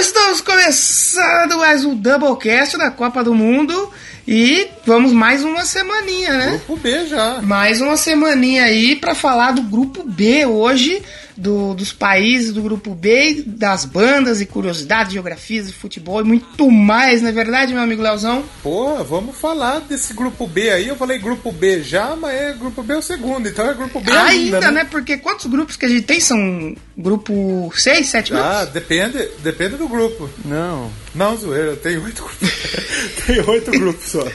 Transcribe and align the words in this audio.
Estamos 0.00 0.40
começando 0.40 1.58
mais 1.58 1.84
um 1.84 1.94
Doublecast 1.94 2.78
da 2.78 2.90
Copa 2.90 3.22
do 3.22 3.34
Mundo 3.34 3.92
e 4.26 4.66
vamos 4.86 5.12
mais 5.12 5.44
uma 5.44 5.66
semaninha, 5.66 6.38
né? 6.38 6.48
Grupo 6.52 6.76
B 6.76 7.06
já. 7.06 7.42
Mais 7.42 7.82
uma 7.82 7.98
semaninha 7.98 8.64
aí 8.64 8.96
para 8.96 9.14
falar 9.14 9.52
do 9.52 9.60
Grupo 9.60 10.02
B 10.02 10.46
hoje 10.46 11.02
do, 11.40 11.74
dos 11.74 11.90
países 11.90 12.52
do 12.52 12.60
grupo 12.60 12.94
B, 12.94 13.42
das 13.46 13.86
bandas 13.86 14.42
e 14.42 14.46
curiosidades, 14.46 15.14
geografias 15.14 15.68
e 15.68 15.72
futebol 15.72 16.20
e 16.20 16.24
muito 16.24 16.70
mais, 16.70 17.22
não 17.22 17.30
é 17.30 17.32
verdade, 17.32 17.72
meu 17.72 17.82
amigo 17.82 18.02
Leozão? 18.02 18.44
Pô, 18.62 19.02
vamos 19.02 19.36
falar 19.38 19.80
desse 19.80 20.12
grupo 20.12 20.46
B 20.46 20.70
aí. 20.70 20.88
Eu 20.88 20.96
falei 20.96 21.18
grupo 21.18 21.50
B 21.50 21.82
já, 21.82 22.14
mas 22.14 22.34
é 22.34 22.52
grupo 22.52 22.82
B 22.82 22.94
o 22.94 23.02
segundo, 23.02 23.48
então 23.48 23.68
é 23.68 23.72
grupo 23.72 24.00
B 24.00 24.10
ainda. 24.10 24.28
Ainda, 24.28 24.60
né? 24.60 24.70
né? 24.70 24.84
Porque 24.84 25.16
quantos 25.16 25.46
grupos 25.46 25.76
que 25.76 25.86
a 25.86 25.88
gente 25.88 26.02
tem? 26.02 26.20
São 26.20 26.76
grupo 26.96 27.72
6, 27.74 28.06
7 28.06 28.32
grupos? 28.32 28.50
Ah, 28.50 28.64
depende, 28.66 29.28
depende 29.38 29.76
do 29.76 29.88
grupo. 29.88 30.28
Não. 30.44 30.90
Não, 31.14 31.36
zoeira, 31.36 31.74
tem 31.74 31.96
oito 31.96 32.22
grupos. 32.22 32.48
tem 33.26 33.40
oito 33.40 33.70
grupos 33.70 34.04
só. 34.04 34.28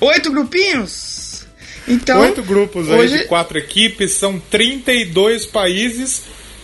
Oito 0.00 0.30
grupinhos? 0.30 1.22
Então, 1.88 2.20
Oito 2.20 2.44
grupos 2.44 2.88
hoje... 2.88 3.14
aí 3.14 3.22
de 3.22 3.26
quatro 3.26 3.58
equipes, 3.58 4.12
são 4.12 4.38
32 4.38 5.46
países 5.46 6.22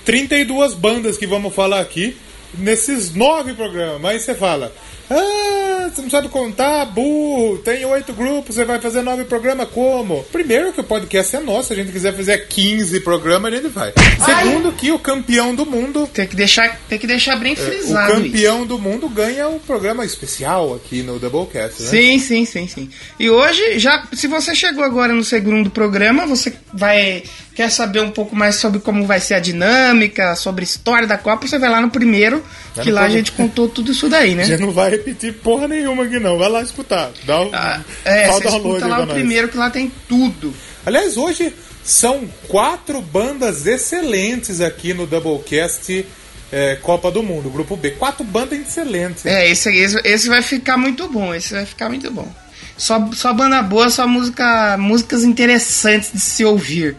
32 0.09 0.73
bandas 0.73 1.19
que 1.19 1.27
vamos 1.27 1.55
falar 1.55 1.81
aqui 1.81 2.17
nesses 2.55 3.15
nove 3.15 3.53
programas. 3.53 4.11
Aí 4.11 4.19
você 4.19 4.35
fala, 4.35 4.73
ah, 5.11 5.91
você 5.93 6.03
não 6.03 6.11
sabe 6.11 6.29
contar, 6.29 6.85
burro, 6.87 7.59
tem 7.59 7.85
oito 7.85 8.13
grupos, 8.13 8.55
você 8.55 8.65
vai 8.65 8.79
fazer 8.79 9.03
nove 9.03 9.25
programas 9.25 9.69
como? 9.71 10.23
Primeiro 10.25 10.73
que 10.73 10.81
o 10.81 10.85
podcast 10.85 11.35
é 11.37 11.41
nosso, 11.41 11.69
se 11.69 11.73
a 11.73 11.77
gente 11.77 11.93
quiser 11.93 12.15
fazer 12.15 12.47
15 12.47 13.01
programas, 13.01 13.53
a 13.53 13.57
gente 13.57 13.69
vai. 13.69 13.93
Segundo 14.25 14.73
que 14.73 14.93
o 14.93 14.99
campeão 14.99 15.55
do 15.55 15.65
mundo... 15.65 16.07
Tem 16.13 16.27
que 16.27 16.37
deixar, 16.37 16.79
tem 16.89 16.99
que 16.99 17.07
deixar 17.07 17.37
bem 17.37 17.57
frisado 17.57 18.13
é, 18.13 18.17
O 18.19 18.23
campeão 18.23 18.59
isso. 18.59 18.67
do 18.67 18.79
mundo 18.79 19.09
ganha 19.09 19.49
um 19.49 19.59
programa 19.59 20.05
especial 20.05 20.75
aqui 20.75 21.03
no 21.03 21.19
Doublecast, 21.19 21.83
né? 21.83 21.89
Sim, 21.89 22.19
sim, 22.19 22.45
sim, 22.45 22.69
sim. 22.69 22.91
E 23.19 23.31
hoje, 23.31 23.79
já, 23.79 24.07
se 24.13 24.27
você 24.27 24.55
chegou 24.55 24.85
agora 24.85 25.13
no 25.13 25.25
segundo 25.25 25.71
programa, 25.71 26.27
você 26.27 26.53
vai 26.73 27.23
quer 27.59 27.73
saber 27.73 28.01
um 28.01 28.11
pouco 28.13 28.37
mais 28.37 28.55
sobre 28.55 28.79
como 28.79 29.05
vai 29.05 29.19
ser 29.19 29.35
a 29.35 29.41
dinâmica, 29.41 30.37
sobre 30.37 30.63
a 30.63 30.65
história 30.65 31.09
da 31.09 31.19
Copa, 31.19 31.45
você 31.45 31.59
vai 31.59 31.69
lá 31.69 31.81
no 31.81 31.91
primeiro, 31.91 32.41
já 32.77 32.83
que 32.85 32.91
lá 32.93 33.03
a 33.03 33.09
gente 33.09 33.33
contou 33.33 33.69
tudo 33.69 33.91
isso 33.91 34.09
daí, 34.09 34.37
né? 34.37 34.45
Já 34.47 34.57
não 34.59 34.71
vai 34.71 34.98
repetir 34.99 35.35
porra 35.35 35.67
nenhuma 35.67 36.05
aqui 36.05 36.19
não, 36.19 36.39
vai 36.39 36.49
lá 36.49 36.63
escutar. 36.63 37.11
Dá 37.25 37.41
um, 37.41 37.51
ah, 37.53 37.81
é, 38.05 38.31
você 38.31 38.49
escuta 38.49 38.87
lá 38.87 39.01
o 39.01 39.07
nós. 39.07 39.15
primeiro 39.15 39.49
que 39.49 39.57
lá 39.57 39.71
tem 39.71 39.91
tudo. 40.09 40.53
Aliás, 40.85 41.17
hoje 41.17 41.53
são 41.85 42.29
quatro 42.49 43.01
bandas 43.01 43.67
excelentes 43.67 44.61
aqui 44.61 44.93
no 44.93 45.07
Doublecast 45.07 46.07
é, 46.53 46.77
Copa 46.77 47.11
do 47.11 47.23
Mundo, 47.23 47.51
Grupo 47.51 47.77
B. 47.77 47.93
Quatro 47.93 48.25
bandas 48.25 48.59
excelentes. 48.59 49.25
É, 49.27 49.49
esse, 49.49 49.71
esse, 49.75 49.97
esse 50.05 50.29
vai 50.29 50.43
ficar 50.43 50.77
muito 50.77 51.09
bom, 51.09 51.35
esse 51.35 51.53
vai 51.53 51.67
ficar 51.67 51.89
muito 51.89 52.11
bom. 52.11 52.31
Só, 52.77 53.11
só 53.13 53.33
banda 53.33 53.61
boa, 53.63 53.91
só 53.91 54.07
música, 54.07 54.77
músicas 54.79 55.25
interessantes 55.25 56.13
de 56.13 56.21
se 56.21 56.45
ouvir. 56.45 56.97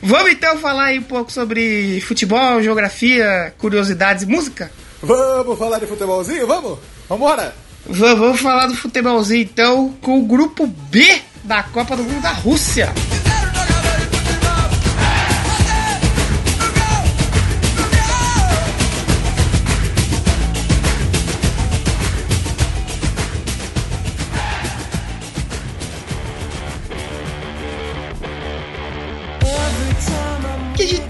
Vamos 0.00 0.32
então 0.32 0.58
falar 0.58 0.86
aí 0.86 0.98
um 0.98 1.02
pouco 1.02 1.32
sobre 1.32 2.00
futebol, 2.02 2.62
geografia, 2.62 3.52
curiosidades 3.58 4.22
e 4.22 4.26
música? 4.26 4.70
Vamos 5.02 5.58
falar 5.58 5.78
de 5.78 5.86
futebolzinho? 5.86 6.46
Vamos? 6.46 6.78
Vambora! 7.08 7.54
Vamos 7.88 8.40
falar 8.40 8.66
do 8.66 8.74
futebolzinho 8.74 9.42
então 9.42 9.94
com 10.02 10.18
o 10.18 10.26
grupo 10.26 10.66
B 10.66 11.20
da 11.44 11.62
Copa 11.62 11.96
do 11.96 12.02
Mundo 12.02 12.20
da 12.20 12.32
Rússia. 12.32 12.92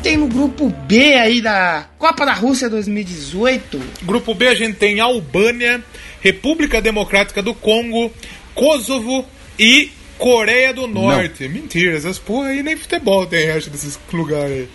Tem 0.06 0.16
no 0.16 0.28
grupo 0.28 0.68
B 0.68 1.14
aí 1.14 1.40
da 1.40 1.88
Copa 1.98 2.24
da 2.24 2.32
Rússia 2.32 2.70
2018? 2.70 3.80
Grupo 4.04 4.36
B 4.36 4.46
a 4.46 4.54
gente 4.54 4.76
tem 4.76 5.00
Albânia, 5.00 5.82
República 6.20 6.80
Democrática 6.80 7.42
do 7.42 7.52
Congo, 7.52 8.12
Kosovo 8.54 9.26
e 9.58 9.90
Coreia 10.16 10.72
do 10.72 10.86
Norte. 10.86 11.48
Não. 11.48 11.54
Mentira, 11.54 11.96
essas 11.96 12.20
porra 12.20 12.50
aí 12.50 12.62
nem 12.62 12.76
futebol 12.76 13.26
tem 13.26 13.46
resto 13.46 13.68
desses 13.68 13.98
lugares 14.12 14.68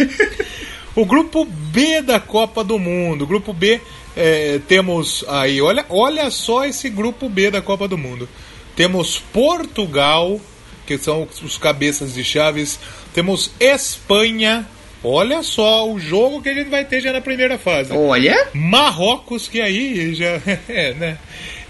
aí. 0.00 0.08
o 0.96 1.06
grupo 1.06 1.44
B 1.44 2.02
da 2.02 2.18
Copa 2.18 2.64
do 2.64 2.76
Mundo. 2.76 3.24
Grupo 3.24 3.52
B 3.52 3.80
é, 4.16 4.58
temos 4.66 5.24
aí, 5.28 5.62
olha, 5.62 5.86
olha 5.90 6.28
só 6.28 6.64
esse 6.64 6.90
grupo 6.90 7.28
B 7.28 7.52
da 7.52 7.62
Copa 7.62 7.86
do 7.86 7.96
Mundo. 7.96 8.28
Temos 8.74 9.20
Portugal, 9.32 10.40
que 10.84 10.98
são 10.98 11.28
os 11.40 11.56
cabeças 11.56 12.14
de 12.14 12.24
chaves. 12.24 12.80
Temos 13.14 13.50
Espanha. 13.60 14.66
Olha 15.04 15.42
só 15.42 15.90
o 15.90 15.98
jogo 15.98 16.40
que 16.40 16.48
a 16.48 16.54
gente 16.54 16.70
vai 16.70 16.84
ter 16.84 17.00
já 17.00 17.12
na 17.12 17.20
primeira 17.20 17.58
fase. 17.58 17.92
Olha. 17.92 18.48
Marrocos, 18.54 19.48
que 19.48 19.60
aí 19.60 20.14
já. 20.14 20.40
É, 20.68 20.94
né? 20.94 21.18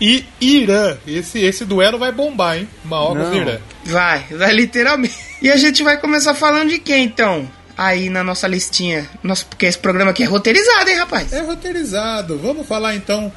E 0.01 0.25
Irã. 0.41 0.97
Esse, 1.07 1.41
esse 1.41 1.65
duelo 1.65 1.99
vai 1.99 2.13
bombar, 2.13 2.59
hein? 2.59 2.69
Marrocos 2.85 3.29
Não. 3.29 3.35
e 3.35 3.39
Irã. 3.39 3.59
Vai, 3.85 4.25
vai 4.31 4.53
literalmente. 4.53 5.15
E 5.41 5.51
a 5.51 5.57
gente 5.57 5.83
vai 5.83 5.99
começar 5.99 6.35
falando 6.35 6.69
de 6.69 6.79
quem 6.79 7.05
então? 7.05 7.49
Aí 7.77 8.11
na 8.11 8.23
nossa 8.23 8.47
listinha. 8.47 9.09
Nossa, 9.23 9.45
porque 9.47 9.67
esse 9.67 9.79
programa 9.79 10.11
aqui 10.11 10.23
é 10.23 10.27
roteirizado, 10.27 10.91
hein, 10.91 10.97
rapaz? 10.97 11.33
É 11.33 11.41
roteirizado. 11.41 12.39
Vamos 12.39 12.67
falar 12.67 12.95
então 12.95 13.33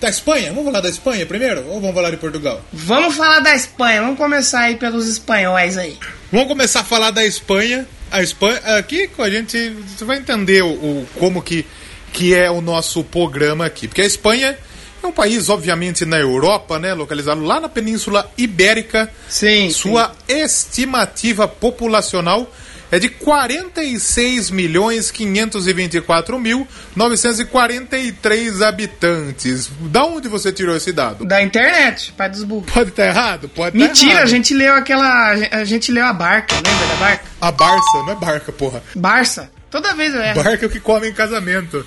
da 0.00 0.08
Espanha? 0.08 0.50
Vamos 0.50 0.64
falar 0.66 0.80
da 0.80 0.88
Espanha 0.88 1.26
primeiro? 1.26 1.64
Ou 1.68 1.80
vamos 1.80 1.94
falar 1.94 2.10
de 2.10 2.16
Portugal? 2.16 2.62
Vamos 2.72 3.14
falar 3.14 3.40
da 3.40 3.54
Espanha. 3.54 4.02
Vamos 4.02 4.18
começar 4.18 4.60
aí 4.60 4.76
pelos 4.76 5.08
espanhóis 5.08 5.76
aí. 5.78 5.98
Vamos 6.30 6.48
começar 6.48 6.80
a 6.80 6.84
falar 6.84 7.10
da 7.10 7.24
Espanha. 7.24 7.86
A 8.10 8.22
Espanha, 8.22 8.58
aqui 8.76 9.08
com 9.08 9.22
a 9.22 9.30
gente, 9.30 9.70
você 9.70 10.04
vai 10.04 10.18
entender 10.18 10.62
o, 10.62 10.68
o, 10.68 11.08
como 11.18 11.42
que, 11.42 11.66
que 12.12 12.34
é 12.34 12.50
o 12.50 12.60
nosso 12.60 13.02
programa 13.02 13.66
aqui. 13.66 13.88
Porque 13.88 14.02
a 14.02 14.06
Espanha 14.06 14.56
é 15.02 15.06
um 15.06 15.12
país, 15.12 15.48
obviamente, 15.48 16.04
na 16.04 16.18
Europa, 16.18 16.78
né? 16.78 16.94
Localizado 16.94 17.42
lá 17.42 17.60
na 17.60 17.68
Península 17.68 18.30
Ibérica. 18.36 19.10
Sim. 19.28 19.70
Sua 19.70 20.12
sim. 20.28 20.40
estimativa 20.40 21.48
populacional 21.48 22.50
é 22.90 22.98
de 22.98 23.08
46 23.08 24.50
milhões 24.50 25.10
524 25.10 26.38
mil 26.38 26.66
943 26.94 28.62
habitantes. 28.62 29.70
Da 29.80 30.04
onde 30.04 30.28
você 30.28 30.52
tirou 30.52 30.76
esse 30.76 30.92
dado? 30.92 31.24
Da 31.24 31.42
internet, 31.42 32.12
pai 32.16 32.28
dos 32.28 32.44
burros. 32.44 32.72
Pode 32.72 32.90
estar 32.90 33.02
tá 33.02 33.08
errado? 33.08 33.48
Pode 33.48 33.76
Mentira, 33.76 34.06
tá 34.06 34.12
errado. 34.12 34.24
a 34.24 34.30
gente 34.30 34.54
leu 34.54 34.74
aquela. 34.74 35.30
A 35.30 35.64
gente 35.64 35.90
leu 35.90 36.04
a 36.04 36.12
barca, 36.12 36.54
lembra 36.54 36.86
da 36.86 36.94
barca? 36.96 37.24
A 37.40 37.50
Barça, 37.50 37.98
não 38.04 38.12
é 38.12 38.14
barca, 38.16 38.52
porra. 38.52 38.82
Barça. 38.94 39.50
Toda 39.76 39.92
vez 39.92 40.14
eu 40.14 40.22
erro. 40.22 40.42
Barca 40.42 40.64
é 40.64 40.68
o 40.68 40.70
que 40.70 40.80
come 40.80 41.06
em 41.06 41.12
casamento. 41.12 41.86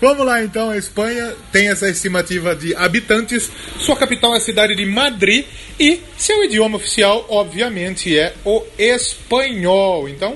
Vamos 0.00 0.26
lá 0.26 0.42
então, 0.42 0.70
a 0.70 0.76
Espanha 0.76 1.36
tem 1.52 1.68
essa 1.68 1.88
estimativa 1.88 2.52
de 2.56 2.74
habitantes. 2.74 3.48
Sua 3.78 3.94
capital 3.94 4.34
é 4.34 4.38
a 4.38 4.40
cidade 4.40 4.74
de 4.74 4.84
Madrid 4.84 5.44
e 5.78 6.00
seu 6.16 6.42
idioma 6.42 6.78
oficial, 6.78 7.24
obviamente, 7.28 8.18
é 8.18 8.34
o 8.44 8.64
espanhol. 8.76 10.08
Então, 10.08 10.34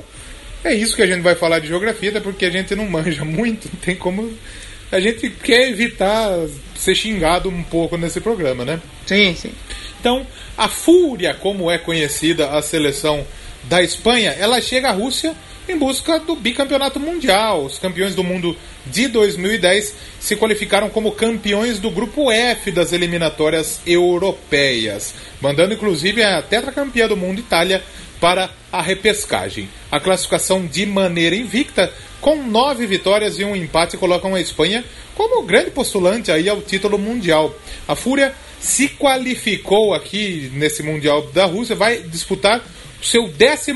é 0.63 0.73
isso 0.73 0.95
que 0.95 1.03
a 1.03 1.07
gente 1.09 1.23
vai 1.23 1.35
falar 1.35 1.59
de 1.59 1.67
geografia, 1.67 2.11
até 2.11 2.21
porque 2.21 2.45
a 2.45 2.51
gente 2.51 2.73
não 2.77 2.89
manja 2.89 3.25
muito, 3.25 3.69
não 3.73 3.81
tem 3.81 3.97
como. 3.97 4.33
A 4.93 5.01
gente 5.01 5.29
quer 5.29 5.71
evitar 5.71 6.31
ser 6.77 6.95
xingado 6.95 7.49
um 7.49 7.65
pouco 7.65 7.97
nesse 7.97 8.21
programa, 8.21 8.65
né? 8.65 8.81
Sim, 9.07 9.35
sim. 9.35 9.51
Então, 9.99 10.25
a 10.57 10.69
Fúria, 10.69 11.35
como 11.35 11.69
é 11.69 11.79
conhecida 11.79 12.51
a 12.51 12.63
seleção 12.63 13.27
da 13.65 13.83
Espanha, 13.83 14.37
ela 14.39 14.61
chega 14.61 14.91
à 14.91 14.93
Rússia 14.93 15.35
em 15.69 15.77
busca 15.77 16.19
do 16.19 16.35
bicampeonato 16.35 16.99
mundial. 16.99 17.65
Os 17.65 17.79
campeões 17.79 18.15
do 18.15 18.25
mundo 18.25 18.57
de 18.87 19.09
2010 19.09 19.95
se 20.21 20.37
qualificaram 20.37 20.89
como 20.91 21.13
campeões 21.13 21.79
do 21.79 21.91
grupo 21.91 22.31
F 22.31 22.71
das 22.71 22.93
eliminatórias 22.93 23.81
europeias, 23.87 25.15
mandando 25.41 25.75
inclusive 25.75 26.23
a 26.23 26.43
tetracampeã 26.43 27.09
do 27.09 27.17
mundo 27.17 27.41
Itália 27.41 27.83
para 28.21 28.51
a 28.71 28.81
repescagem. 28.81 29.69
A 29.91 29.99
classificação 29.99 30.65
de 30.65 30.87
maneira 30.87 31.35
invicta, 31.35 31.93
com 32.21 32.37
nove 32.37 32.87
vitórias 32.87 33.39
e 33.39 33.45
um 33.45 33.57
empate, 33.57 33.97
colocam 33.97 34.35
a 34.35 34.41
Espanha 34.41 34.85
como 35.15 35.43
grande 35.43 35.71
postulante 35.71 36.31
aí 36.31 36.49
ao 36.49 36.63
título 36.63 36.99
mundial. 36.99 37.55
A 37.87 37.97
Fúria 37.97 38.35
se 38.61 38.89
qualificou 38.89 39.93
aqui 39.93 40.51
nesse 40.55 40.85
Mundial 40.85 41.23
da 41.33 41.47
Rússia, 41.47 41.75
vai 41.75 41.99
disputar 41.99 42.65
o 43.01 43.05
seu 43.05 43.29
15 43.29 43.73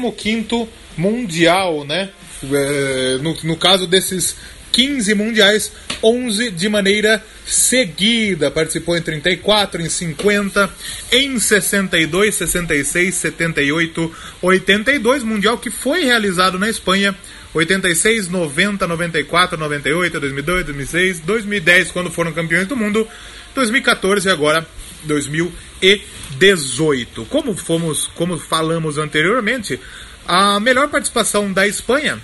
Mundial, 0.97 1.85
né? 1.85 2.11
É, 2.43 3.19
no, 3.23 3.37
no 3.43 3.57
caso 3.57 3.87
desses 3.87 4.37
15 4.73 5.15
mundiais, 5.15 5.73
11 6.03 6.51
de 6.51 6.69
maneira 6.69 7.23
seguida. 7.47 8.51
Participou 8.51 8.95
em 8.97 9.03
34, 9.03 9.81
em 9.81 9.89
50, 9.89 10.69
em 11.13 11.39
62, 11.39 12.35
66, 12.35 13.15
78, 13.15 14.15
82. 14.43 15.23
Mundial 15.23 15.59
que 15.59 15.71
foi 15.71 16.05
realizado 16.05 16.59
na 16.59 16.69
Espanha 16.69 17.15
86, 17.55 18.29
90, 18.29 18.87
94, 18.87 19.59
98, 19.59 20.21
2002, 20.21 20.67
2006, 20.67 21.21
2010, 21.21 21.91
quando 21.91 22.11
foram 22.11 22.31
campeões 22.33 22.67
do 22.67 22.77
mundo, 22.77 23.09
2014 23.55 24.29
e 24.29 24.31
agora 24.31 24.67
2018. 25.05 27.25
Como 27.27 27.57
fomos, 27.57 28.11
como 28.15 28.39
falamos 28.39 28.99
anteriormente, 28.99 29.81
a 30.27 30.59
melhor 30.61 30.89
participação 30.89 31.53
da 31.53 31.67
Espanha 31.67 32.21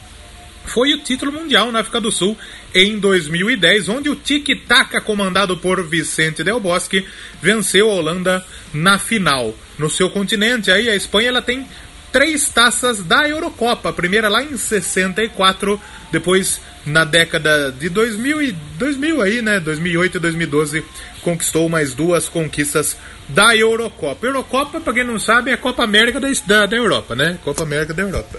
foi 0.64 0.94
o 0.94 0.98
título 0.98 1.32
mundial 1.32 1.72
na 1.72 1.80
África 1.80 2.00
do 2.00 2.12
Sul 2.12 2.36
em 2.74 2.98
2010, 2.98 3.88
onde 3.88 4.08
o 4.08 4.16
Tic 4.16 4.48
Tac, 4.66 5.00
comandado 5.02 5.56
por 5.56 5.86
Vicente 5.86 6.44
Del 6.44 6.60
Bosque, 6.60 7.06
venceu 7.40 7.90
a 7.90 7.94
Holanda 7.94 8.44
na 8.72 8.98
final. 8.98 9.54
No 9.78 9.90
seu 9.90 10.08
continente, 10.08 10.70
aí 10.70 10.88
a 10.88 10.96
Espanha 10.96 11.28
ela 11.28 11.42
tem 11.42 11.66
três 12.12 12.48
taças 12.48 13.02
da 13.02 13.28
Eurocopa. 13.28 13.88
A 13.88 13.92
primeira 13.92 14.28
lá 14.28 14.42
em 14.42 14.56
64, 14.56 15.80
depois 16.12 16.60
na 16.84 17.04
década 17.04 17.72
de 17.72 17.88
2000 17.88 18.42
e 18.42 18.52
2000 18.78 19.22
aí, 19.22 19.42
né, 19.42 19.60
2008 19.60 20.16
e 20.16 20.20
2012, 20.20 20.84
conquistou 21.22 21.68
mais 21.68 21.94
duas 21.94 22.28
conquistas 22.28 22.96
da 23.32 23.56
Eurocopa. 23.56 24.26
Eurocopa, 24.26 24.80
para 24.80 24.92
quem 24.92 25.04
não 25.04 25.18
sabe, 25.18 25.50
é 25.50 25.54
a 25.54 25.58
Copa 25.58 25.82
América 25.82 26.20
da, 26.20 26.66
da, 26.66 26.76
Europa, 26.76 27.14
né? 27.14 27.38
Copa 27.44 27.62
América 27.62 27.94
da 27.94 28.02
Europa. 28.02 28.38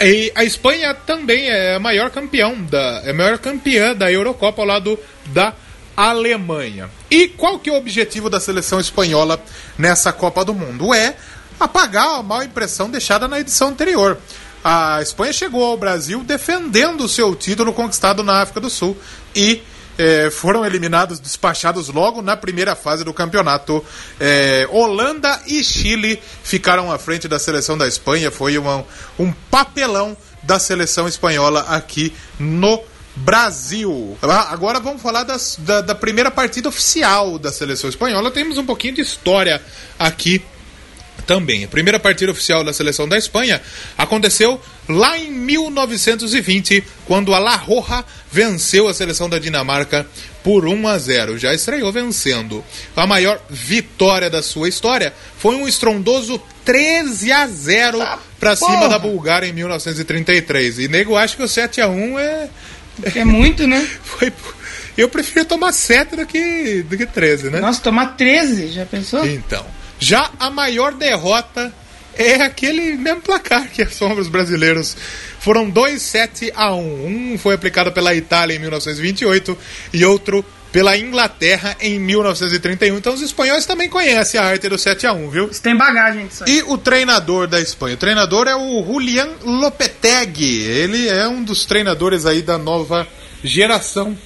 E 0.00 0.32
a 0.34 0.44
Espanha 0.44 0.94
também 0.94 1.48
é 1.48 1.76
a 1.76 1.80
maior 1.80 2.10
campeão 2.10 2.62
da, 2.64 3.02
é 3.04 3.10
a 3.10 3.14
maior 3.14 3.38
campeã 3.38 3.94
da 3.94 4.10
Eurocopa 4.10 4.62
ao 4.62 4.68
lado 4.68 4.98
da 5.26 5.54
Alemanha. 5.96 6.90
E 7.10 7.28
qual 7.28 7.58
que 7.58 7.70
é 7.70 7.72
o 7.72 7.76
objetivo 7.76 8.28
da 8.28 8.40
seleção 8.40 8.78
espanhola 8.78 9.42
nessa 9.78 10.12
Copa 10.12 10.44
do 10.44 10.54
Mundo? 10.54 10.92
É 10.92 11.16
apagar 11.58 12.18
a 12.18 12.22
má 12.22 12.44
impressão 12.44 12.90
deixada 12.90 13.26
na 13.26 13.40
edição 13.40 13.68
anterior. 13.68 14.18
A 14.62 15.00
Espanha 15.00 15.32
chegou 15.32 15.64
ao 15.64 15.76
Brasil 15.76 16.22
defendendo 16.24 17.02
o 17.02 17.08
seu 17.08 17.34
título 17.34 17.72
conquistado 17.72 18.22
na 18.22 18.42
África 18.42 18.60
do 18.60 18.68
Sul 18.68 18.96
e 19.34 19.62
é, 19.98 20.30
foram 20.30 20.64
eliminados, 20.64 21.18
despachados 21.18 21.88
logo 21.88 22.22
na 22.22 22.36
primeira 22.36 22.74
fase 22.74 23.04
do 23.04 23.12
campeonato. 23.12 23.84
É, 24.20 24.68
Holanda 24.70 25.40
e 25.46 25.62
Chile 25.62 26.20
ficaram 26.42 26.92
à 26.92 26.98
frente 26.98 27.28
da 27.28 27.38
seleção 27.38 27.76
da 27.76 27.86
Espanha. 27.86 28.30
Foi 28.30 28.58
uma, 28.58 28.84
um 29.18 29.32
papelão 29.50 30.16
da 30.42 30.58
seleção 30.58 31.08
espanhola 31.08 31.60
aqui 31.68 32.12
no 32.38 32.80
Brasil. 33.16 34.16
Ah, 34.22 34.52
agora 34.52 34.78
vamos 34.78 35.00
falar 35.00 35.24
das, 35.24 35.56
da, 35.58 35.80
da 35.80 35.94
primeira 35.94 36.30
partida 36.30 36.68
oficial 36.68 37.38
da 37.38 37.50
seleção 37.50 37.88
espanhola. 37.88 38.30
Temos 38.30 38.58
um 38.58 38.66
pouquinho 38.66 38.94
de 38.94 39.00
história 39.00 39.62
aqui 39.98 40.44
também. 41.26 41.64
A 41.64 41.68
primeira 41.68 41.98
partida 41.98 42.32
oficial 42.32 42.64
da 42.64 42.72
seleção 42.72 43.08
da 43.08 43.16
Espanha 43.16 43.60
aconteceu 43.96 44.60
lá 44.88 45.18
em 45.18 45.30
1920, 45.30 46.84
quando 47.04 47.34
a 47.34 47.38
La 47.38 47.56
Roja 47.56 48.04
venceu 48.30 48.88
a 48.88 48.94
seleção 48.94 49.28
da 49.28 49.38
Dinamarca 49.38 50.06
por 50.42 50.66
1 50.66 50.88
a 50.88 50.98
0. 50.98 51.38
Já 51.38 51.52
estreou 51.54 51.92
vencendo. 51.92 52.64
A 52.96 53.06
maior 53.06 53.40
vitória 53.48 54.30
da 54.30 54.42
sua 54.42 54.68
história 54.68 55.12
foi 55.38 55.56
um 55.56 55.66
estrondoso 55.66 56.40
13 56.64 57.32
a 57.32 57.46
0 57.46 58.02
ah, 58.02 58.18
para 58.38 58.54
cima 58.54 58.88
da 58.88 58.98
Bulgária 58.98 59.46
em 59.46 59.52
1933. 59.52 60.80
E 60.80 60.88
nego 60.88 61.16
acha 61.16 61.36
que 61.36 61.42
o 61.42 61.48
7 61.48 61.80
a 61.80 61.88
1 61.88 62.18
é 62.18 62.48
é 63.14 63.24
muito, 63.24 63.66
né? 63.66 63.86
Foi 64.02 64.32
eu 64.96 65.10
prefiro 65.10 65.44
tomar 65.44 65.72
7 65.72 66.16
do 66.16 66.24
que, 66.26 66.82
do 66.82 66.96
que 66.96 67.04
13, 67.04 67.50
né? 67.50 67.60
Nossa, 67.60 67.82
tomar 67.82 68.16
13, 68.16 68.68
já 68.68 68.86
pensou? 68.86 69.26
Então. 69.26 69.66
Já 69.98 70.30
a 70.38 70.50
maior 70.50 70.92
derrota 70.92 71.72
é 72.14 72.36
aquele 72.36 72.96
mesmo 72.96 73.20
placar 73.20 73.68
que 73.70 73.82
assombra 73.82 74.20
os 74.20 74.28
brasileiros. 74.28 74.96
Foram 75.38 75.68
2 75.68 76.00
7 76.00 76.52
a 76.54 76.74
1. 76.74 77.06
Um 77.06 77.38
foi 77.38 77.54
aplicado 77.54 77.92
pela 77.92 78.14
Itália 78.14 78.56
em 78.56 78.58
1928 78.58 79.56
e 79.92 80.04
outro 80.04 80.44
pela 80.72 80.96
Inglaterra 80.96 81.76
em 81.80 81.98
1931. 81.98 82.98
Então 82.98 83.14
os 83.14 83.22
espanhóis 83.22 83.64
também 83.64 83.88
conhecem 83.88 84.38
a 84.38 84.44
arte 84.44 84.68
do 84.68 84.76
7 84.76 85.06
a 85.06 85.12
1, 85.12 85.30
viu? 85.30 85.48
Isso 85.48 85.62
tem 85.62 85.76
bagagem 85.76 86.26
disso 86.26 86.44
aí. 86.44 86.58
E 86.58 86.62
o 86.64 86.76
treinador 86.76 87.46
da 87.46 87.60
Espanha? 87.60 87.94
O 87.94 87.98
treinador 87.98 88.46
é 88.46 88.54
o 88.54 88.84
Julián 88.84 89.28
Lopetegui. 89.42 90.62
Ele 90.62 91.08
é 91.08 91.26
um 91.28 91.42
dos 91.42 91.64
treinadores 91.64 92.26
aí 92.26 92.42
da 92.42 92.58
nova 92.58 93.06
geração 93.42 94.16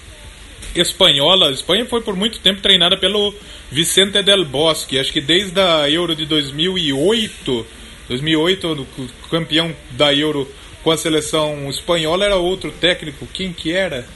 espanhola. 0.75 1.49
A 1.49 1.53
Espanha 1.53 1.87
foi 1.87 2.01
por 2.01 2.17
muito 2.17 2.39
tempo 2.41 2.61
treinada 2.61 2.97
pelo 2.97 3.35
Vicente 3.71 4.23
del 4.23 4.45
Bosque, 4.45 4.99
acho 4.99 5.13
que 5.13 5.21
desde 5.21 5.61
a 5.61 5.89
Euro 5.91 6.15
de 6.15 6.27
2008, 6.27 7.67
2008, 8.09 8.87
o 8.99 9.29
campeão 9.29 9.75
da 9.93 10.13
Euro 10.15 10.49
com 10.83 10.91
a 10.91 10.97
seleção 10.97 11.69
espanhola 11.69 12.25
era 12.25 12.37
outro 12.37 12.73
técnico, 12.73 13.29
quem 13.33 13.53
que 13.53 13.73
era? 13.73 14.07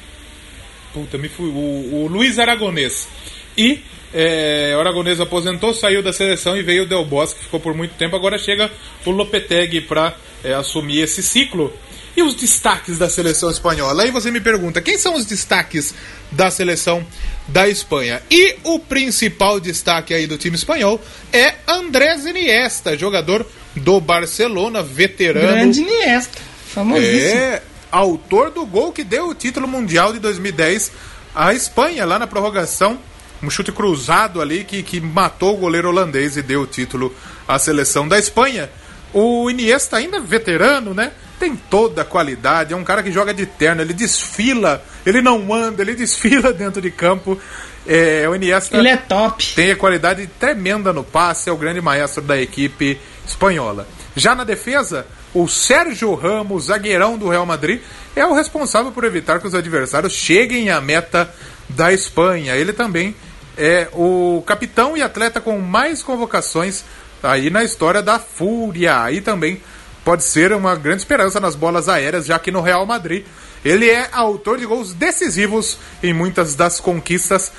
Puta, 0.93 1.19
me 1.19 1.29
fui, 1.29 1.47
o, 1.47 2.05
o 2.05 2.09
Luiz 2.11 2.39
Aragonês. 2.39 3.09
E 3.56 3.81
é, 4.12 4.73
o 4.77 4.81
Aragonês 4.81 5.21
aposentou, 5.21 5.75
saiu 5.75 6.03
da 6.03 6.12
seleção 6.12 6.56
e 6.56 6.62
veio 6.62 6.85
o 6.85 6.87
Del 6.87 7.05
Bosque, 7.05 7.43
ficou 7.43 7.61
por 7.61 7.75
muito 7.75 7.95
tempo. 7.97 8.15
Agora 8.15 8.39
chega 8.39 8.71
o 9.05 9.11
Lopetegui 9.11 9.81
para 9.81 10.17
é, 10.43 10.55
assumir 10.55 11.01
esse 11.01 11.23
ciclo. 11.23 11.73
E 12.16 12.22
os 12.22 12.34
destaques 12.34 12.96
da 12.96 13.11
seleção 13.11 13.50
espanhola? 13.50 14.05
Aí 14.05 14.11
você 14.11 14.31
me 14.31 14.40
pergunta, 14.40 14.81
quem 14.81 14.96
são 14.96 15.14
os 15.14 15.25
destaques 15.25 15.93
da 16.31 16.50
seleção 16.50 17.05
da 17.49 17.69
Espanha? 17.69 18.22
E 18.31 18.56
o 18.62 18.78
principal 18.78 19.58
destaque 19.58 20.14
aí 20.14 20.26
do 20.26 20.38
time 20.38 20.56
espanhol 20.56 21.00
é 21.32 21.55
Andrés 21.66 22.25
Iniesta, 22.25 22.96
jogador 22.96 23.44
do 23.75 24.00
Barcelona, 24.00 24.82
veterano. 24.82 25.49
Grande 25.49 25.81
Iniesta, 25.81 26.38
famosíssimo. 26.72 27.40
É, 27.40 27.62
autor 27.90 28.50
do 28.50 28.64
gol 28.64 28.93
que 28.93 29.02
deu 29.02 29.28
o 29.28 29.34
título 29.34 29.67
mundial 29.67 30.12
de 30.12 30.20
2010 30.20 30.93
à 31.34 31.52
Espanha, 31.52 32.05
lá 32.05 32.19
na 32.19 32.26
prorrogação. 32.26 32.99
Um 33.43 33.50
chute 33.50 33.72
cruzado 33.72 34.40
ali 34.40 34.64
que, 34.64 34.82
que 34.82 35.00
matou 35.00 35.55
o 35.55 35.58
goleiro 35.58 35.88
holandês 35.88 36.37
e 36.37 36.43
deu 36.43 36.62
o 36.62 36.67
título 36.67 37.14
à 37.46 37.58
seleção 37.58 38.06
da 38.06 38.19
Espanha. 38.19 38.70
O 39.14 39.49
Iniesta 39.49 39.96
ainda 39.96 40.20
veterano, 40.20 40.93
né? 40.93 41.12
tem 41.38 41.56
toda 41.56 42.02
a 42.02 42.05
qualidade, 42.05 42.72
é 42.72 42.76
um 42.76 42.84
cara 42.84 43.02
que 43.02 43.12
joga 43.12 43.34
de 43.34 43.44
terno, 43.44 43.82
ele 43.82 43.93
desfila, 43.93 44.82
ele 45.05 45.20
não 45.20 45.52
anda, 45.52 45.82
ele 45.82 45.93
desfila 45.96 46.52
dentro 46.52 46.81
de 46.81 46.90
campo. 46.90 47.38
É, 47.87 48.26
o 48.28 48.34
Iniesta 48.34 48.78
ele 48.78 48.88
é 48.88 48.96
top. 48.96 49.55
Tem 49.55 49.72
a 49.72 49.76
qualidade 49.76 50.26
tremenda 50.26 50.93
no 50.93 51.05
passe, 51.05 51.50
é 51.50 51.53
o 51.53 51.56
grande 51.56 51.81
maestro 51.81 52.22
da 52.22 52.41
equipe 52.41 52.98
espanhola. 53.27 53.86
Já 54.17 54.34
na 54.34 54.44
defesa, 54.44 55.06
o 55.34 55.46
Sérgio 55.48 56.15
Ramos, 56.15 56.67
zagueirão 56.67 57.19
do 57.19 57.29
Real 57.29 57.44
Madrid, 57.44 57.82
é 58.17 58.24
o 58.24 58.32
responsável 58.32 58.91
por 58.91 59.05
evitar 59.05 59.41
que 59.41 59.46
os 59.46 59.55
adversários 59.55 60.12
cheguem 60.12 60.70
à 60.70 60.81
meta 60.81 61.29
da 61.69 61.93
Espanha. 61.93 62.55
Ele 62.55 62.72
também 62.72 63.15
é 63.56 63.89
o 63.93 64.43
capitão 64.46 64.96
e 64.96 65.03
atleta 65.03 65.41
com 65.41 65.58
mais 65.58 66.03
convocações 66.03 66.84
aí 67.24 67.50
na 67.50 67.64
história 67.64 68.02
da 68.02 68.19
Fúria. 68.19 69.02
Aí 69.02 69.20
também 69.20 69.60
pode 70.04 70.24
ser 70.24 70.52
uma 70.52 70.76
grande 70.76 71.02
esperança 71.02 71.40
nas 71.40 71.54
bolas 71.54 71.88
aéreas, 71.88 72.26
já 72.26 72.38
que 72.38 72.50
no 72.50 72.60
Real 72.60 72.84
Madrid 72.86 73.24
ele 73.64 73.88
é 73.88 74.08
autor 74.12 74.58
de 74.58 74.66
gols 74.66 74.93
decisivos 74.93 75.78
em 76.02 76.12
muitas 76.12 76.54
das 76.54 76.78
conquistas. 76.78 77.50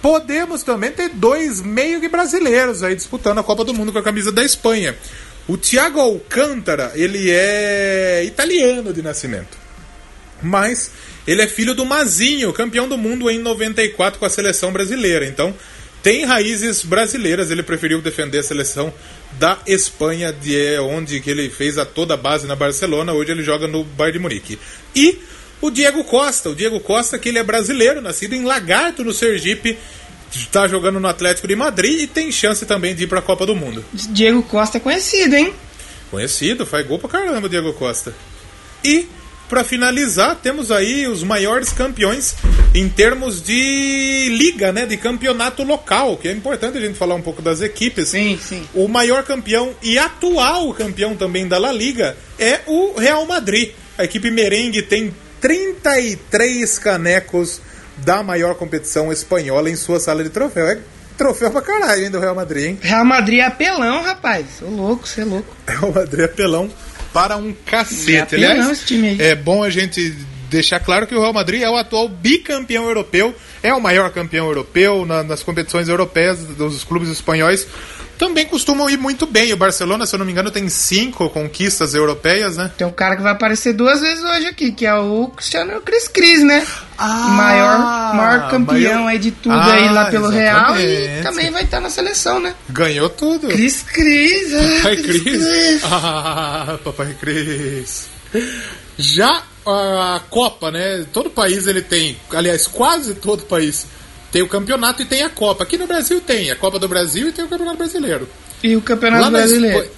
Podemos 0.00 0.62
também 0.62 0.92
ter 0.92 1.10
dois 1.10 1.60
meio 1.60 2.08
brasileiros 2.08 2.82
aí 2.82 2.94
disputando 2.94 3.38
a 3.38 3.42
Copa 3.42 3.64
do 3.64 3.74
Mundo 3.74 3.92
com 3.92 3.98
a 3.98 4.02
camisa 4.02 4.30
da 4.30 4.44
Espanha. 4.44 4.96
O 5.48 5.56
Thiago 5.58 5.98
Alcântara, 5.98 6.92
ele 6.94 7.30
é 7.30 8.22
italiano 8.24 8.92
de 8.92 9.02
nascimento. 9.02 9.58
Mas 10.40 10.92
ele 11.26 11.42
é 11.42 11.46
filho 11.46 11.74
do 11.74 11.84
Mazinho, 11.84 12.52
campeão 12.52 12.88
do 12.88 12.96
mundo 12.96 13.28
em 13.28 13.38
94 13.38 14.18
com 14.18 14.24
a 14.24 14.30
seleção 14.30 14.72
brasileira. 14.72 15.26
Então, 15.26 15.54
tem 16.02 16.24
raízes 16.24 16.82
brasileiras. 16.82 17.50
Ele 17.50 17.62
preferiu 17.62 18.00
defender 18.00 18.38
a 18.38 18.42
seleção 18.42 18.92
da 19.38 19.58
Espanha, 19.66 20.32
de 20.32 20.58
é 20.58 20.80
onde 20.80 21.20
que 21.20 21.30
ele 21.30 21.50
fez 21.50 21.78
a 21.78 21.84
toda 21.84 22.14
a 22.14 22.16
base 22.16 22.46
na 22.46 22.56
Barcelona. 22.56 23.12
Hoje 23.12 23.32
ele 23.32 23.42
joga 23.42 23.66
no 23.66 23.84
Bayern 23.84 24.18
de 24.18 24.22
Munique. 24.22 24.58
E 24.94 25.18
o 25.60 25.70
Diego 25.70 26.02
Costa, 26.04 26.50
o 26.50 26.54
Diego 26.54 26.80
Costa 26.80 27.18
que 27.18 27.28
ele 27.28 27.38
é 27.38 27.42
brasileiro, 27.42 28.00
nascido 28.00 28.34
em 28.34 28.44
Lagarto, 28.44 29.04
no 29.04 29.12
Sergipe, 29.12 29.78
está 30.32 30.66
jogando 30.66 31.00
no 31.00 31.08
Atlético 31.08 31.46
de 31.46 31.56
Madrid 31.56 32.00
e 32.00 32.06
tem 32.06 32.32
chance 32.32 32.64
também 32.64 32.94
de 32.94 33.04
ir 33.04 33.06
para 33.06 33.18
a 33.18 33.22
Copa 33.22 33.44
do 33.44 33.54
Mundo. 33.54 33.84
Diego 33.92 34.42
Costa 34.42 34.78
é 34.78 34.80
conhecido, 34.80 35.34
hein? 35.34 35.52
Conhecido, 36.10 36.66
faz 36.66 36.86
gol 36.86 36.98
pra 36.98 37.08
caramba 37.08 37.46
o 37.46 37.50
Diego 37.50 37.72
Costa. 37.74 38.14
E 38.82 39.06
para 39.48 39.64
finalizar, 39.64 40.36
temos 40.36 40.70
aí 40.70 41.06
os 41.06 41.22
maiores 41.22 41.72
campeões 41.72 42.36
em 42.74 42.88
termos 42.88 43.42
de 43.42 44.28
liga, 44.30 44.72
né, 44.72 44.86
de 44.86 44.96
campeonato 44.96 45.62
local, 45.64 46.16
que 46.16 46.28
é 46.28 46.32
importante 46.32 46.78
a 46.78 46.80
gente 46.80 46.96
falar 46.96 47.14
um 47.16 47.22
pouco 47.22 47.42
das 47.42 47.60
equipes. 47.60 48.08
Sim, 48.08 48.38
sim. 48.40 48.64
O 48.74 48.86
maior 48.86 49.24
campeão 49.24 49.74
e 49.82 49.98
atual 49.98 50.72
campeão 50.74 51.16
também 51.16 51.48
da 51.48 51.58
La 51.58 51.72
Liga 51.72 52.16
é 52.38 52.60
o 52.66 52.94
Real 52.98 53.26
Madrid. 53.26 53.70
A 53.98 54.04
equipe 54.04 54.30
merengue 54.30 54.82
tem 54.82 55.12
33 55.40 56.78
canecos 56.78 57.60
da 57.98 58.22
maior 58.22 58.54
competição 58.54 59.10
espanhola 59.12 59.68
em 59.68 59.76
sua 59.76 59.98
sala 59.98 60.22
de 60.22 60.30
troféu. 60.30 60.68
É 60.68 60.78
troféu 61.18 61.50
pra 61.50 61.60
caralho, 61.60 62.04
hein, 62.04 62.10
do 62.10 62.20
Real 62.20 62.34
Madrid, 62.34 62.64
hein? 62.64 62.78
Real 62.80 63.04
Madrid 63.04 63.40
é 63.40 63.44
apelão, 63.44 64.02
rapaz. 64.02 64.46
Ô 64.62 64.66
louco, 64.70 65.06
você 65.06 65.22
é 65.22 65.24
louco. 65.24 65.54
Real 65.66 65.92
Madrid 65.92 66.20
é 66.20 66.24
apelão 66.24 66.70
para 67.12 67.36
um 67.36 67.52
cacete. 67.66 68.14
É 68.14 68.20
apelão 68.20 68.50
Aliás, 68.52 68.70
esse 68.70 68.86
time 68.86 69.08
aí. 69.08 69.20
é 69.20 69.34
bom 69.34 69.62
a 69.62 69.68
gente 69.68 70.16
deixar 70.50 70.80
claro 70.80 71.06
que 71.06 71.14
o 71.14 71.20
Real 71.20 71.32
Madrid 71.32 71.62
é 71.62 71.70
o 71.70 71.76
atual 71.76 72.08
bicampeão 72.08 72.84
europeu, 72.84 73.34
é 73.62 73.72
o 73.72 73.80
maior 73.80 74.10
campeão 74.10 74.46
europeu 74.46 75.06
na- 75.06 75.22
nas 75.22 75.42
competições 75.42 75.88
europeias 75.88 76.38
dos 76.40 76.84
clubes 76.84 77.08
espanhóis. 77.08 77.66
Também 78.18 78.44
costumam 78.44 78.90
ir 78.90 78.98
muito 78.98 79.26
bem. 79.26 79.50
O 79.50 79.56
Barcelona, 79.56 80.04
se 80.04 80.14
eu 80.14 80.18
não 80.18 80.26
me 80.26 80.32
engano, 80.32 80.50
tem 80.50 80.68
cinco 80.68 81.30
conquistas 81.30 81.94
europeias, 81.94 82.58
né? 82.58 82.70
Tem 82.76 82.86
um 82.86 82.90
cara 82.92 83.16
que 83.16 83.22
vai 83.22 83.32
aparecer 83.32 83.72
duas 83.72 83.98
vezes 84.02 84.22
hoje 84.22 84.46
aqui, 84.46 84.72
que 84.72 84.84
é 84.84 84.94
o 84.94 85.28
Cristiano 85.34 85.80
Cris 85.80 86.06
Cris, 86.06 86.42
né? 86.44 86.66
Ah, 86.98 87.06
maior, 87.30 87.78
maior 88.14 88.50
campeão 88.50 88.94
maior- 88.96 89.08
aí 89.08 89.18
de 89.18 89.30
tudo 89.30 89.54
Ah, 89.54 89.72
aí 89.72 89.88
lá 89.88 90.04
pelo 90.10 90.28
Real 90.28 90.78
e 90.78 91.22
também 91.22 91.50
vai 91.50 91.62
estar 91.62 91.80
na 91.80 91.88
seleção, 91.88 92.38
né? 92.40 92.54
Ganhou 92.68 93.08
tudo. 93.08 93.48
Cris 93.48 93.80
Cris, 93.82 94.52
ah, 94.52 94.76
Papai. 94.82 94.96
Cris. 94.98 95.80
Ah, 95.90 96.78
Papai 96.84 97.16
Cris. 97.18 98.08
Já 98.98 99.42
a 99.70 100.20
Copa, 100.30 100.70
né? 100.70 101.04
Todo 101.12 101.30
país 101.30 101.66
ele 101.66 101.82
tem, 101.82 102.16
aliás, 102.32 102.66
quase 102.66 103.14
todo 103.14 103.42
país 103.44 103.86
tem 104.32 104.42
o 104.42 104.48
campeonato 104.48 105.02
e 105.02 105.04
tem 105.04 105.22
a 105.22 105.28
Copa. 105.30 105.64
Aqui 105.64 105.76
no 105.76 105.86
Brasil 105.86 106.20
tem 106.20 106.50
a 106.50 106.56
Copa 106.56 106.78
do 106.78 106.86
Brasil 106.88 107.28
e 107.28 107.32
tem 107.32 107.44
o 107.44 107.48
Campeonato 107.48 107.78
Brasileiro. 107.78 108.28
E 108.62 108.76
o 108.76 108.82
Campeonato 108.82 109.22
Lá 109.24 109.30
na, 109.30 109.38
Brasileiro. 109.38 109.78
Espa- 109.78 109.90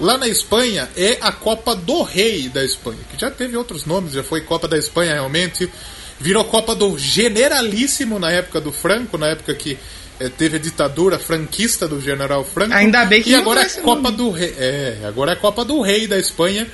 lá 0.00 0.18
na 0.18 0.28
Espanha 0.28 0.88
é 0.96 1.18
a 1.20 1.32
Copa 1.32 1.74
do 1.74 2.02
Rei 2.02 2.48
da 2.48 2.64
Espanha, 2.64 2.98
que 3.10 3.20
já 3.20 3.30
teve 3.30 3.56
outros 3.56 3.84
nomes, 3.86 4.12
já 4.12 4.22
foi 4.22 4.40
Copa 4.42 4.66
da 4.68 4.76
Espanha 4.78 5.12
realmente. 5.14 5.70
Virou 6.18 6.44
Copa 6.44 6.74
do 6.74 6.98
Generalíssimo 6.98 8.18
na 8.18 8.30
época 8.30 8.60
do 8.60 8.70
Franco, 8.72 9.16
na 9.16 9.28
época 9.28 9.54
que 9.54 9.78
eh, 10.18 10.28
teve 10.28 10.56
a 10.56 10.60
ditadura 10.60 11.18
franquista 11.18 11.88
do 11.88 11.98
General 12.00 12.44
Franco. 12.44 12.74
Ainda 12.74 13.04
bem 13.06 13.22
que 13.22 13.30
E 13.30 13.34
agora 13.34 13.62
é 13.62 13.68
Copa 13.68 14.02
nome. 14.10 14.16
do 14.18 14.30
Rei. 14.30 14.54
É, 14.58 14.98
agora 15.06 15.30
é 15.30 15.34
a 15.34 15.36
Copa 15.38 15.64
do 15.64 15.80
Rei 15.80 16.06
da 16.06 16.18
Espanha. 16.18 16.66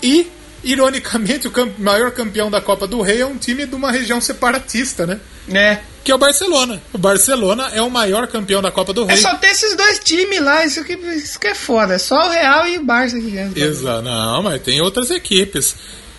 E, 0.00 0.28
ironicamente, 0.64 1.46
o 1.46 1.50
cam- 1.50 1.72
maior 1.78 2.10
campeão 2.10 2.50
da 2.50 2.60
Copa 2.60 2.86
do 2.86 3.00
Rei 3.02 3.20
é 3.20 3.26
um 3.26 3.36
time 3.36 3.66
de 3.66 3.74
uma 3.74 3.90
região 3.92 4.20
separatista, 4.20 5.06
né? 5.06 5.20
É. 5.52 5.78
Que 6.02 6.10
é 6.10 6.14
o 6.14 6.18
Barcelona. 6.18 6.82
O 6.92 6.98
Barcelona 6.98 7.70
é 7.72 7.80
o 7.80 7.90
maior 7.90 8.26
campeão 8.26 8.60
da 8.60 8.70
Copa 8.70 8.92
do 8.92 9.04
É 9.04 9.12
Rei. 9.14 9.16
só 9.22 9.34
ter 9.36 9.48
esses 9.48 9.74
dois 9.76 9.98
times 10.00 10.40
lá, 10.40 10.64
isso 10.64 10.84
que, 10.84 10.92
isso 10.94 11.38
que 11.38 11.46
é 11.46 11.54
foda. 11.54 11.94
É 11.94 11.98
só 11.98 12.26
o 12.26 12.30
Real 12.30 12.66
e 12.66 12.78
o 12.78 12.84
Barça 12.84 13.16
aqui 13.16 13.30
dentro. 13.30 13.62
Exato, 13.62 14.02
não, 14.02 14.42
mas 14.42 14.60
tem 14.62 14.80
outras 14.80 15.10
equipes. 15.10 15.74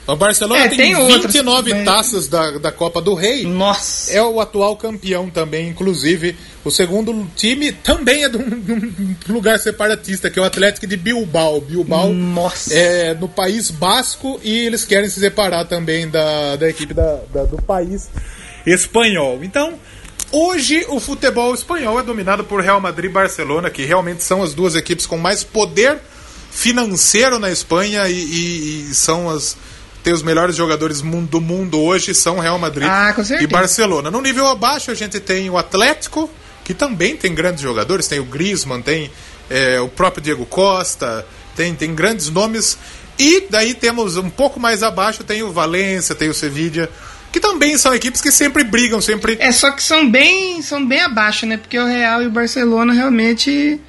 O 0.08 0.16
Barcelona 0.16 0.66
É, 0.66 0.68
tem, 0.68 0.78
tem 0.78 0.96
outras, 0.96 1.34
29 1.34 1.74
mas- 1.74 1.86
taças 1.86 2.28
da, 2.28 2.52
da 2.60 2.72
Copa 2.72 3.02
do 3.02 3.16
Rei. 3.16 3.44
Nossa. 3.46 4.12
É 4.14 4.22
o 4.22 4.40
atual 4.40 4.76
campeão 4.78 5.30
também, 5.32 5.68
inclusive. 5.68 6.36
O 6.64 6.70
segundo 6.70 7.28
time 7.36 7.72
também 7.72 8.24
é 8.24 8.30
de 8.30 8.38
um, 8.38 8.50
de 8.60 9.32
um 9.32 9.34
lugar 9.34 9.60
separatista, 9.60 10.30
que 10.30 10.38
é 10.38 10.42
o 10.42 10.46
Atlético 10.46 10.86
de 10.86 10.96
Bilbao. 10.96 11.60
Bilbao 11.60 12.14
Nossa. 12.14 12.72
é 12.74 13.16
no 13.16 13.28
País 13.28 13.72
Basco 13.72 14.40
e 14.44 14.66
eles 14.66 14.86
querem 14.86 15.10
se 15.10 15.20
separar 15.20 15.66
também 15.66 16.08
da, 16.08 16.56
da 16.56 16.70
equipe 16.70 16.94
da, 16.94 17.20
da- 17.34 17.46
do 17.46 17.60
país 17.64 18.08
espanhol. 18.66 19.40
Então, 19.44 19.74
hoje 20.32 20.86
o 20.90 21.00
futebol 21.00 21.54
espanhol 21.56 22.00
é 22.00 22.04
dominado 22.04 22.44
por 22.44 22.62
Real 22.62 22.80
Madrid 22.80 23.10
e 23.10 23.14
Barcelona, 23.14 23.70
que 23.72 23.84
realmente 23.86 24.24
são 24.24 24.44
as 24.44 24.54
duas 24.54 24.76
equipes 24.76 25.06
com 25.08 25.18
mais 25.18 25.44
poder 25.44 25.98
financeiro 26.52 27.38
na 27.40 27.52
Espanha 27.52 28.08
e, 28.08 28.14
e- 28.14 28.88
e 28.92 28.94
são 28.94 29.30
as 29.30 29.58
tem 30.06 30.14
os 30.14 30.22
melhores 30.22 30.56
jogadores 30.56 31.02
do 31.02 31.42
mundo 31.42 31.82
hoje 31.82 32.14
são 32.14 32.38
Real 32.38 32.60
Madrid 32.60 32.88
Ah, 32.88 33.12
e. 33.42 33.48
Barcelona. 33.48 34.12
No 34.12 34.22
nível 34.22 34.48
abaixo 34.48 34.92
a 34.92 34.94
gente 34.94 35.20
tem 35.20 35.50
o 35.50 35.58
Atlético, 35.58 36.30
que 36.64 36.76
também 36.76 37.18
tem 37.18 37.34
grandes 37.34 37.64
jogadores, 37.64 38.08
tem 38.08 38.20
o 38.20 38.24
Griezmann, 38.24 38.84
tem 38.84 39.10
é, 39.50 39.82
o 39.82 39.88
próprio 39.90 40.22
Diego 40.22 40.46
Costa, 40.46 41.26
tem, 41.56 41.74
tem 41.74 41.96
grandes 41.96 42.30
nomes. 42.30 42.78
E 43.18 43.48
daí 43.50 43.74
temos 43.74 44.16
um 44.16 44.30
pouco 44.30 44.60
mais 44.60 44.84
abaixo 44.84 45.24
tem 45.24 45.42
o 45.42 45.52
Valência, 45.52 46.14
tem 46.14 46.30
o 46.30 46.36
Sevilla, 46.36 46.88
que 47.32 47.40
também 47.40 47.76
são 47.76 47.92
equipes 47.92 48.22
que 48.22 48.32
sempre 48.32 48.64
brigam, 48.64 49.02
sempre 49.02 49.38
É, 49.40 49.52
só 49.52 49.72
que 49.72 49.82
são 49.82 50.08
bem, 50.08 50.62
são 50.62 50.86
bem 50.86 51.02
abaixo, 51.02 51.48
né? 51.48 51.58
Porque 51.58 51.80
o 51.80 51.86
Real 51.88 52.22
e 52.22 52.28
o 52.28 52.32
Barcelona 52.32 52.94
realmente 52.94 53.82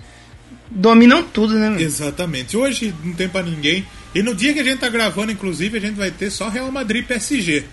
dominam 0.70 1.22
tudo, 1.22 1.56
né? 1.56 1.68
meu? 1.68 1.80
Exatamente. 1.80 2.56
Hoje 2.56 2.94
não 3.04 3.12
tem 3.12 3.28
pra 3.28 3.42
ninguém. 3.42 3.86
E 4.16 4.22
no 4.22 4.34
dia 4.34 4.54
que 4.54 4.60
a 4.60 4.64
gente 4.64 4.78
tá 4.78 4.88
gravando, 4.88 5.30
inclusive, 5.32 5.76
a 5.76 5.80
gente 5.80 5.94
vai 5.96 6.10
ter 6.10 6.30
só 6.30 6.48
Real 6.48 6.70
Madrid 6.72 7.02
e 7.04 7.06
PSG 7.06 7.64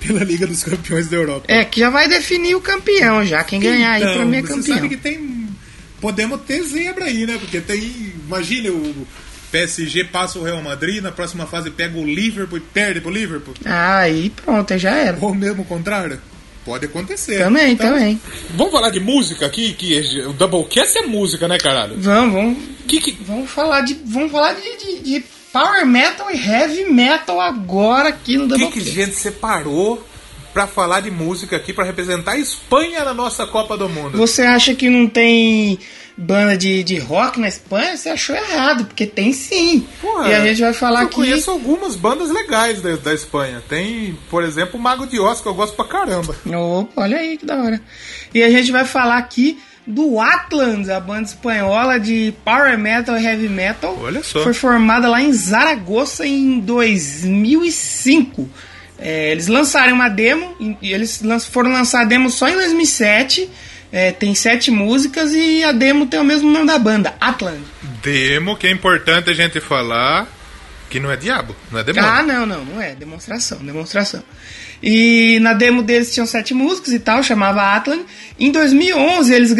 pela 0.00 0.22
Liga 0.22 0.46
dos 0.46 0.62
Campeões 0.62 1.08
da 1.08 1.16
Europa. 1.16 1.46
É, 1.48 1.64
que 1.64 1.80
já 1.80 1.90
vai 1.90 2.08
definir 2.08 2.54
o 2.54 2.60
campeão 2.60 3.24
já. 3.24 3.42
Quem 3.42 3.58
ganhar 3.58 3.92
aí 3.92 4.02
pra 4.02 4.24
mim 4.24 4.36
é 4.36 4.40
Então, 4.40 4.56
você 4.56 4.60
campeão. 4.60 4.76
sabe 4.76 4.88
que 4.90 4.96
tem. 4.96 5.48
Podemos 6.00 6.40
ter 6.42 6.62
zebra 6.62 7.06
aí, 7.06 7.26
né? 7.26 7.36
Porque 7.40 7.60
tem. 7.60 8.12
Imagine 8.26 8.70
o 8.70 9.06
PSG 9.50 10.04
passa 10.04 10.38
o 10.38 10.44
Real 10.44 10.62
Madrid, 10.62 11.02
na 11.02 11.10
próxima 11.10 11.46
fase 11.46 11.70
pega 11.70 11.98
o 11.98 12.04
Liverpool 12.06 12.58
e 12.58 12.60
perde 12.60 13.00
pro 13.00 13.10
Liverpool. 13.10 13.54
Ah, 13.64 13.98
aí 13.98 14.30
pronto, 14.30 14.72
aí 14.72 14.78
já 14.78 14.90
era. 14.94 15.18
Ou 15.20 15.34
mesmo 15.34 15.62
o 15.62 15.66
contrário. 15.66 16.20
Pode 16.64 16.84
acontecer. 16.84 17.38
Também, 17.38 17.72
Então, 17.72 17.88
também. 17.90 18.20
Vamos 18.54 18.72
falar 18.72 18.90
de 18.90 19.00
música 19.00 19.46
aqui, 19.46 19.72
que 19.72 19.98
o 20.26 20.34
Doublecast 20.34 20.98
é 20.98 21.02
música, 21.06 21.48
né, 21.48 21.56
caralho? 21.58 21.94
Vamos, 21.98 22.34
vamos, 22.34 22.58
Que, 22.86 23.00
que... 23.00 23.16
vamos 23.24 23.50
falar 23.50 23.80
de, 23.80 23.94
vamos 24.04 24.30
falar 24.30 24.52
de, 24.52 24.76
de, 24.76 24.98
de 25.02 25.24
power 25.62 25.86
metal 25.86 26.30
e 26.30 26.36
heavy 26.36 26.84
metal 26.92 27.40
agora 27.40 28.08
aqui 28.10 28.36
no 28.36 28.44
O 28.44 28.48
que, 28.48 28.54
que 28.54 28.60
Doublecast. 28.60 28.90
gente 28.94 29.14
separou 29.16 30.04
pra 30.52 30.66
falar 30.66 31.00
de 31.00 31.10
música 31.10 31.56
aqui, 31.56 31.72
pra 31.72 31.84
representar 31.84 32.32
a 32.32 32.38
Espanha 32.38 33.04
na 33.04 33.14
nossa 33.14 33.46
Copa 33.46 33.76
do 33.76 33.88
Mundo? 33.88 34.16
Você 34.18 34.42
acha 34.42 34.74
que 34.74 34.88
não 34.88 35.06
tem 35.06 35.78
banda 36.16 36.56
de, 36.56 36.82
de 36.82 36.98
rock 36.98 37.38
na 37.38 37.46
Espanha? 37.46 37.96
Você 37.96 38.08
achou 38.08 38.34
errado, 38.34 38.86
porque 38.86 39.06
tem 39.06 39.32
sim. 39.32 39.86
Porra, 40.00 40.28
e 40.28 40.34
a 40.34 40.40
gente 40.46 40.60
vai 40.60 40.72
falar 40.72 41.02
eu 41.02 41.06
aqui. 41.06 41.14
conheço 41.16 41.50
algumas 41.50 41.94
bandas 41.94 42.30
legais 42.30 42.80
da, 42.82 42.96
da 42.96 43.14
Espanha. 43.14 43.62
Tem, 43.68 44.18
por 44.30 44.42
exemplo, 44.42 44.80
o 44.80 44.82
Mago 44.82 45.06
de 45.06 45.20
Oz, 45.20 45.40
que 45.40 45.46
eu 45.46 45.54
gosto 45.54 45.76
pra 45.76 45.84
caramba. 45.84 46.34
Opa, 46.46 47.02
olha 47.02 47.18
aí 47.18 47.36
que 47.36 47.46
da 47.46 47.56
hora. 47.62 47.80
E 48.34 48.42
a 48.42 48.50
gente 48.50 48.72
vai 48.72 48.84
falar 48.84 49.18
aqui 49.18 49.60
do 49.88 50.20
Atlas, 50.20 50.90
a 50.90 51.00
banda 51.00 51.22
espanhola 51.22 51.98
de 51.98 52.34
power 52.44 52.76
metal 52.78 53.18
e 53.18 53.24
heavy 53.24 53.48
metal. 53.48 53.98
Olha 53.98 54.22
só. 54.22 54.42
Foi 54.44 54.52
formada 54.52 55.08
lá 55.08 55.22
em 55.22 55.32
Zaragoza 55.32 56.26
em 56.26 56.60
2005. 56.60 58.48
É, 58.98 59.30
eles 59.30 59.46
lançaram 59.46 59.94
uma 59.94 60.10
demo, 60.10 60.54
e 60.82 60.92
eles 60.92 61.22
foram 61.50 61.72
lançar 61.72 62.02
a 62.02 62.04
demo 62.04 62.28
só 62.28 62.48
em 62.48 62.54
2007. 62.54 63.48
É, 63.90 64.12
tem 64.12 64.34
sete 64.34 64.70
músicas 64.70 65.32
e 65.32 65.64
a 65.64 65.72
demo 65.72 66.04
tem 66.04 66.20
o 66.20 66.24
mesmo 66.24 66.50
nome 66.50 66.66
da 66.66 66.78
banda, 66.78 67.14
Atlan. 67.18 67.56
Demo, 68.02 68.54
que 68.56 68.66
é 68.66 68.70
importante 68.70 69.30
a 69.30 69.32
gente 69.32 69.58
falar 69.58 70.28
que 70.90 71.00
não 71.00 71.10
é 71.10 71.16
diabo, 71.16 71.56
não 71.72 71.80
é 71.80 71.84
demônio. 71.84 72.10
Ah, 72.10 72.22
não, 72.22 72.44
não, 72.44 72.62
não 72.64 72.82
é. 72.82 72.94
Demonstração, 72.94 73.58
demonstração. 73.58 74.22
E 74.82 75.38
na 75.40 75.52
demo 75.52 75.82
deles 75.82 76.12
tinham 76.12 76.26
sete 76.26 76.54
músicas 76.54 76.92
e 76.92 76.98
tal, 76.98 77.22
chamava 77.22 77.74
Atlan. 77.74 78.00
Em 78.38 78.50
2011 78.50 79.34
eles, 79.34 79.54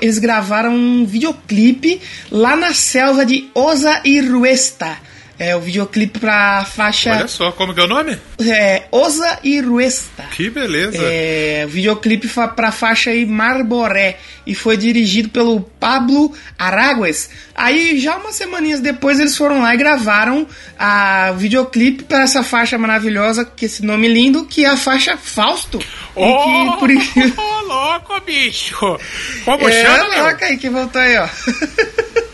eles 0.00 0.18
gravaram 0.18 0.74
um 0.74 1.06
videoclipe 1.06 2.00
lá 2.30 2.56
na 2.56 2.74
selva 2.74 3.24
de 3.24 3.48
Osa 3.54 4.00
Iruesta. 4.04 4.96
É 5.38 5.56
o 5.56 5.60
videoclipe 5.60 6.18
pra 6.20 6.64
faixa 6.64 7.10
Olha 7.10 7.26
só, 7.28 7.50
como 7.52 7.74
que 7.74 7.80
é 7.80 7.84
o 7.84 7.88
nome? 7.88 8.16
é, 8.40 8.84
Osa 8.92 9.38
Iruesta. 9.42 10.22
Que 10.30 10.48
beleza. 10.48 10.96
É, 11.02 11.64
o 11.66 11.68
videoclipe 11.68 12.28
fa 12.28 12.46
pra 12.46 12.70
faixa 12.70 13.10
aí 13.10 13.26
Marboré 13.26 14.16
e 14.46 14.54
foi 14.54 14.76
dirigido 14.76 15.28
pelo 15.30 15.60
Pablo 15.80 16.32
Aragues. 16.58 17.30
Aí 17.54 17.98
já 17.98 18.16
umas 18.16 18.36
semaninhas 18.36 18.80
depois 18.80 19.18
eles 19.18 19.36
foram 19.36 19.60
lá 19.62 19.74
e 19.74 19.78
gravaram 19.78 20.46
a, 20.78 21.30
o 21.32 21.36
videoclipe 21.36 22.04
para 22.04 22.22
essa 22.22 22.42
faixa 22.44 22.78
maravilhosa, 22.78 23.44
que 23.44 23.64
esse 23.64 23.84
nome 23.84 24.06
lindo, 24.06 24.44
que 24.44 24.64
é 24.64 24.68
a 24.68 24.76
faixa 24.76 25.16
Fausto. 25.16 25.78
E 26.16 26.20
que, 26.20 26.78
por 26.78 26.90
oh, 27.38 27.60
louco, 27.66 28.20
bicho! 28.24 28.98
Como 29.44 29.68
É, 29.68 29.82
chama, 29.82 30.14
coloca 30.14 30.46
aí 30.46 30.56
que 30.58 30.68
voltou 30.70 31.00
aí, 31.00 31.16
ó. 31.18 31.28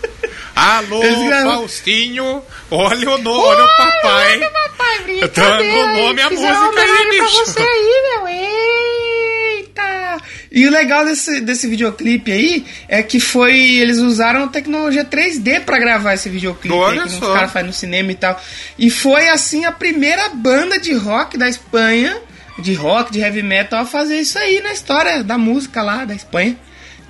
Alô, 0.54 1.00
Faustinho, 1.44 2.42
olha 2.70 3.10
o 3.10 3.18
nome, 3.18 3.38
olha 3.38 3.64
o 3.64 3.76
papai. 3.76 4.36
Olha, 4.36 4.50
papai, 4.50 5.20
Eu 5.22 5.28
tô 5.28 5.40
dando 5.40 5.62
nome 5.96 6.22
Fizeram 6.28 6.62
música 6.64 6.80
aí, 6.82 6.88
homenagem 6.90 7.16
pra 7.18 7.26
bicho. 7.26 7.44
você 7.46 7.60
aí, 7.60 8.02
meu. 8.18 8.28
Eita! 8.28 10.18
E 10.52 10.66
o 10.66 10.70
legal 10.70 11.04
desse, 11.04 11.40
desse 11.40 11.66
videoclipe 11.68 12.32
aí 12.32 12.66
é 12.88 13.02
que 13.02 13.20
foi. 13.20 13.58
Eles 13.58 13.98
usaram 13.98 14.48
tecnologia 14.48 15.04
3D 15.04 15.60
pra 15.60 15.78
gravar 15.78 16.14
esse 16.14 16.28
videoclipe 16.28 16.74
Olha 16.74 17.02
aí, 17.02 17.08
que 17.08 17.14
só. 17.14 17.26
os 17.28 17.32
caras 17.34 17.52
fazem 17.52 17.68
no 17.68 17.72
cinema 17.72 18.10
e 18.12 18.16
tal. 18.16 18.40
E 18.78 18.90
foi 18.90 19.28
assim 19.28 19.64
a 19.64 19.72
primeira 19.72 20.28
banda 20.30 20.78
de 20.78 20.92
rock 20.92 21.38
da 21.38 21.48
Espanha, 21.48 22.20
de 22.58 22.74
rock, 22.74 23.12
de 23.12 23.20
heavy 23.20 23.42
metal, 23.42 23.80
a 23.82 23.86
fazer 23.86 24.18
isso 24.20 24.38
aí 24.38 24.60
na 24.60 24.72
história 24.72 25.22
da 25.22 25.38
música 25.38 25.82
lá 25.82 26.04
da 26.04 26.14
Espanha. 26.14 26.56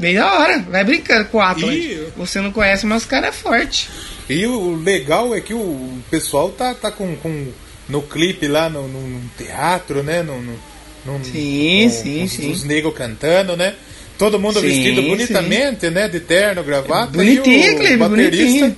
Bem 0.00 0.14
da 0.14 0.32
hora, 0.38 0.58
vai 0.70 0.82
brincando 0.82 1.26
com 1.26 1.38
o 1.38 1.40
Atlas. 1.40 1.74
E- 1.74 2.06
Você 2.16 2.40
não 2.40 2.50
conhece, 2.50 2.86
mas 2.86 3.04
o 3.04 3.06
cara 3.08 3.26
é 3.28 3.32
forte. 3.32 3.88
E 4.28 4.46
o 4.46 4.74
legal 4.74 5.34
é 5.34 5.40
que 5.40 5.52
o 5.52 5.98
pessoal 6.10 6.48
tá, 6.50 6.72
tá 6.74 6.90
com, 6.90 7.14
com 7.16 7.48
no 7.88 8.00
clipe 8.02 8.48
lá 8.48 8.70
no, 8.70 8.88
no- 8.88 9.06
no 9.06 9.30
teatro, 9.36 10.02
né? 10.02 10.22
No, 10.22 10.40
no, 10.40 10.52
no- 11.04 11.24
Sim, 11.24 11.88
sim, 11.90 12.24
os, 12.24 12.32
sim. 12.32 12.50
Os 12.50 12.64
negros 12.64 12.94
cantando, 12.94 13.56
né? 13.56 13.74
Todo 14.16 14.38
mundo 14.38 14.60
Sim, 14.60 14.68
vestido 14.68 15.02
sim. 15.02 15.08
bonitamente, 15.08 15.90
né? 15.90 16.08
De 16.08 16.20
terno, 16.20 16.62
gravata. 16.62 17.12
Bonitinho, 17.12 17.56
e 17.56 17.74
o 17.74 17.78
Clipe, 17.78 17.96
baterista 17.96 18.36
bonitinho. 18.44 18.76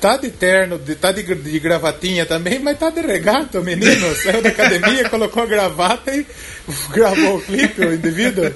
Tá 0.00 0.16
de 0.16 0.30
terno, 0.30 0.78
de, 0.78 0.94
tá 0.94 1.12
de, 1.12 1.22
de 1.22 1.58
gravatinha 1.60 2.24
também, 2.24 2.58
mas 2.58 2.78
tá 2.78 2.88
de 2.90 3.00
regata, 3.02 3.60
menino. 3.60 4.14
Saiu 4.16 4.40
da 4.42 4.48
academia, 4.48 5.06
colocou 5.10 5.42
a 5.42 5.46
gravata 5.46 6.14
e 6.14 6.24
gravou 6.92 7.36
o 7.36 7.42
clipe, 7.42 7.82
o 7.84 7.94
indivíduo. 7.94 8.50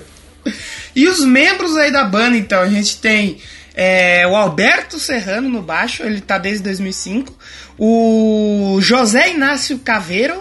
E 0.96 1.08
os 1.08 1.24
membros 1.24 1.76
aí 1.76 1.90
da 1.90 2.04
banda, 2.04 2.36
então, 2.36 2.60
a 2.60 2.68
gente 2.68 2.98
tem 2.98 3.38
é, 3.74 4.24
o 4.28 4.36
Alberto 4.36 5.00
Serrano 5.00 5.48
no 5.48 5.60
baixo, 5.60 6.04
ele 6.04 6.20
tá 6.20 6.38
desde 6.38 6.62
2005. 6.62 7.36
O 7.76 8.78
José 8.80 9.32
Inácio 9.32 9.76
Caveiro 9.80 10.40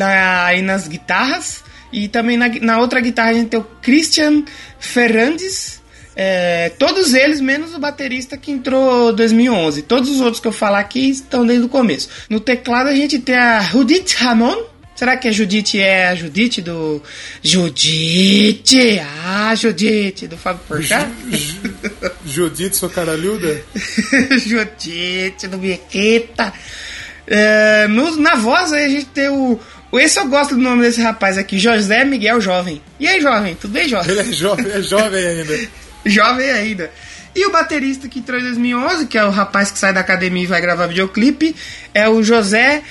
aí 0.00 0.62
nas 0.62 0.88
guitarras. 0.88 1.64
E 1.92 2.08
também 2.08 2.36
na, 2.36 2.48
na 2.48 2.78
outra 2.78 3.00
guitarra 3.00 3.30
a 3.30 3.34
gente 3.34 3.48
tem 3.48 3.60
o 3.60 3.66
Christian 3.80 4.44
Ferrandes. 4.78 5.80
É, 6.18 6.70
todos 6.78 7.12
eles, 7.12 7.40
menos 7.40 7.74
o 7.74 7.78
baterista 7.78 8.36
que 8.36 8.50
entrou 8.50 9.12
2011. 9.12 9.82
Todos 9.82 10.10
os 10.10 10.20
outros 10.20 10.40
que 10.40 10.48
eu 10.48 10.52
falar 10.52 10.80
aqui 10.80 11.10
estão 11.10 11.46
desde 11.46 11.64
o 11.64 11.68
começo. 11.68 12.08
No 12.28 12.40
teclado 12.40 12.88
a 12.88 12.94
gente 12.94 13.18
tem 13.18 13.36
a 13.36 13.60
Judith 13.60 14.14
Ramon. 14.18 14.56
Será 14.96 15.16
que 15.16 15.28
a 15.28 15.32
Judite 15.32 15.78
é 15.78 16.08
a 16.08 16.14
Judite 16.14 16.62
do. 16.62 17.02
Judite! 17.42 18.98
Ah, 19.38 19.54
Judite, 19.54 20.26
do 20.26 20.38
Fábio 20.38 20.62
Porchat? 20.66 21.10
Judite, 22.24 22.74
sua 22.74 22.88
caralhuda? 22.88 23.62
Judite, 24.46 25.46
do 25.46 25.58
Biqueta. 25.58 26.54
É, 27.26 27.86
no, 27.86 28.16
na 28.16 28.36
voz 28.36 28.72
aí 28.72 28.86
a 28.86 28.88
gente 28.88 29.04
tem 29.06 29.28
o. 29.28 29.60
Esse 29.92 30.18
eu 30.18 30.26
gosto 30.26 30.54
do 30.54 30.60
nome 30.62 30.80
desse 30.80 31.02
rapaz 31.02 31.36
aqui, 31.36 31.58
José 31.58 32.02
Miguel 32.02 32.40
Jovem. 32.40 32.80
E 32.98 33.06
aí, 33.06 33.20
jovem? 33.20 33.54
Tudo 33.54 33.72
bem, 33.72 33.86
jovem? 33.86 34.10
Ele 34.10 34.20
é 34.20 34.32
jovem, 34.32 34.72
é 34.72 34.80
jovem 34.80 35.26
ainda. 35.26 35.68
jovem 36.06 36.50
ainda. 36.50 36.90
E 37.34 37.44
o 37.44 37.52
baterista 37.52 38.08
que 38.08 38.20
entrou 38.20 38.40
em 38.40 38.42
2011, 38.42 39.06
que 39.06 39.18
é 39.18 39.24
o 39.24 39.30
rapaz 39.30 39.70
que 39.70 39.78
sai 39.78 39.92
da 39.92 40.00
academia 40.00 40.44
e 40.44 40.46
vai 40.46 40.62
gravar 40.62 40.86
videoclipe, 40.86 41.54
é 41.92 42.08
o 42.08 42.22
José 42.22 42.82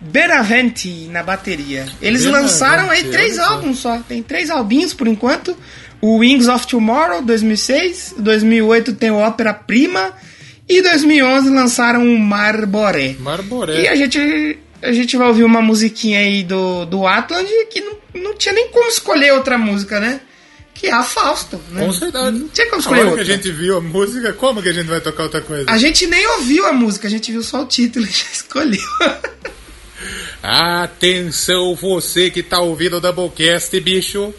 Benavente 0.00 0.88
na 1.12 1.22
bateria. 1.22 1.86
Eles 2.00 2.24
Benavente, 2.24 2.50
lançaram 2.50 2.90
aí 2.90 3.04
três 3.04 3.38
álbuns 3.38 3.78
só. 3.78 3.98
Tem 4.00 4.22
três 4.22 4.50
albinhos 4.50 4.92
por 4.92 5.06
enquanto. 5.06 5.56
O 6.02 6.18
Wings 6.18 6.48
of 6.48 6.66
Tomorrow, 6.66 7.22
2006. 7.22 8.16
2008 8.18 8.94
tem 8.94 9.12
o 9.12 9.18
Ópera 9.18 9.54
Prima. 9.54 10.12
E 10.68 10.82
2011 10.82 11.48
lançaram 11.48 12.02
o 12.04 12.18
Marboré. 12.18 13.14
Marboré. 13.20 13.82
E 13.82 13.88
a 13.88 13.94
gente, 13.94 14.58
a 14.82 14.92
gente 14.92 15.16
vai 15.16 15.28
ouvir 15.28 15.44
uma 15.44 15.62
musiquinha 15.62 16.18
aí 16.18 16.42
do, 16.42 16.84
do 16.86 17.06
Atland 17.06 17.48
que 17.70 17.80
não, 17.80 17.96
não 18.14 18.34
tinha 18.34 18.52
nem 18.52 18.68
como 18.70 18.88
escolher 18.88 19.32
outra 19.32 19.56
música, 19.56 20.00
né? 20.00 20.20
Que 20.74 20.88
é 20.88 20.92
a 20.92 21.04
Fausto, 21.04 21.60
né? 21.70 21.86
Com 21.86 21.92
certeza. 21.92 22.30
Não 22.32 22.48
tinha 22.48 22.66
como 22.68 22.80
escolher 22.80 23.04
outra. 23.04 23.24
que 23.24 23.30
a 23.30 23.36
gente 23.36 23.52
viu 23.52 23.76
a 23.76 23.80
música, 23.80 24.32
como 24.32 24.60
que 24.60 24.70
a 24.70 24.72
gente 24.72 24.88
vai 24.88 25.00
tocar 25.00 25.22
outra 25.22 25.40
coisa? 25.40 25.70
A 25.70 25.78
gente 25.78 26.04
nem 26.08 26.26
ouviu 26.26 26.66
a 26.66 26.72
música, 26.72 27.06
a 27.06 27.10
gente 27.10 27.30
viu 27.30 27.44
só 27.44 27.62
o 27.62 27.66
título 27.66 28.04
e 28.06 28.10
já 28.10 28.24
escolheu. 28.32 28.80
Atenção, 30.42 31.76
você 31.76 32.28
que 32.28 32.42
tá 32.42 32.58
ouvindo 32.60 32.96
o 32.96 33.00
Doublecast, 33.00 33.78
bicho. 33.78 34.34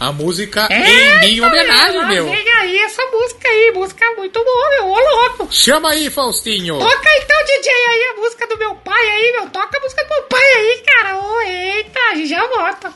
A 0.00 0.12
música 0.12 0.66
é, 0.70 1.24
em 1.26 1.34
minha 1.34 1.46
homenagem, 1.46 2.06
meu. 2.06 2.24
Vem 2.26 2.50
aí 2.50 2.78
essa 2.78 3.02
música 3.06 3.48
aí, 3.48 3.72
música 3.72 4.04
muito 4.16 4.42
boa, 4.42 4.70
meu. 4.70 4.90
Ô, 4.90 4.98
louco. 4.98 5.48
Chama 5.50 5.90
aí, 5.90 6.10
Faustinho. 6.10 6.78
Toca 6.78 7.10
então, 7.16 7.44
DJ, 7.44 7.72
aí 7.72 8.02
a 8.04 8.20
música 8.20 8.46
do 8.46 8.58
meu 8.58 8.74
pai 8.76 9.08
aí, 9.08 9.32
meu. 9.32 9.48
Toca 9.50 9.78
a 9.78 9.80
música 9.80 10.02
do 10.04 10.08
meu 10.08 10.22
pai 10.24 10.52
aí, 10.56 10.82
cara. 10.84 11.18
Ô, 11.18 11.40
eita, 11.42 12.00
a 12.10 12.14
gente 12.14 12.28
já 12.28 12.46
volta. 12.46 12.92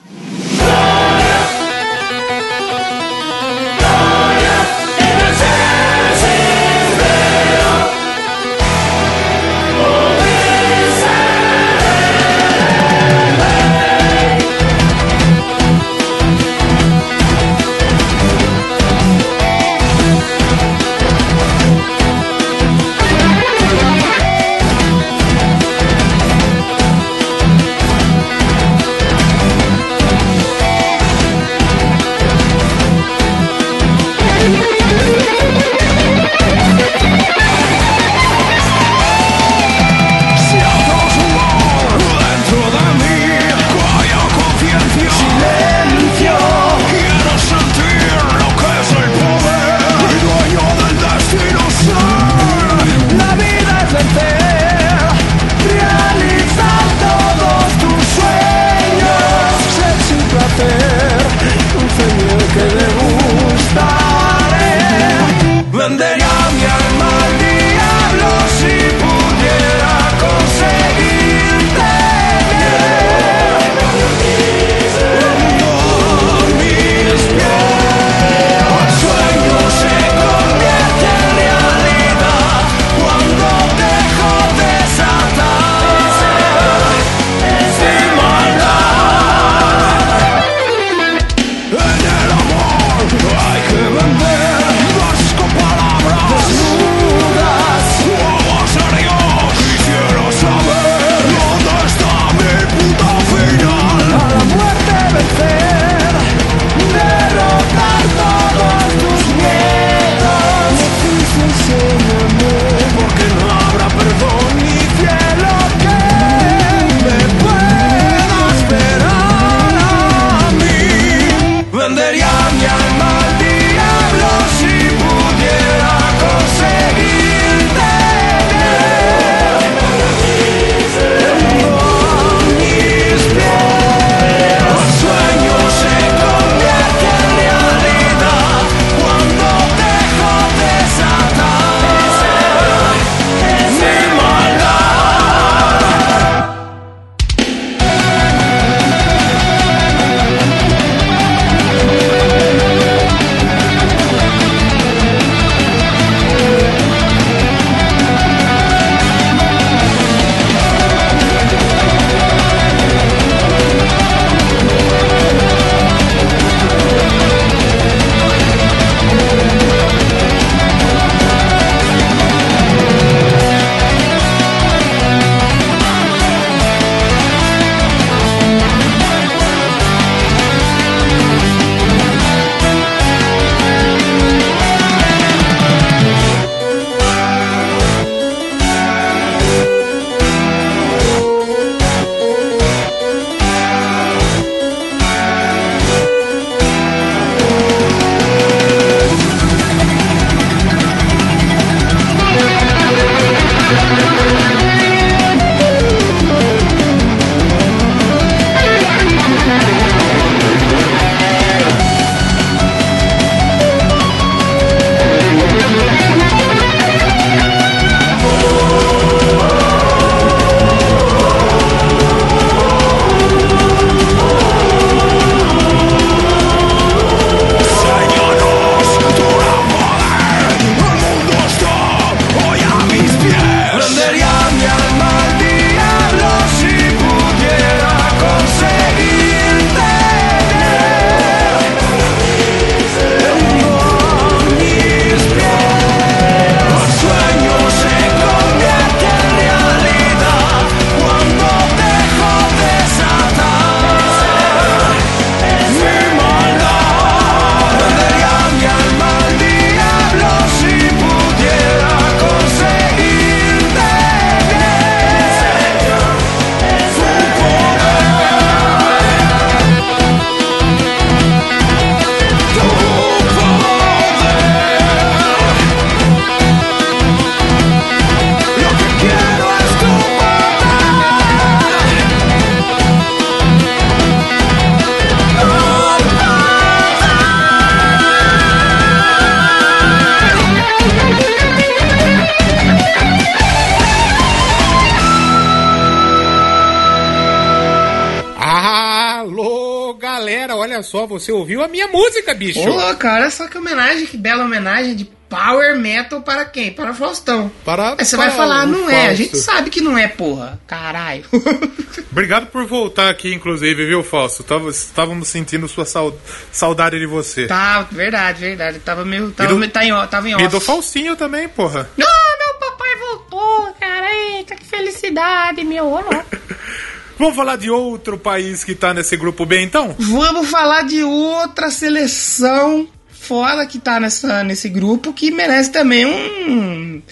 Você 301.28 301.32
ouviu 301.32 301.62
a 301.62 301.68
minha 301.68 301.86
música, 301.88 302.32
bicho. 302.34 302.58
Ô, 302.60 302.94
cara, 302.96 303.22
olha 303.22 303.30
só 303.30 303.46
que 303.46 303.58
homenagem, 303.58 304.06
que 304.06 304.16
bela 304.16 304.44
homenagem 304.44 304.96
de 304.96 305.04
power 305.28 305.76
metal 305.78 306.22
para 306.22 306.42
quem? 306.46 306.72
Para 306.72 306.94
Faustão. 306.94 307.52
Para, 307.66 307.94
Aí 307.98 308.04
você 308.04 308.16
para 308.16 308.28
vai 308.28 308.34
falar, 308.36 308.66
não 308.66 308.88
é. 308.88 308.94
A 308.94 309.04
Fausto. 309.08 309.16
gente 309.16 309.36
sabe 309.36 309.68
que 309.70 309.82
não 309.82 309.98
é, 309.98 310.08
porra. 310.08 310.58
Caralho. 310.66 311.24
Obrigado 312.10 312.46
por 312.46 312.64
voltar 312.64 313.10
aqui, 313.10 313.34
inclusive, 313.34 313.84
viu, 313.86 314.02
Fausto? 314.02 314.42
Tava- 314.42 314.70
Estávamos 314.70 315.28
sentindo 315.28 315.68
sua 315.68 315.84
sau- 315.84 316.18
saudade 316.50 316.98
de 316.98 317.04
você. 317.06 317.46
tá, 317.46 317.82
verdade, 317.92 318.40
verdade. 318.40 318.78
Tava 318.78 319.04
meio. 319.04 319.30
Tava, 319.32 319.50
do- 319.50 319.58
meio- 319.58 319.70
tá 319.70 319.84
em, 319.84 319.92
ó- 319.92 320.06
tava 320.06 320.28
em 320.30 320.34
off. 320.34 320.44
E 320.44 320.48
do 320.48 320.60
Faustinho 320.60 321.14
também, 321.14 321.46
porra. 321.46 321.90
Ah, 322.00 322.36
meu 322.38 322.54
papai 322.70 322.96
voltou, 322.96 323.74
cara. 323.78 324.08
Eita, 324.14 324.56
que 324.56 324.64
felicidade, 324.64 325.62
meu. 325.62 325.84
Ô, 325.88 326.00
louco. 326.00 326.24
Vamos 327.18 327.34
falar 327.34 327.56
de 327.56 327.70
outro 327.70 328.16
país 328.16 328.62
que 328.62 328.74
tá 328.74 328.94
nesse 328.94 329.16
grupo 329.16 329.44
B, 329.44 329.60
então? 329.60 329.94
Vamos 329.98 330.48
falar 330.48 330.82
de 330.82 331.02
outra 331.02 331.70
seleção 331.70 332.86
fora 333.10 333.66
que 333.66 333.78
tá 333.78 333.98
nessa, 333.98 334.44
nesse 334.44 334.68
grupo 334.68 335.12
que 335.12 335.30
merece 335.30 335.70
também 335.72 336.06
um. 336.06 337.02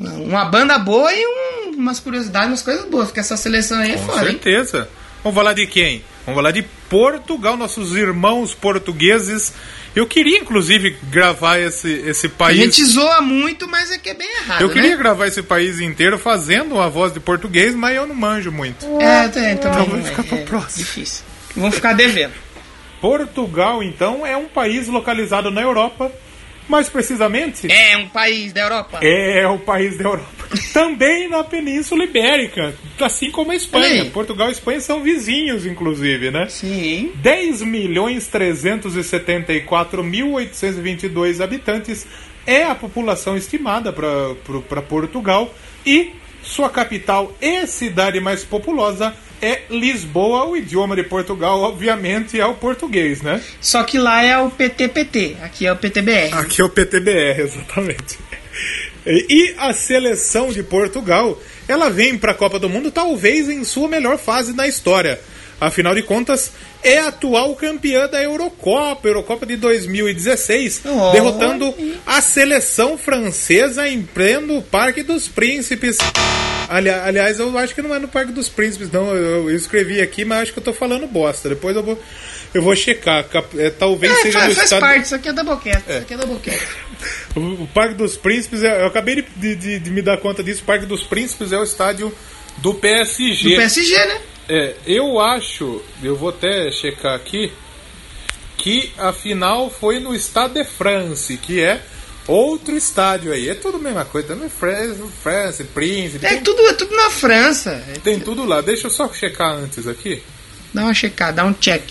Uma 0.00 0.44
banda 0.46 0.78
boa 0.78 1.12
e 1.14 1.24
um- 1.26 1.76
umas 1.76 2.00
curiosidades, 2.00 2.48
umas 2.48 2.62
coisas 2.62 2.84
boas, 2.86 3.06
porque 3.08 3.20
essa 3.20 3.36
seleção 3.36 3.78
aí 3.78 3.92
é 3.92 3.96
Com 3.96 4.06
foda, 4.06 4.20
hein? 4.22 4.26
certeza. 4.42 4.88
Vamos 5.22 5.36
falar 5.36 5.52
de 5.52 5.66
quem? 5.66 6.02
Vamos 6.26 6.38
falar 6.38 6.50
de 6.50 6.62
Portugal, 6.88 7.56
nossos 7.56 7.94
irmãos 7.94 8.54
portugueses. 8.54 9.52
Eu 9.94 10.06
queria, 10.06 10.38
inclusive, 10.38 10.96
gravar 11.04 11.58
esse, 11.58 11.90
esse 12.06 12.26
A 12.26 12.30
país. 12.30 12.58
gente 12.58 12.84
zoa 12.84 13.20
muito, 13.20 13.68
mas 13.68 13.90
é 13.90 13.98
que 13.98 14.08
é 14.08 14.14
bem 14.14 14.28
errado. 14.38 14.62
Eu 14.62 14.70
queria 14.70 14.90
né? 14.90 14.96
gravar 14.96 15.26
esse 15.26 15.42
país 15.42 15.80
inteiro 15.80 16.18
fazendo 16.18 16.76
uma 16.76 16.88
voz 16.88 17.12
de 17.12 17.20
português, 17.20 17.74
mas 17.74 17.96
eu 17.96 18.06
não 18.06 18.14
manjo 18.14 18.50
muito. 18.50 18.86
É, 19.00 19.28
também. 19.28 19.52
Então 19.52 19.86
vai 19.86 20.02
ficar 20.02 20.22
é, 20.22 20.26
pro 20.26 20.38
é 20.38 20.44
próximo. 20.44 20.84
Difícil. 20.84 21.24
Vamos 21.54 21.74
ficar 21.74 21.92
devendo. 21.92 22.32
Portugal, 23.00 23.82
então, 23.82 24.24
é 24.24 24.36
um 24.36 24.46
país 24.46 24.86
localizado 24.86 25.50
na 25.50 25.60
Europa, 25.60 26.10
mais 26.68 26.88
precisamente 26.88 27.70
É 27.70 27.96
um 27.96 28.08
país 28.08 28.52
da 28.52 28.60
Europa. 28.62 29.00
é 29.02 29.46
o 29.48 29.58
país 29.58 29.98
da 29.98 30.04
Europa. 30.04 30.41
Também 30.72 31.28
na 31.28 31.42
Península 31.42 32.04
Ibérica, 32.04 32.74
assim 33.00 33.30
como 33.30 33.52
a 33.52 33.56
Espanha. 33.56 34.10
Portugal 34.10 34.48
e 34.48 34.52
Espanha 34.52 34.80
são 34.80 35.02
vizinhos, 35.02 35.66
inclusive, 35.66 36.30
né? 36.30 36.48
Sim. 36.48 37.12
10 37.16 37.62
milhões 37.62 38.26
374 38.28 40.02
mil 40.04 40.32
822 40.32 41.40
habitantes 41.40 42.06
é 42.46 42.64
a 42.64 42.74
população 42.74 43.36
estimada 43.36 43.92
para 43.92 44.82
Portugal 44.82 45.54
e 45.86 46.10
sua 46.42 46.68
capital 46.68 47.36
e 47.40 47.66
cidade 47.66 48.20
mais 48.20 48.44
populosa 48.44 49.14
é 49.40 49.62
Lisboa. 49.70 50.44
O 50.44 50.56
idioma 50.56 50.94
de 50.94 51.02
Portugal, 51.02 51.60
obviamente, 51.60 52.38
é 52.38 52.46
o 52.46 52.54
português, 52.54 53.22
né? 53.22 53.40
Só 53.60 53.82
que 53.82 53.98
lá 53.98 54.22
é 54.22 54.38
o 54.38 54.50
PTPT, 54.50 55.36
aqui 55.42 55.66
é 55.66 55.72
o 55.72 55.76
PTBR. 55.76 56.34
Aqui 56.34 56.60
é 56.62 56.64
o 56.64 56.68
PTBR, 56.68 57.40
exatamente. 57.42 58.18
E 59.06 59.54
a 59.58 59.72
seleção 59.72 60.52
de 60.52 60.62
Portugal, 60.62 61.40
ela 61.66 61.88
vem 61.90 62.16
para 62.16 62.32
a 62.32 62.34
Copa 62.34 62.58
do 62.58 62.68
Mundo 62.68 62.90
talvez 62.90 63.48
em 63.48 63.64
sua 63.64 63.88
melhor 63.88 64.18
fase 64.18 64.52
na 64.52 64.68
história. 64.68 65.18
Afinal 65.60 65.94
de 65.94 66.02
contas, 66.02 66.50
é 66.82 66.98
a 66.98 67.06
atual 67.08 67.54
campeã 67.54 68.08
da 68.08 68.20
Eurocopa, 68.20 69.06
Eurocopa 69.06 69.46
de 69.46 69.54
2016, 69.56 70.80
Olha. 70.84 71.12
derrotando 71.12 71.72
a 72.04 72.20
seleção 72.20 72.98
francesa 72.98 73.88
em 73.88 74.02
pleno 74.02 74.60
Parque 74.62 75.04
dos 75.04 75.28
Príncipes. 75.28 75.98
Ali- 76.68 76.90
aliás, 76.90 77.38
eu 77.38 77.56
acho 77.56 77.74
que 77.76 77.82
não 77.82 77.94
é 77.94 78.00
no 78.00 78.08
Parque 78.08 78.32
dos 78.32 78.48
Príncipes, 78.48 78.90
não. 78.90 79.14
Eu, 79.14 79.48
eu 79.50 79.56
escrevi 79.56 80.00
aqui, 80.00 80.24
mas 80.24 80.42
acho 80.42 80.52
que 80.52 80.58
eu 80.58 80.64
tô 80.64 80.72
falando 80.72 81.06
bosta. 81.06 81.48
Depois 81.48 81.76
eu 81.76 81.82
vou, 81.84 81.96
eu 82.54 82.62
vou 82.62 82.74
checar. 82.76 83.24
É, 83.56 83.70
talvez 83.70 84.12
É, 84.12 84.22
seja 84.22 84.38
faz, 84.38 84.48
no 84.50 84.54
faz 84.54 84.66
estado... 84.66 84.80
parte, 84.80 85.04
isso 85.06 85.14
aqui 85.14 85.28
é 85.28 85.32
Doublecast, 85.32 85.82
isso 85.90 85.98
aqui 85.98 86.14
é 86.14 86.16
Doublecast. 86.16 86.66
O, 87.34 87.40
o 87.64 87.68
Parque 87.74 87.94
dos 87.94 88.16
Príncipes, 88.16 88.62
é- 88.62 88.82
eu 88.82 88.86
acabei 88.86 89.24
de, 89.36 89.56
de- 89.56 89.78
de 89.80 89.90
me 89.90 90.02
dar 90.02 90.18
conta 90.18 90.42
disso. 90.44 90.62
O 90.62 90.64
Parque 90.64 90.86
dos 90.86 91.02
Príncipes 91.02 91.50
é 91.50 91.58
o 91.58 91.64
estádio 91.64 92.14
do 92.58 92.74
PSG. 92.74 93.50
Do 93.50 93.56
PSG, 93.56 93.96
né? 94.06 94.20
É, 94.48 94.74
eu 94.86 95.18
acho, 95.18 95.82
eu 96.02 96.14
vou 96.14 96.28
até 96.28 96.70
checar 96.70 97.14
aqui, 97.14 97.50
que 98.56 98.92
a 98.98 99.12
final 99.12 99.70
foi 99.70 99.98
no 99.98 100.14
Stade 100.14 100.54
de 100.54 100.64
France, 100.64 101.36
que 101.38 101.60
é 101.60 101.80
outro 102.28 102.76
estádio 102.76 103.32
aí. 103.32 103.48
É 103.48 103.54
tudo 103.54 103.78
a 103.78 103.80
mesma 103.80 104.04
coisa, 104.04 104.28
também 104.28 104.48
France, 104.48 105.00
France 105.22 105.64
Príncipe, 105.64 106.24
É 106.24 106.28
tem, 106.28 106.40
tudo, 106.42 106.60
é 106.66 106.74
tudo 106.74 106.94
na 106.94 107.10
França. 107.10 107.82
É- 107.88 107.98
tem 107.98 108.20
tudo 108.20 108.44
lá. 108.44 108.60
Deixa 108.60 108.86
eu 108.86 108.90
só 108.90 109.12
checar 109.12 109.52
antes 109.54 109.88
aqui. 109.88 110.22
Dá 110.72 110.82
uma 110.82 110.94
checada, 110.94 111.32
dá 111.32 111.44
um 111.44 111.52
check. 111.54 111.82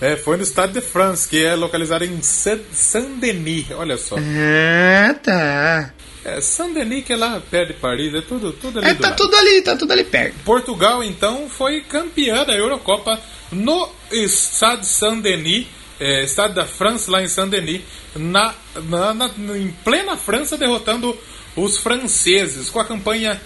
É, 0.00 0.16
foi 0.16 0.36
no 0.36 0.42
Stade 0.44 0.72
de 0.72 0.80
France, 0.80 1.28
que 1.28 1.44
é 1.44 1.54
localizado 1.54 2.04
em 2.04 2.22
Saint- 2.22 2.62
Saint-Denis, 2.72 3.66
olha 3.72 3.98
só. 3.98 4.16
Ah, 4.18 5.14
tá. 5.22 5.92
É, 6.24 6.40
Saint-Denis 6.40 7.04
que 7.04 7.12
é 7.12 7.16
lá 7.16 7.40
perto 7.50 7.68
de 7.74 7.74
Paris, 7.80 8.14
é 8.14 8.20
tudo, 8.22 8.52
tudo 8.52 8.78
ali 8.78 8.88
É, 8.88 8.94
tá 8.94 9.08
lado. 9.08 9.16
tudo 9.16 9.36
ali, 9.36 9.62
tá 9.62 9.76
tudo 9.76 9.92
ali 9.92 10.04
perto. 10.04 10.34
Portugal, 10.44 11.04
então, 11.04 11.48
foi 11.50 11.82
campeã 11.82 12.44
da 12.44 12.54
Eurocopa 12.54 13.20
no 13.52 13.88
Stade 14.26 14.86
Saint-Denis, 14.86 15.66
é, 15.98 16.22
Stade 16.26 16.54
da 16.54 16.64
France, 16.64 17.10
lá 17.10 17.22
em 17.22 17.28
Saint-Denis, 17.28 17.82
na, 18.16 18.54
na- 18.88 19.12
na- 19.14 19.30
em 19.58 19.68
plena 19.84 20.16
França, 20.16 20.56
derrotando 20.56 21.16
os 21.56 21.76
franceses, 21.78 22.70
com 22.70 22.80
a 22.80 22.84
campanha 22.86 23.40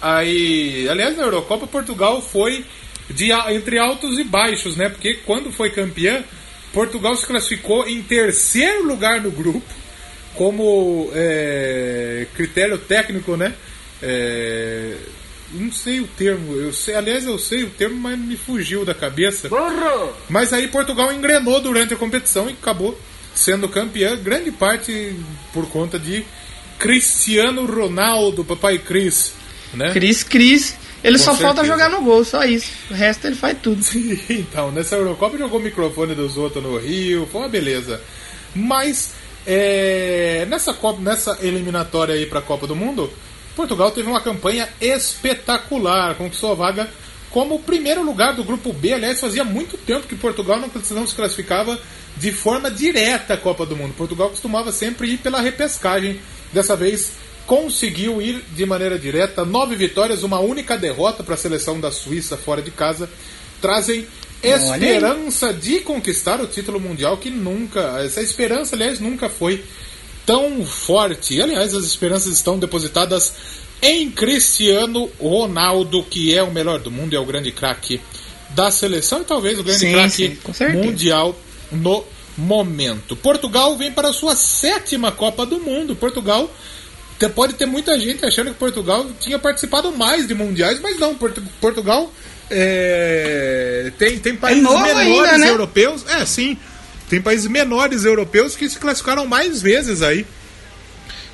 aí... 0.00 0.88
Aliás, 0.88 1.16
na 1.16 1.22
Eurocopa, 1.24 1.66
Portugal 1.66 2.20
foi 2.20 2.64
de, 3.14 3.32
entre 3.52 3.78
altos 3.78 4.18
e 4.18 4.24
baixos, 4.24 4.76
né? 4.76 4.88
Porque 4.88 5.14
quando 5.26 5.52
foi 5.52 5.70
campeã, 5.70 6.22
Portugal 6.72 7.14
se 7.16 7.26
classificou 7.26 7.86
em 7.88 8.02
terceiro 8.02 8.86
lugar 8.86 9.20
no 9.20 9.30
grupo, 9.30 9.62
como 10.34 11.10
é, 11.14 12.26
critério 12.34 12.78
técnico, 12.78 13.36
né? 13.36 13.54
É, 14.02 14.96
não 15.52 15.70
sei 15.70 16.00
o 16.00 16.06
termo, 16.06 16.54
eu 16.56 16.72
sei, 16.72 16.94
aliás 16.94 17.26
eu 17.26 17.38
sei 17.38 17.64
o 17.64 17.70
termo, 17.70 17.96
mas 17.96 18.18
me 18.18 18.36
fugiu 18.36 18.84
da 18.84 18.94
cabeça. 18.94 19.48
Mas 20.28 20.52
aí 20.52 20.66
Portugal 20.68 21.12
engrenou 21.12 21.60
durante 21.60 21.92
a 21.92 21.96
competição 21.96 22.48
e 22.48 22.52
acabou 22.52 22.98
sendo 23.34 23.68
campeã, 23.68 24.16
grande 24.16 24.50
parte 24.50 25.14
por 25.52 25.68
conta 25.68 25.98
de 25.98 26.24
Cristiano 26.78 27.66
Ronaldo, 27.66 28.44
papai 28.44 28.78
Cris, 28.78 29.34
né? 29.74 29.92
Cris, 29.92 30.22
Cris. 30.22 30.76
Ele 31.02 31.18
Com 31.18 31.24
só 31.24 31.34
falta 31.34 31.62
certeza. 31.62 31.66
jogar 31.66 31.88
no 31.90 32.02
gol, 32.04 32.24
só 32.24 32.44
isso. 32.44 32.70
O 32.90 32.94
resto 32.94 33.26
ele 33.26 33.34
faz 33.36 33.58
tudo. 33.60 33.82
então, 34.30 34.70
nessa 34.70 34.96
Eurocopa 34.96 35.36
jogou 35.36 35.58
o 35.58 35.62
microfone 35.62 36.14
dos 36.14 36.36
outros 36.36 36.62
no 36.62 36.78
Rio, 36.78 37.28
foi 37.30 37.40
uma 37.40 37.48
beleza. 37.48 38.00
Mas 38.54 39.12
é, 39.46 40.46
nessa, 40.48 40.72
Copa, 40.72 41.00
nessa 41.00 41.38
eliminatória 41.40 42.14
aí 42.14 42.26
para 42.26 42.38
a 42.38 42.42
Copa 42.42 42.66
do 42.66 42.76
Mundo, 42.76 43.10
Portugal 43.56 43.90
teve 43.90 44.08
uma 44.08 44.20
campanha 44.20 44.68
espetacular, 44.80 46.14
conquistou 46.14 46.52
a 46.52 46.54
vaga 46.54 46.88
como 47.30 47.54
o 47.56 47.58
primeiro 47.58 48.02
lugar 48.02 48.34
do 48.34 48.44
grupo 48.44 48.72
B. 48.72 48.92
Aliás, 48.92 49.18
fazia 49.18 49.42
muito 49.42 49.76
tempo 49.76 50.06
que 50.06 50.14
Portugal 50.14 50.58
não, 50.60 50.70
não 50.90 51.06
se 51.06 51.14
classificava 51.14 51.78
de 52.16 52.30
forma 52.30 52.70
direta 52.70 53.34
à 53.34 53.36
Copa 53.36 53.64
do 53.64 53.74
Mundo. 53.74 53.94
Portugal 53.94 54.28
costumava 54.28 54.70
sempre 54.70 55.08
ir 55.08 55.18
pela 55.18 55.40
repescagem. 55.40 56.20
Dessa 56.52 56.76
vez 56.76 57.12
conseguiu 57.46 58.20
ir 58.20 58.42
de 58.54 58.64
maneira 58.66 58.98
direta. 58.98 59.44
Nove 59.44 59.76
vitórias, 59.76 60.22
uma 60.22 60.40
única 60.40 60.76
derrota 60.76 61.22
para 61.22 61.34
a 61.34 61.38
seleção 61.38 61.80
da 61.80 61.90
Suíça 61.90 62.36
fora 62.36 62.62
de 62.62 62.70
casa. 62.70 63.08
Trazem 63.60 64.06
esperança 64.42 65.52
de 65.52 65.80
conquistar 65.80 66.40
o 66.40 66.46
título 66.46 66.80
mundial 66.80 67.16
que 67.16 67.30
nunca. 67.30 68.02
Essa 68.04 68.22
esperança, 68.22 68.74
aliás, 68.74 68.98
nunca 68.98 69.28
foi 69.28 69.64
tão 70.26 70.64
forte. 70.64 71.34
E, 71.34 71.42
aliás, 71.42 71.74
as 71.74 71.84
esperanças 71.84 72.32
estão 72.32 72.58
depositadas 72.58 73.32
em 73.80 74.10
Cristiano 74.10 75.10
Ronaldo, 75.20 76.04
que 76.04 76.34
é 76.34 76.42
o 76.42 76.52
melhor 76.52 76.78
do 76.80 76.90
mundo, 76.90 77.14
é 77.14 77.18
o 77.18 77.26
grande 77.26 77.50
craque 77.50 78.00
da 78.50 78.70
seleção 78.70 79.22
e 79.22 79.24
talvez 79.24 79.58
o 79.58 79.64
grande 79.64 79.90
craque 79.90 80.38
mundial 80.74 81.36
no 81.70 82.04
momento. 82.36 83.16
Portugal 83.16 83.76
vem 83.76 83.90
para 83.90 84.10
a 84.10 84.12
sua 84.12 84.36
sétima 84.36 85.10
Copa 85.10 85.44
do 85.44 85.58
Mundo. 85.58 85.96
Portugal 85.96 86.50
te- 87.28 87.34
pode 87.34 87.54
ter 87.54 87.66
muita 87.66 87.98
gente 87.98 88.24
achando 88.24 88.50
que 88.52 88.58
Portugal 88.58 89.06
tinha 89.20 89.38
participado 89.38 89.92
mais 89.92 90.26
de 90.26 90.34
mundiais, 90.34 90.80
mas 90.80 90.98
não. 90.98 91.14
Portu- 91.14 91.42
Portugal 91.60 92.12
é, 92.50 93.92
tem, 93.98 94.18
tem 94.18 94.36
países 94.36 94.62
novo 94.62 94.78
menores 94.78 94.98
ainda, 94.98 95.38
né? 95.38 95.48
europeus. 95.50 96.04
É, 96.08 96.24
sim. 96.26 96.56
Tem 97.08 97.20
países 97.20 97.46
menores 97.46 98.04
europeus 98.04 98.56
que 98.56 98.68
se 98.68 98.78
classificaram 98.78 99.26
mais 99.26 99.60
vezes 99.62 100.02
aí 100.02 100.26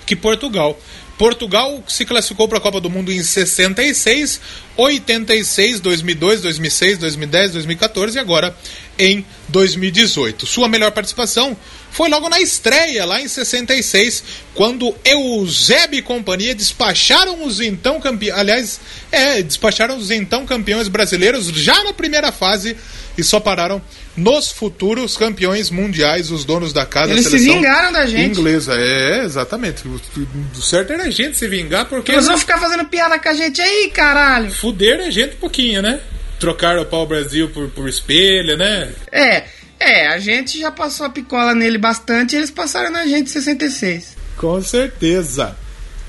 que 0.05 0.17
Portugal. 0.17 0.79
Portugal 1.17 1.83
se 1.89 2.05
classificou 2.05 2.49
para 2.49 2.59
a 2.59 2.61
Copa 2.61 2.81
do 2.81 2.89
Mundo 2.89 3.11
em 3.13 3.23
66, 3.23 4.41
86, 4.77 5.81
2002, 5.81 6.43
2006, 6.43 6.99
2010, 6.99 7.53
2014 7.53 8.17
e 8.17 8.21
agora 8.21 8.57
em 8.99 9.25
2018. 9.49 10.47
Sua 10.47 10.69
melhor 10.69 10.91
participação 10.93 11.57
foi 11.91 12.09
logo 12.09 12.29
na 12.29 12.41
estreia, 12.41 13.05
lá 13.05 13.21
em 13.21 13.29
66, 13.29 14.23
quando 14.55 14.95
Eusébio 15.05 15.99
e 15.99 16.03
companhia 16.03 16.55
despacharam 16.55 17.45
os 17.45 17.61
então 17.61 18.01
campeões. 18.01 18.39
Aliás, 18.39 18.81
é, 19.11 19.43
despacharam 19.43 19.97
os 19.97 20.11
então 20.11 20.45
campeões 20.47 20.89
brasileiros 20.89 21.47
já 21.49 21.83
na 21.85 21.93
primeira 21.93 22.31
fase 22.31 22.77
e 23.17 23.25
só 23.25 23.41
pararam 23.41 23.83
nos 24.17 24.51
futuros 24.51 25.17
campeões 25.17 25.71
mundiais, 25.71 26.31
os 26.31 26.45
donos 26.45 26.73
da 26.73 26.85
casa. 26.85 27.13
Eles 27.13 27.27
se 27.27 27.39
vingaram 27.39 27.93
da 27.93 28.07
gente. 28.07 28.39
Inglesa, 28.39 28.75
é, 28.75 29.25
exatamente. 29.25 29.83
O 29.87 30.63
certo 30.63 30.93
era 30.93 31.05
a 31.05 31.11
gente 31.11 31.37
se 31.37 31.47
vingar 31.49 31.87
porque. 31.87 32.13
Eles 32.13 32.27
vão 32.27 32.39
ficar 32.39 32.59
fazendo 32.59 32.85
piada 32.85 33.19
com 33.19 33.29
a 33.29 33.35
gente 33.35 33.61
aí, 33.61 33.91
caralho. 33.91 34.51
Fuderam 34.51 35.07
a 35.07 35.11
gente 35.11 35.37
um 35.37 35.39
pouquinho, 35.39 35.83
né? 35.83 36.01
Trocaram 36.39 36.83
o 36.83 36.87
pau 36.87 37.07
Brasil 37.07 37.51
por, 37.51 37.69
por 37.71 37.89
espelho, 37.89 38.57
né? 38.57 38.93
É, 39.11 39.45
é, 39.81 40.09
a 40.09 40.19
gente 40.19 40.59
já 40.59 40.71
passou 40.71 41.07
a 41.07 41.11
picola 41.11 41.55
nele 41.55 41.79
bastante 41.79 42.35
e 42.35 42.39
eles 42.39 42.51
passaram 42.51 42.91
na 42.91 43.07
gente 43.07 43.29
em 43.29 43.33
66. 43.33 44.17
Com 44.37 44.61
certeza. 44.63 45.57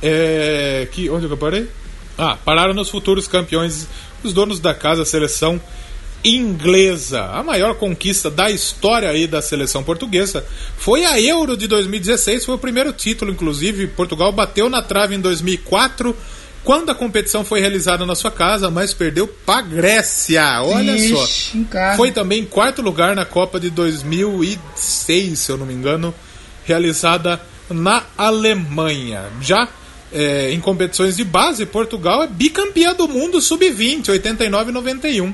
É. 0.02 0.88
Que, 0.92 1.10
onde 1.10 1.26
eu 1.26 1.38
parei? 1.38 1.68
Ah, 2.18 2.38
pararam 2.44 2.74
nos 2.74 2.90
futuros 2.90 3.28
campeões, 3.28 3.88
os 4.24 4.34
donos 4.34 4.60
da 4.60 4.74
casa, 4.74 5.04
a 5.04 5.06
seleção 5.06 5.60
inglesa. 6.24 7.24
A 7.26 7.42
maior 7.44 7.76
conquista 7.76 8.30
da 8.30 8.52
história 8.52 9.10
aí 9.10 9.26
da 9.26 9.42
seleção 9.42 9.84
portuguesa 9.84 10.46
foi 10.78 11.06
a 11.06 11.20
Euro 11.20 11.56
de 11.56 11.68
2016, 11.68 12.46
foi 12.46 12.56
o 12.56 12.60
primeiro 12.60 12.92
título, 12.92 13.32
inclusive. 13.32 13.88
Portugal 13.88 14.32
bateu 14.32 14.70
na 14.70 14.82
trave 14.82 15.16
em 15.16 15.22
2004 15.22 16.16
quando 16.70 16.92
a 16.92 16.94
competição 16.94 17.44
foi 17.44 17.60
realizada 17.62 18.06
na 18.06 18.14
sua 18.14 18.30
casa, 18.30 18.70
mas 18.70 18.94
perdeu 18.94 19.28
para 19.28 19.60
Grécia. 19.60 20.62
Olha 20.62 20.92
Ixi, 20.92 21.16
só. 21.16 21.26
Foi 21.96 22.12
também 22.12 22.42
em 22.42 22.46
quarto 22.46 22.84
lugar 22.84 23.16
na 23.16 23.26
Copa 23.26 23.60
de 23.60 23.72
2006, 23.72 25.40
se 25.40 25.52
eu 25.52 25.58
não 25.58 25.66
me 25.66 25.74
engano, 25.74 26.14
realizada 26.66 27.42
na 27.72 28.04
Alemanha. 28.16 29.32
Já 29.42 29.68
é, 30.14 30.52
em 30.52 30.60
competições 30.60 31.18
de 31.18 31.24
base, 31.24 31.66
Portugal 31.66 32.22
é 32.22 32.28
bicampeã 32.28 32.94
do 32.94 33.08
mundo 33.08 33.42
sub-20, 33.42 34.10
89 34.10 34.70
e 34.70 34.74
91. 34.76 35.34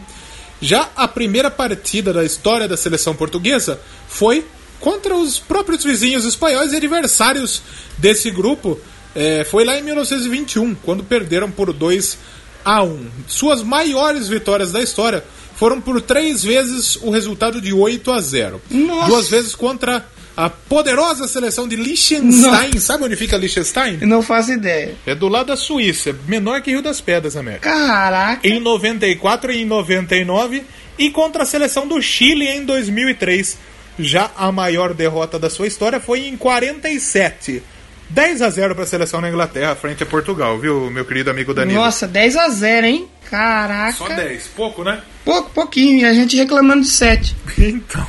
Já 0.61 0.87
a 0.95 1.05
primeira 1.05 1.51
partida 1.51 2.13
da 2.13 2.23
história 2.23 2.65
da 2.65 2.77
seleção 2.77 3.13
portuguesa 3.13 3.77
foi 4.07 4.45
contra 4.79 5.13
os 5.13 5.37
próprios 5.37 5.83
vizinhos 5.83 6.23
espanhóis 6.23 6.71
e 6.71 6.77
adversários 6.77 7.61
desse 7.97 8.31
grupo, 8.31 8.79
é, 9.15 9.43
foi 9.45 9.63
lá 9.63 9.78
em 9.80 9.82
1921, 9.82 10.75
quando 10.75 11.04
perderam 11.04 11.49
por 11.49 11.71
2 11.71 12.17
a 12.63 12.84
1. 12.84 13.08
Suas 13.28 13.63
maiores 13.63 14.28
vitórias 14.28 14.71
da 14.71 14.82
história 14.82 15.23
foram 15.56 15.80
por 15.80 16.01
três 16.01 16.43
vezes 16.43 16.97
o 16.97 17.10
resultado 17.10 17.62
de 17.62 17.71
8 17.71 18.12
a 18.12 18.19
0. 18.19 18.62
Nossa. 18.69 19.08
Duas 19.08 19.30
vezes 19.30 19.56
contra 19.56 20.06
a 20.36 20.49
poderosa 20.49 21.28
seleção 21.30 21.65
de 21.65 21.78
Liechtenstein. 21.78 22.78
Sabe 22.78 23.06
onde 23.06 23.15
fica 23.15 23.38
Liechtenstein? 23.38 23.99
não 24.01 24.21
faço 24.21 24.51
ideia. 24.51 24.95
É 25.06 25.15
do 25.15 25.30
lado 25.30 25.47
da 25.47 25.56
Suíça, 25.56 26.13
menor 26.28 26.62
que 26.62 26.71
Rio 26.71 26.82
das 26.82 26.99
Pedras, 26.99 27.38
América. 27.38 27.69
Caraca! 27.69 28.45
Em 28.45 28.60
94 28.60 29.51
e 29.54 29.62
em 29.62 29.65
99 29.65 30.63
e 30.97 31.10
contra 31.10 31.43
a 31.43 31.45
seleção 31.45 31.88
do 31.88 32.01
Chile 32.01 32.47
em 32.47 32.65
2003. 32.65 33.58
Já 33.97 34.30
a 34.36 34.51
maior 34.51 34.93
derrota 34.93 35.39
da 35.39 35.49
sua 35.49 35.67
história 35.67 36.01
foi 36.01 36.28
em 36.28 36.36
47 36.36 37.63
10 38.09 38.41
a 38.41 38.49
0 38.49 38.75
para 38.75 38.83
a 38.83 38.87
seleção 38.87 39.19
na 39.19 39.29
Inglaterra 39.29 39.75
frente 39.75 40.03
a 40.03 40.05
Portugal, 40.05 40.59
viu, 40.59 40.91
meu 40.91 41.05
querido 41.05 41.31
amigo 41.31 41.53
Danilo? 41.53 41.79
Nossa, 41.79 42.07
10 42.07 42.37
a 42.37 42.49
0, 42.49 42.85
hein? 42.85 43.07
Caraca. 43.29 43.93
Só 43.93 44.07
10, 44.07 44.47
pouco, 44.55 44.83
né? 44.83 45.01
Pouco, 45.23 45.49
pouquinho, 45.49 46.01
e 46.01 46.05
a 46.05 46.13
gente 46.13 46.37
reclamando 46.37 46.83
de 46.83 46.89
7. 46.89 47.35
então, 47.57 48.05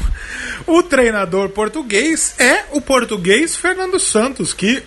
o 0.67 0.83
treinador 0.83 1.49
português 1.49 2.35
é 2.39 2.65
o 2.73 2.81
português 2.81 3.57
Fernando 3.57 3.99
Santos, 3.99 4.53
que 4.53 4.83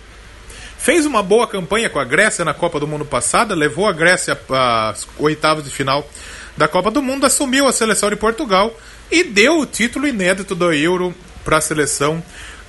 fez 0.78 1.04
uma 1.04 1.22
boa 1.22 1.46
campanha 1.46 1.90
com 1.90 1.98
a 1.98 2.04
Grécia 2.04 2.44
na 2.44 2.54
Copa 2.54 2.78
do 2.78 2.86
Mundo 2.86 3.04
passada, 3.04 3.54
levou 3.54 3.88
a 3.88 3.92
Grécia 3.92 4.38
às 4.48 5.06
oitavas 5.18 5.64
de 5.64 5.70
final 5.70 6.08
da 6.56 6.68
Copa 6.68 6.90
do 6.90 7.02
Mundo, 7.02 7.26
assumiu 7.26 7.66
a 7.66 7.72
seleção 7.72 8.08
de 8.10 8.16
Portugal 8.16 8.78
e 9.10 9.24
deu 9.24 9.58
o 9.58 9.66
título 9.66 10.06
inédito 10.06 10.54
do 10.54 10.72
Euro 10.72 11.14
para 11.44 11.56
a 11.56 11.60
seleção 11.60 12.22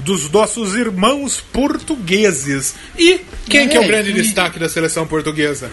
dos 0.03 0.29
nossos 0.29 0.75
irmãos 0.75 1.39
portugueses. 1.39 2.75
E 2.97 3.21
quem 3.47 3.65
é, 3.65 3.67
que 3.67 3.77
é 3.77 3.79
o 3.79 3.87
grande 3.87 4.11
e... 4.11 4.13
destaque 4.13 4.59
da 4.59 4.69
seleção 4.69 5.07
portuguesa? 5.07 5.71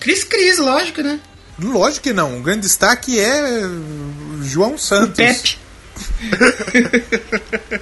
Cris 0.00 0.24
Cris, 0.24 0.58
lógico, 0.58 1.02
né? 1.02 1.20
Lógico 1.58 2.04
que 2.04 2.12
não. 2.12 2.38
O 2.38 2.42
grande 2.42 2.62
destaque 2.62 3.18
é 3.18 3.62
João 4.42 4.76
Santos. 4.76 5.10
O 5.10 5.12
Pepe. 5.12 5.58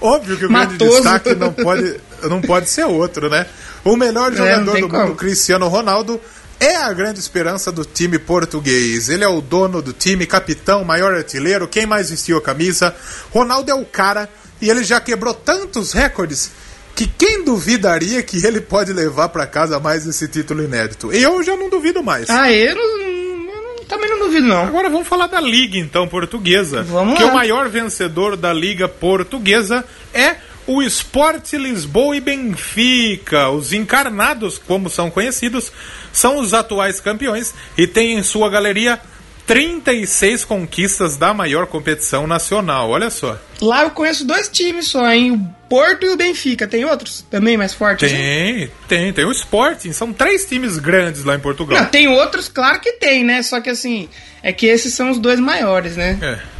Óbvio 0.00 0.36
que 0.36 0.46
o 0.46 0.50
Matoso. 0.50 0.78
grande 0.78 0.94
destaque 0.94 1.34
não 1.34 1.52
pode, 1.52 2.00
não 2.24 2.40
pode 2.42 2.68
ser 2.68 2.84
outro, 2.84 3.30
né? 3.30 3.46
O 3.84 3.96
melhor 3.96 4.32
é, 4.32 4.36
jogador 4.36 4.76
é, 4.76 4.80
do 4.80 4.88
como. 4.88 5.02
mundo, 5.04 5.16
Cristiano 5.16 5.68
Ronaldo, 5.68 6.20
é 6.60 6.76
a 6.76 6.92
grande 6.92 7.20
esperança 7.20 7.72
do 7.72 7.84
time 7.84 8.18
português. 8.18 9.08
Ele 9.08 9.24
é 9.24 9.28
o 9.28 9.40
dono 9.40 9.80
do 9.80 9.92
time, 9.92 10.26
capitão, 10.26 10.84
maior 10.84 11.14
artilheiro, 11.14 11.68
quem 11.68 11.86
mais 11.86 12.10
vestiu 12.10 12.36
a 12.38 12.42
camisa. 12.42 12.94
Ronaldo 13.30 13.70
é 13.70 13.74
o 13.74 13.84
cara 13.84 14.28
e 14.64 14.70
ele 14.70 14.82
já 14.82 14.98
quebrou 14.98 15.34
tantos 15.34 15.92
recordes 15.92 16.50
que 16.96 17.06
quem 17.06 17.44
duvidaria 17.44 18.22
que 18.22 18.44
ele 18.46 18.62
pode 18.62 18.94
levar 18.94 19.28
para 19.28 19.46
casa 19.46 19.78
mais 19.78 20.06
esse 20.06 20.26
título 20.26 20.64
inédito? 20.64 21.12
Eu 21.12 21.42
já 21.42 21.54
não 21.54 21.68
duvido 21.68 22.02
mais. 22.02 22.30
Ah, 22.30 22.50
eu, 22.50 22.74
não, 22.74 23.00
eu 23.02 23.84
também 23.86 24.08
não 24.08 24.20
duvido 24.20 24.46
não. 24.46 24.64
Agora 24.64 24.88
vamos 24.88 25.06
falar 25.06 25.26
da 25.26 25.38
liga 25.38 25.76
então 25.76 26.08
portuguesa. 26.08 26.82
Vamos 26.82 27.18
que 27.18 27.24
lá. 27.24 27.30
o 27.30 27.34
maior 27.34 27.68
vencedor 27.68 28.38
da 28.38 28.54
liga 28.54 28.88
portuguesa 28.88 29.84
é 30.14 30.36
o 30.66 30.82
Sport 30.82 31.52
Lisboa 31.52 32.16
e 32.16 32.20
Benfica. 32.20 33.50
Os 33.50 33.74
encarnados, 33.74 34.56
como 34.56 34.88
são 34.88 35.10
conhecidos, 35.10 35.70
são 36.10 36.38
os 36.38 36.54
atuais 36.54 37.00
campeões 37.00 37.52
e 37.76 37.86
têm 37.86 38.16
em 38.18 38.22
sua 38.22 38.48
galeria 38.48 38.98
36 39.46 40.44
conquistas 40.44 41.16
da 41.16 41.34
maior 41.34 41.66
competição 41.66 42.26
nacional. 42.26 42.90
Olha 42.90 43.10
só. 43.10 43.38
Lá 43.60 43.82
eu 43.82 43.90
conheço 43.90 44.24
dois 44.24 44.48
times 44.48 44.88
só, 44.88 45.10
hein? 45.10 45.32
O 45.32 45.68
Porto 45.68 46.06
e 46.06 46.08
o 46.08 46.16
Benfica. 46.16 46.66
Tem 46.66 46.84
outros 46.84 47.24
também 47.30 47.56
mais 47.56 47.74
fortes? 47.74 48.10
Tem, 48.10 48.64
assim? 48.64 48.70
tem. 48.88 49.12
Tem 49.12 49.24
o 49.24 49.32
Sporting. 49.32 49.92
São 49.92 50.12
três 50.12 50.46
times 50.46 50.78
grandes 50.78 51.24
lá 51.24 51.34
em 51.34 51.40
Portugal. 51.40 51.78
Não, 51.78 51.86
tem 51.86 52.08
outros, 52.08 52.48
claro 52.48 52.80
que 52.80 52.92
tem, 52.92 53.22
né? 53.22 53.42
Só 53.42 53.60
que 53.60 53.68
assim, 53.70 54.08
é 54.42 54.52
que 54.52 54.66
esses 54.66 54.94
são 54.94 55.10
os 55.10 55.18
dois 55.18 55.38
maiores, 55.38 55.96
né? 55.96 56.18
É. 56.22 56.54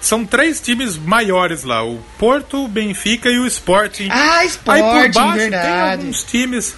São 0.00 0.24
três 0.26 0.60
times 0.60 0.96
maiores 0.96 1.62
lá, 1.62 1.84
o 1.84 2.02
Porto, 2.18 2.64
o 2.64 2.68
Benfica 2.68 3.28
e 3.28 3.38
o 3.38 3.46
Sporting. 3.46 4.08
Ah, 4.10 4.44
Sporting, 4.46 4.82
Aí 4.82 5.02
por 5.04 5.12
baixo 5.12 5.38
verdade. 5.38 5.62
tem 5.68 5.80
alguns 5.80 6.24
times. 6.24 6.74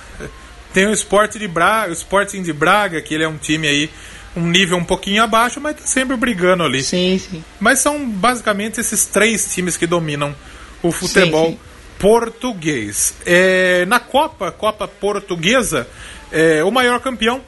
Tem 0.74 0.88
o 0.88 0.92
Sport 0.92 1.36
de 1.38 1.46
Braga, 1.46 1.90
o 1.90 1.92
Sporting 1.92 2.42
de 2.42 2.52
Braga, 2.52 3.00
que 3.00 3.14
ele 3.14 3.22
é 3.22 3.28
um 3.28 3.38
time 3.38 3.68
aí 3.68 3.88
um 4.36 4.48
nível 4.48 4.76
um 4.76 4.84
pouquinho 4.84 5.22
abaixo, 5.22 5.60
mas 5.60 5.76
tá 5.76 5.86
sempre 5.86 6.16
brigando 6.16 6.62
ali. 6.62 6.82
Sim, 6.82 7.18
sim. 7.18 7.44
Mas 7.60 7.78
são 7.78 8.08
basicamente 8.08 8.80
esses 8.80 9.06
três 9.06 9.52
times 9.52 9.76
que 9.76 9.86
dominam 9.86 10.34
o 10.82 10.90
futebol 10.90 11.46
sim, 11.46 11.52
sim. 11.52 11.58
português. 11.98 13.14
É, 13.24 13.84
na 13.86 14.00
Copa, 14.00 14.50
Copa 14.50 14.88
Portuguesa, 14.88 15.86
é, 16.32 16.64
o 16.64 16.70
maior 16.70 17.00
campeão 17.00 17.40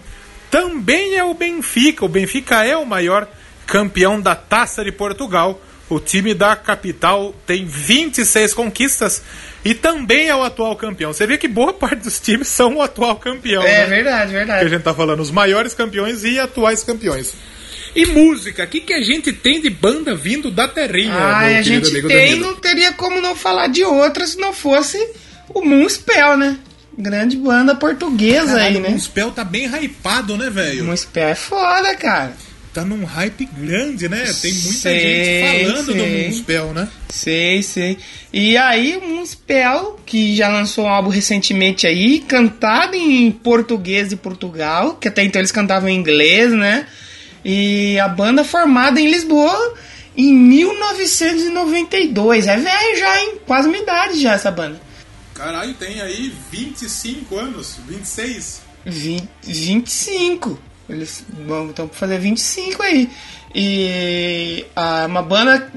também 0.50 1.16
é 1.16 1.24
o 1.24 1.34
Benfica. 1.34 2.04
O 2.04 2.08
Benfica 2.08 2.64
é 2.64 2.76
o 2.76 2.86
maior 2.86 3.28
campeão 3.66 4.20
da 4.20 4.34
Taça 4.34 4.84
de 4.84 4.92
Portugal. 4.92 5.60
O 5.88 6.00
time 6.00 6.34
da 6.34 6.56
capital 6.56 7.32
tem 7.46 7.64
26 7.64 8.52
conquistas 8.54 9.22
e 9.64 9.72
também 9.72 10.28
é 10.28 10.34
o 10.34 10.42
atual 10.42 10.74
campeão. 10.74 11.12
Você 11.12 11.26
vê 11.26 11.38
que 11.38 11.46
boa 11.46 11.72
parte 11.72 12.02
dos 12.02 12.18
times 12.18 12.48
são 12.48 12.76
o 12.76 12.82
atual 12.82 13.16
campeão. 13.16 13.62
É 13.62 13.80
né? 13.80 13.86
verdade, 13.86 14.32
verdade. 14.32 14.60
Que 14.60 14.66
a 14.66 14.68
gente 14.68 14.82
tá 14.82 14.92
falando, 14.92 15.20
os 15.20 15.30
maiores 15.30 15.74
campeões 15.74 16.24
e 16.24 16.40
atuais 16.40 16.82
campeões. 16.82 17.34
E 17.94 18.04
música, 18.04 18.64
o 18.64 18.66
que, 18.66 18.80
que 18.80 18.92
a 18.92 19.00
gente 19.00 19.32
tem 19.32 19.60
de 19.60 19.70
banda 19.70 20.14
vindo 20.14 20.50
da 20.50 20.66
terrinha? 20.66 21.14
Ah, 21.14 21.38
a 21.38 21.62
gente 21.62 21.90
tem, 21.92 22.02
Danilo? 22.02 22.46
não 22.48 22.56
teria 22.56 22.92
como 22.92 23.20
não 23.20 23.36
falar 23.36 23.68
de 23.68 23.84
outra 23.84 24.26
se 24.26 24.38
não 24.38 24.52
fosse 24.52 24.98
o 25.48 25.64
Moonspell, 25.64 26.36
né? 26.36 26.58
Grande 26.98 27.36
banda 27.36 27.76
portuguesa 27.76 28.54
Caralho, 28.54 28.76
aí, 28.76 28.80
né? 28.80 28.88
O 28.88 28.90
Moonspell 28.90 29.30
tá 29.30 29.44
bem 29.44 29.66
hypado, 29.66 30.36
né, 30.36 30.50
velho? 30.50 30.82
O 30.82 30.86
Moonspell 30.86 31.28
é 31.28 31.34
foda, 31.36 31.94
cara 31.94 32.45
tá 32.76 32.84
num 32.84 33.04
hype 33.06 33.46
grande, 33.46 34.06
né? 34.06 34.22
Tem 34.42 34.52
muita 34.52 34.80
sei, 34.80 35.00
gente 35.00 35.64
falando 35.64 35.86
sei. 35.86 35.94
do 35.94 36.06
Moonspell, 36.06 36.74
né? 36.74 36.86
Sei, 37.08 37.62
sei. 37.62 37.96
E 38.30 38.54
aí 38.58 38.98
o 38.98 39.00
Moonspell, 39.00 39.98
que 40.04 40.36
já 40.36 40.48
lançou 40.48 40.84
um 40.84 40.88
álbum 40.88 41.08
recentemente 41.08 41.86
aí, 41.86 42.20
cantado 42.20 42.94
em 42.94 43.32
português 43.32 44.10
de 44.10 44.16
Portugal, 44.16 44.96
que 44.96 45.08
até 45.08 45.24
então 45.24 45.40
eles 45.40 45.50
cantavam 45.50 45.88
em 45.88 45.96
inglês, 45.96 46.52
né? 46.52 46.86
E 47.42 47.98
a 47.98 48.08
banda 48.08 48.44
formada 48.44 49.00
em 49.00 49.10
Lisboa 49.10 49.74
em 50.14 50.34
1992. 50.34 52.46
É 52.46 52.58
velho 52.58 52.98
já, 52.98 53.22
hein? 53.22 53.36
Quase 53.46 53.68
uma 53.68 53.78
idade 53.78 54.20
já 54.20 54.34
essa 54.34 54.50
banda. 54.50 54.78
Caralho, 55.32 55.72
tem 55.74 56.02
aí 56.02 56.30
25 56.52 57.38
anos, 57.38 57.78
26. 57.88 58.60
20, 58.84 59.26
25. 59.46 60.58
Eles 60.88 61.24
vão 61.46 61.70
estão 61.70 61.88
pra 61.88 61.98
fazer 61.98 62.18
25 62.18 62.82
aí. 62.82 63.08
E 63.54 64.64
a, 64.74 65.06
uma 65.06 65.22
banda 65.22 65.72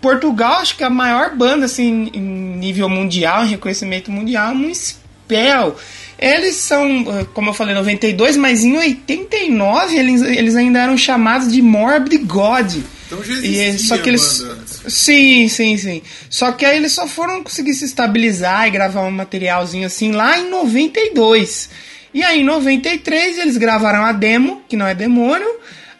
Portugal, 0.00 0.60
acho 0.60 0.76
que 0.76 0.84
a 0.84 0.90
maior 0.90 1.34
banda 1.36 1.66
assim, 1.66 2.10
em 2.12 2.20
nível 2.20 2.88
mundial, 2.88 3.44
em 3.44 3.48
reconhecimento 3.48 4.10
mundial, 4.10 4.52
é 4.52 4.54
um 4.54 4.74
Spell. 4.74 5.76
Eles 6.18 6.56
são, 6.56 6.86
eh, 6.86 7.26
como 7.32 7.50
eu 7.50 7.54
falei, 7.54 7.74
92, 7.74 8.36
mas 8.36 8.64
em 8.64 8.76
89 8.76 9.96
eles, 9.96 10.22
eles 10.22 10.56
ainda 10.56 10.80
eram 10.80 10.96
chamados 10.96 11.52
de 11.52 11.62
Morbid 11.62 12.18
God. 12.24 12.76
Então 13.06 13.22
já 13.22 13.32
existia 13.34 13.68
E, 13.68 13.78
só 13.78 13.98
que 13.98 14.08
eles. 14.08 14.44
Sim, 14.88 15.48
sim, 15.48 15.76
sim. 15.76 16.02
Só 16.28 16.52
que 16.52 16.64
aí 16.64 16.76
eles 16.76 16.92
só 16.92 17.06
foram 17.06 17.42
conseguir 17.42 17.74
se 17.74 17.84
estabilizar 17.84 18.66
e 18.66 18.70
gravar 18.70 19.02
um 19.02 19.10
materialzinho 19.10 19.86
assim 19.86 20.12
lá 20.12 20.38
em 20.38 20.50
92. 20.50 21.70
E 22.18 22.24
aí 22.24 22.40
em 22.40 22.44
93 22.44 23.38
eles 23.38 23.56
gravaram 23.56 24.04
a 24.04 24.10
demo, 24.10 24.60
que 24.68 24.76
não 24.76 24.84
é 24.88 24.92
demônio, 24.92 25.48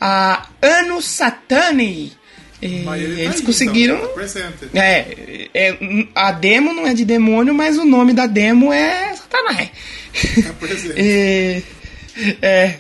a 0.00 0.48
Ano 0.60 1.00
Satani. 1.00 2.12
E 2.60 2.82
Mas 2.84 3.00
ele 3.00 3.14
tá 3.14 3.22
eles 3.22 3.36
aí, 3.36 3.42
conseguiram. 3.42 3.94
Então, 3.96 4.08
tá. 4.72 4.84
É, 4.84 5.48
é, 5.54 5.78
a 6.12 6.32
demo 6.32 6.72
não 6.72 6.88
é 6.88 6.92
de 6.92 7.04
demônio, 7.04 7.54
mas 7.54 7.78
o 7.78 7.84
nome 7.84 8.12
da 8.12 8.26
demo 8.26 8.72
é 8.72 9.14
Satanás. 9.14 9.68
Tá 10.42 10.52
e, 11.00 11.62
é, 12.42 12.74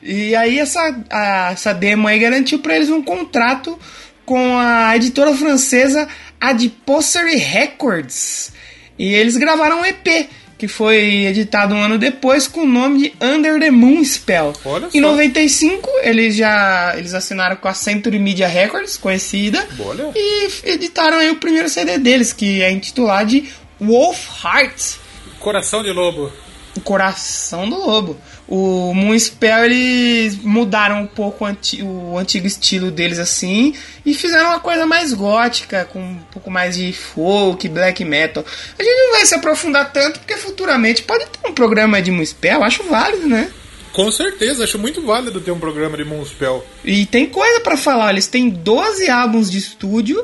e 0.00 0.36
aí 0.36 0.60
essa, 0.60 0.80
a- 1.10 1.50
essa 1.52 1.74
demo 1.74 2.06
aí 2.06 2.20
garantiu 2.20 2.60
pra 2.60 2.76
eles 2.76 2.90
um 2.90 3.02
contrato 3.02 3.76
com 4.24 4.56
a 4.56 4.94
editora 4.94 5.34
francesa 5.34 6.06
Adiposery 6.40 7.34
Records. 7.38 8.52
E 8.96 9.12
eles 9.12 9.36
gravaram 9.36 9.80
um 9.80 9.84
EP, 9.84 10.28
que 10.64 10.68
foi 10.68 11.26
editado 11.26 11.74
um 11.74 11.82
ano 11.82 11.98
depois 11.98 12.48
com 12.48 12.62
o 12.62 12.66
nome 12.66 12.98
de 12.98 13.14
Under 13.20 13.60
the 13.60 13.70
Moon 13.70 14.02
Spell. 14.02 14.54
Olha 14.64 14.86
em 14.86 15.02
só. 15.02 15.08
95, 15.08 15.90
eles 16.02 16.34
já 16.36 16.94
eles 16.96 17.12
assinaram 17.12 17.56
com 17.56 17.68
a 17.68 17.74
Century 17.74 18.18
Media 18.18 18.48
Records, 18.48 18.96
conhecida. 18.96 19.66
Olha. 19.78 20.10
E 20.16 20.48
editaram 20.64 21.18
aí 21.18 21.30
o 21.30 21.36
primeiro 21.36 21.68
CD 21.68 21.98
deles, 21.98 22.32
que 22.32 22.62
é 22.62 22.70
intitulado 22.70 23.28
de 23.28 23.50
Wolf 23.78 24.42
Heart. 24.42 24.94
Coração 25.38 25.82
de 25.82 25.92
Lobo. 25.92 26.32
O 26.74 26.80
coração 26.80 27.68
do 27.68 27.76
lobo. 27.76 28.16
O 28.46 28.92
Moonspell 28.92 29.64
eles 29.64 30.36
mudaram 30.36 31.00
um 31.02 31.06
pouco 31.06 31.44
o, 31.44 31.46
anti- 31.46 31.82
o 31.82 32.18
antigo 32.18 32.46
estilo 32.46 32.90
deles 32.90 33.18
assim 33.18 33.74
e 34.04 34.12
fizeram 34.12 34.48
uma 34.50 34.60
coisa 34.60 34.84
mais 34.84 35.14
gótica, 35.14 35.86
com 35.90 35.98
um 35.98 36.18
pouco 36.30 36.50
mais 36.50 36.76
de 36.76 36.92
folk, 36.92 37.66
black 37.68 38.04
metal. 38.04 38.44
A 38.78 38.82
gente 38.82 38.96
não 38.96 39.12
vai 39.12 39.24
se 39.24 39.34
aprofundar 39.34 39.90
tanto 39.92 40.20
porque 40.20 40.36
futuramente 40.36 41.02
pode 41.04 41.24
ter 41.24 41.48
um 41.48 41.54
programa 41.54 42.02
de 42.02 42.10
Moonspell, 42.10 42.62
acho 42.62 42.82
válido, 42.84 43.26
né? 43.26 43.50
Com 43.94 44.10
certeza, 44.12 44.64
acho 44.64 44.78
muito 44.78 45.00
válido 45.00 45.40
ter 45.40 45.50
um 45.52 45.58
programa 45.58 45.96
de 45.96 46.04
Moonspell. 46.04 46.66
E 46.84 47.06
tem 47.06 47.24
coisa 47.26 47.60
pra 47.60 47.76
falar, 47.78 48.10
eles 48.10 48.26
têm 48.26 48.50
12 48.50 49.08
álbuns 49.08 49.50
de 49.50 49.56
estúdio, 49.56 50.22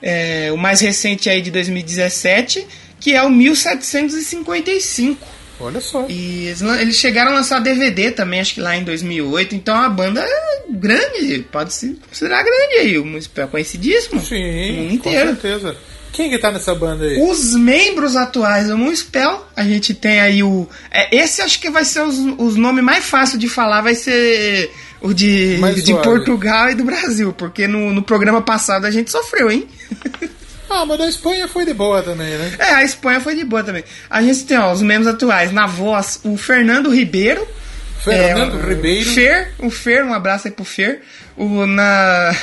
é, 0.00 0.50
o 0.50 0.56
mais 0.56 0.80
recente 0.80 1.30
aí 1.30 1.40
de 1.40 1.50
2017, 1.52 2.66
que 2.98 3.14
é 3.14 3.22
o 3.22 3.30
1755. 3.30 5.26
Olha 5.62 5.80
só. 5.80 6.06
E 6.08 6.46
eles, 6.46 6.60
eles 6.60 6.96
chegaram 6.96 7.30
a 7.30 7.34
lançar 7.36 7.60
DVD 7.60 8.10
também, 8.10 8.40
acho 8.40 8.54
que 8.54 8.60
lá 8.60 8.76
em 8.76 8.82
2008. 8.84 9.54
Então 9.54 9.76
a 9.76 9.88
banda 9.88 10.20
é 10.20 10.62
grande, 10.68 11.46
pode 11.50 11.72
se 11.72 11.96
considerar 12.08 12.42
grande 12.42 12.74
aí. 12.74 12.98
O 12.98 13.04
Municipal 13.04 13.44
é 13.44 13.48
conhecidíssimo. 13.48 14.20
Sim, 14.20 14.72
mundo 14.72 14.88
com 14.88 15.08
inteiro. 15.08 15.28
certeza. 15.30 15.76
Quem 16.12 16.28
que 16.28 16.38
tá 16.38 16.50
nessa 16.50 16.74
banda 16.74 17.06
aí? 17.06 17.22
Os 17.22 17.54
membros 17.54 18.16
atuais 18.16 18.68
do 18.68 18.76
Moonspell, 18.76 19.46
a 19.56 19.64
gente 19.64 19.94
tem 19.94 20.20
aí 20.20 20.42
o. 20.42 20.68
é, 20.90 21.16
esse 21.16 21.40
acho 21.40 21.58
que 21.58 21.70
vai 21.70 21.84
ser 21.84 22.02
os, 22.02 22.18
os 22.38 22.56
nomes 22.56 22.84
mais 22.84 23.04
fáceis 23.04 23.38
de 23.40 23.48
falar, 23.48 23.80
vai 23.80 23.94
ser 23.94 24.70
o 25.00 25.14
de, 25.14 25.56
Mais 25.58 25.74
de 25.76 25.82
suave. 25.90 26.04
Portugal 26.04 26.70
e 26.70 26.74
do 26.74 26.84
Brasil, 26.84 27.32
porque 27.32 27.66
no, 27.66 27.92
no 27.92 28.02
programa 28.02 28.42
passado 28.42 28.84
a 28.84 28.90
gente 28.90 29.10
sofreu, 29.10 29.50
hein? 29.50 29.66
Ah, 30.74 30.86
mas 30.86 30.98
da 30.98 31.08
Espanha 31.08 31.46
foi 31.48 31.64
de 31.66 31.74
boa 31.74 32.02
também, 32.02 32.28
né? 32.38 32.52
É, 32.58 32.74
a 32.74 32.82
Espanha 32.82 33.20
foi 33.20 33.34
de 33.34 33.44
boa 33.44 33.62
também. 33.62 33.84
A 34.08 34.22
gente 34.22 34.44
tem 34.44 34.58
ó, 34.58 34.72
os 34.72 34.80
membros 34.82 35.06
atuais, 35.12 35.52
na 35.52 35.66
voz, 35.66 36.20
o 36.24 36.36
Fernando 36.36 36.88
Ribeiro. 36.90 37.46
Fernando 38.02 38.58
É, 38.58 38.68
Ribeiro. 38.74 39.10
Fer, 39.10 39.52
o 39.60 39.70
Fer, 39.70 40.04
um 40.04 40.12
abraço 40.12 40.48
aí 40.48 40.52
pro 40.52 40.64
Fer. 40.64 41.02
O, 41.36 41.66
na, 41.66 42.34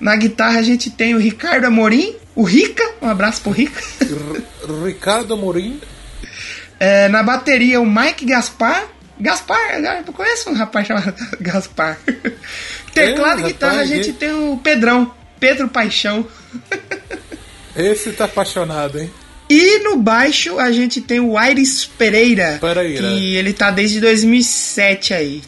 na 0.00 0.14
guitarra 0.16 0.58
a 0.58 0.62
gente 0.62 0.90
tem 0.90 1.14
o 1.14 1.18
Ricardo 1.18 1.64
Amorim, 1.64 2.14
o 2.34 2.42
Rica, 2.42 2.82
um 3.00 3.08
abraço 3.08 3.40
pro 3.40 3.50
Rica. 3.52 3.80
R- 4.02 4.84
Ricardo 4.86 5.32
Amorim. 5.34 5.80
É, 6.78 7.08
na 7.08 7.22
bateria 7.22 7.80
o 7.80 7.86
Mike 7.86 8.26
Gaspar. 8.26 8.84
Gaspar, 9.18 9.58
eu 10.06 10.12
conheço 10.12 10.50
um 10.50 10.54
rapaz 10.54 10.86
chamado 10.86 11.14
Gaspar. 11.40 11.96
Teclado 12.92 13.40
e 13.40 13.44
guitarra 13.44 13.80
a 13.80 13.84
gente 13.86 14.12
tem 14.12 14.30
o 14.34 14.58
Pedrão, 14.62 15.10
Pedro 15.40 15.68
Paixão. 15.68 16.26
Esse 17.76 18.12
tá 18.12 18.24
apaixonado, 18.24 18.98
hein? 18.98 19.10
E 19.48 19.78
no 19.80 19.96
baixo 19.96 20.58
a 20.58 20.72
gente 20.72 21.00
tem 21.00 21.20
o 21.20 21.38
Aires 21.38 21.84
Pereira, 21.84 22.58
Pereira. 22.60 23.08
que 23.08 23.36
ele 23.36 23.52
tá 23.52 23.70
desde 23.70 24.00
2007 24.00 25.14
aí. 25.14 25.42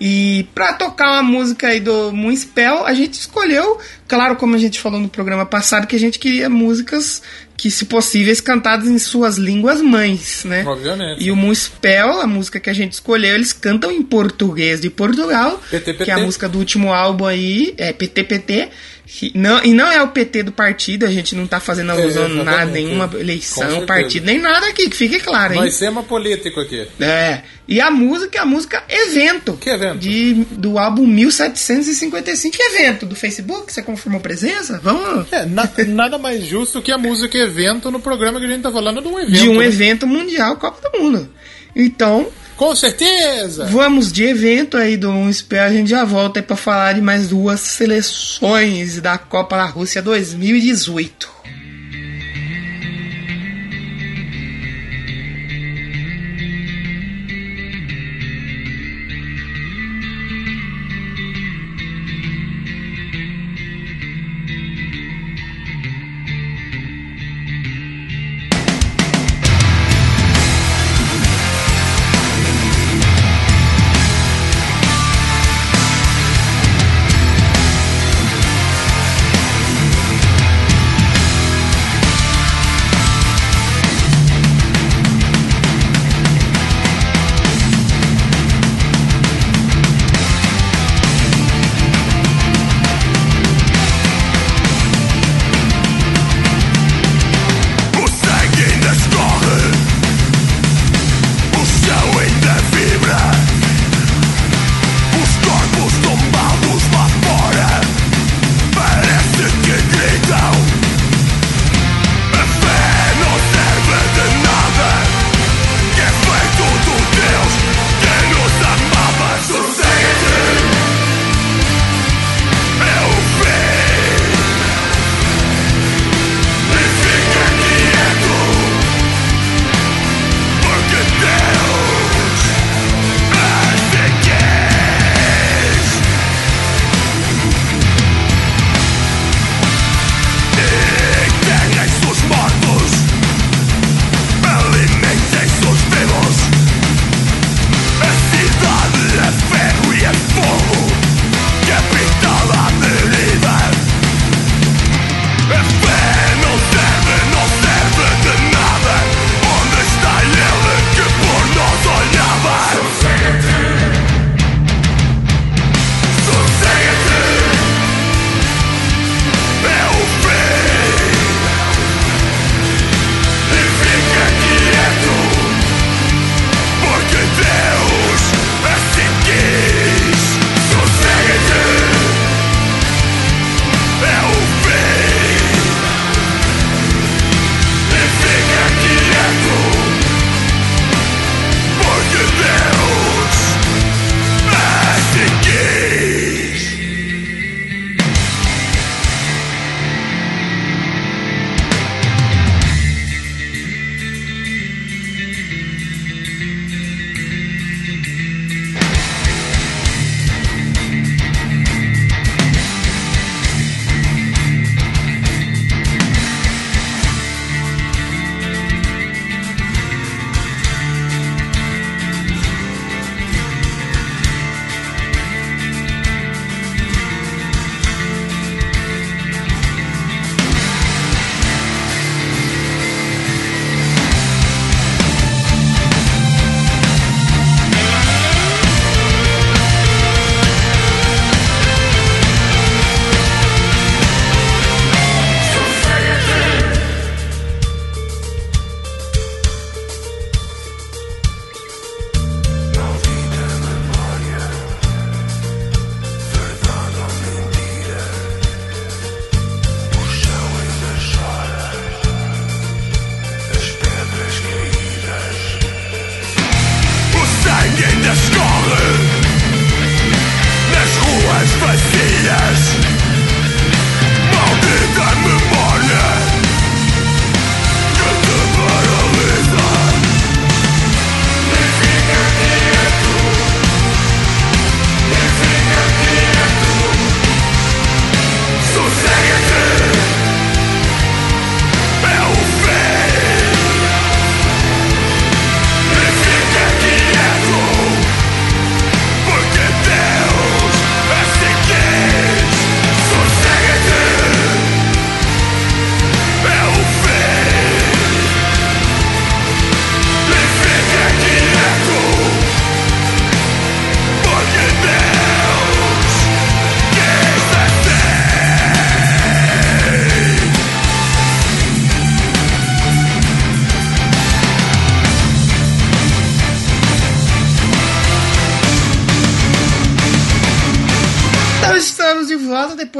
E 0.00 0.46
pra 0.54 0.74
tocar 0.74 1.12
uma 1.12 1.22
música 1.22 1.68
aí 1.68 1.80
do 1.80 2.12
Moonspell, 2.12 2.84
a 2.84 2.92
gente 2.92 3.14
escolheu, 3.14 3.78
claro, 4.06 4.36
como 4.36 4.54
a 4.54 4.58
gente 4.58 4.78
falou 4.78 5.00
no 5.00 5.08
programa 5.08 5.46
passado, 5.46 5.86
que 5.86 5.96
a 5.96 5.98
gente 5.98 6.18
queria 6.18 6.50
músicas 6.50 7.22
que, 7.56 7.70
se 7.70 7.86
possíveis, 7.86 8.40
cantadas 8.40 8.86
em 8.88 8.98
suas 8.98 9.36
línguas 9.38 9.80
mães, 9.80 10.44
né? 10.44 10.62
Obviamente. 10.66 11.22
E 11.24 11.30
o 11.30 11.36
Moonspell, 11.36 12.20
a 12.20 12.26
música 12.26 12.60
que 12.60 12.68
a 12.70 12.74
gente 12.74 12.92
escolheu, 12.92 13.34
eles 13.34 13.52
cantam 13.52 13.90
em 13.90 14.02
português 14.02 14.80
de 14.80 14.90
Portugal, 14.90 15.60
PTPT. 15.70 16.04
que 16.04 16.10
é 16.10 16.14
a 16.14 16.18
música 16.18 16.48
do 16.48 16.58
último 16.58 16.92
álbum 16.92 17.24
aí, 17.26 17.74
é 17.78 17.92
PTPT. 17.92 18.68
que 19.06 19.30
não, 19.34 19.62
e 19.64 19.72
não 19.72 19.90
é 19.90 20.02
o 20.02 20.08
PT 20.08 20.42
do 20.42 20.52
partido, 20.52 21.06
a 21.06 21.10
gente 21.10 21.34
não 21.36 21.46
tá 21.46 21.60
fazendo 21.60 21.92
alusão 21.92 22.24
a 22.26 22.28
nada, 22.44 22.64
nenhuma 22.72 23.08
eleição, 23.18 23.86
partido, 23.86 24.26
nem 24.26 24.38
nada 24.38 24.66
aqui, 24.66 24.90
que 24.90 24.96
fique 24.96 25.20
claro, 25.20 25.54
hein? 25.54 25.60
Nós 25.60 25.78
temos 25.78 26.04
político 26.06 26.58
aqui. 26.60 26.86
É. 27.00 27.40
E 27.68 27.80
a 27.80 27.90
música 27.90 28.38
é 28.38 28.40
a 28.42 28.44
música 28.46 28.82
Evento. 28.88 29.56
Que 29.60 29.70
evento? 29.70 29.98
De, 29.98 30.34
do 30.52 30.78
álbum 30.78 31.06
1755. 31.06 32.56
Que 32.56 32.62
evento? 32.62 33.06
Do 33.06 33.14
Facebook? 33.14 33.72
Você 33.72 33.82
confirmou 33.82 34.20
presença? 34.20 34.80
Vamos. 34.82 35.26
É, 35.32 35.44
na- 35.46 35.68
nada 35.88 36.18
mais 36.18 36.44
justo 36.44 36.80
que 36.82 36.92
a 36.92 36.98
música 36.98 37.36
evento 37.46 37.90
no 37.90 38.00
programa 38.00 38.38
que 38.38 38.46
a 38.46 38.48
gente 38.48 38.62
tá 38.62 38.70
falando 38.70 39.00
de 39.00 39.08
um 39.08 39.18
evento. 39.18 39.40
De 39.40 39.48
um 39.48 39.58
né? 39.58 39.66
evento 39.66 40.06
mundial, 40.06 40.56
Copa 40.56 40.90
do 40.90 40.98
Mundo. 40.98 41.28
Então, 41.74 42.28
Com 42.56 42.74
certeza! 42.74 43.66
vamos 43.66 44.12
de 44.12 44.24
evento 44.24 44.76
aí 44.76 44.96
do 44.96 45.10
Um 45.10 45.32
Spell. 45.32 45.62
A 45.62 45.70
gente 45.70 45.90
já 45.90 46.04
volta 46.04 46.40
aí 46.40 46.42
pra 46.42 46.56
falar 46.56 46.94
de 46.94 47.00
mais 47.00 47.28
duas 47.28 47.60
seleções 47.60 49.00
da 49.00 49.16
Copa 49.18 49.56
da 49.56 49.66
Rússia 49.66 50.02
2018. 50.02 51.35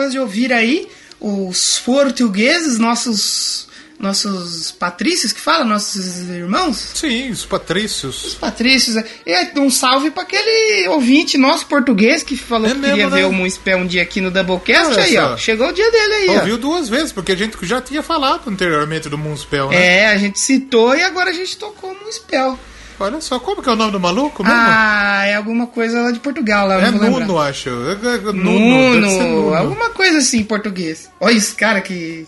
Depois 0.06 0.12
de 0.12 0.18
ouvir 0.18 0.52
aí 0.52 0.88
os 1.20 1.80
portugueses, 1.80 2.78
nossos 2.78 3.66
nossos 3.98 4.72
patrícios 4.72 5.32
que 5.32 5.40
fala, 5.40 5.64
nossos 5.64 6.28
irmãos? 6.28 6.76
Sim, 6.76 7.30
os 7.30 7.46
patrícios. 7.46 8.26
Os 8.26 8.34
patrícios. 8.34 9.02
E 9.24 9.58
um 9.58 9.70
salve 9.70 10.10
para 10.10 10.22
aquele 10.22 10.86
ouvinte 10.88 11.38
nosso 11.38 11.64
português 11.64 12.22
que 12.22 12.36
falou 12.36 12.68
é 12.68 12.74
que 12.74 12.78
mesmo, 12.78 12.94
queria 12.94 13.08
né? 13.08 13.16
ver 13.16 13.24
o 13.24 13.32
Municipal 13.32 13.78
um 13.78 13.86
dia 13.86 14.02
aqui 14.02 14.20
no 14.20 14.30
Doublecast. 14.30 14.92
Olha 14.92 15.02
aí, 15.02 15.14
só. 15.14 15.32
ó. 15.32 15.36
Chegou 15.38 15.68
o 15.68 15.72
dia 15.72 15.90
dele 15.90 16.12
aí, 16.12 16.28
Ouviu 16.36 16.56
ó. 16.56 16.58
duas 16.58 16.90
vezes, 16.90 17.10
porque 17.10 17.32
a 17.32 17.36
gente 17.36 17.56
já 17.62 17.80
tinha 17.80 18.02
falado 18.02 18.50
anteriormente 18.50 19.08
do 19.08 19.16
Municipal, 19.16 19.70
né? 19.70 20.00
É, 20.00 20.08
a 20.08 20.18
gente 20.18 20.38
citou 20.38 20.94
e 20.94 21.02
agora 21.02 21.30
a 21.30 21.34
gente 21.34 21.56
tocou 21.56 21.90
o 21.92 21.98
Municipal. 21.98 22.58
Olha 22.98 23.20
só, 23.20 23.38
como 23.38 23.62
que 23.62 23.68
é 23.68 23.72
o 23.72 23.76
nome 23.76 23.92
do 23.92 24.00
maluco 24.00 24.42
mesmo? 24.42 24.58
Ah, 24.58 25.24
é 25.26 25.34
alguma 25.34 25.66
coisa 25.66 26.00
lá 26.00 26.10
de 26.10 26.18
Portugal. 26.18 26.66
Lá, 26.66 26.80
é 26.80 26.90
Nuno, 26.90 27.38
acho. 27.38 27.68
É, 27.68 27.92
é, 27.92 28.18
Nuno, 28.18 28.42
Nuno, 28.42 29.00
Nuno, 29.00 29.54
alguma 29.54 29.90
coisa 29.90 30.18
assim 30.18 30.38
em 30.38 30.44
português. 30.44 31.10
Olha 31.20 31.36
esse 31.36 31.54
cara 31.54 31.80
que... 31.82 32.26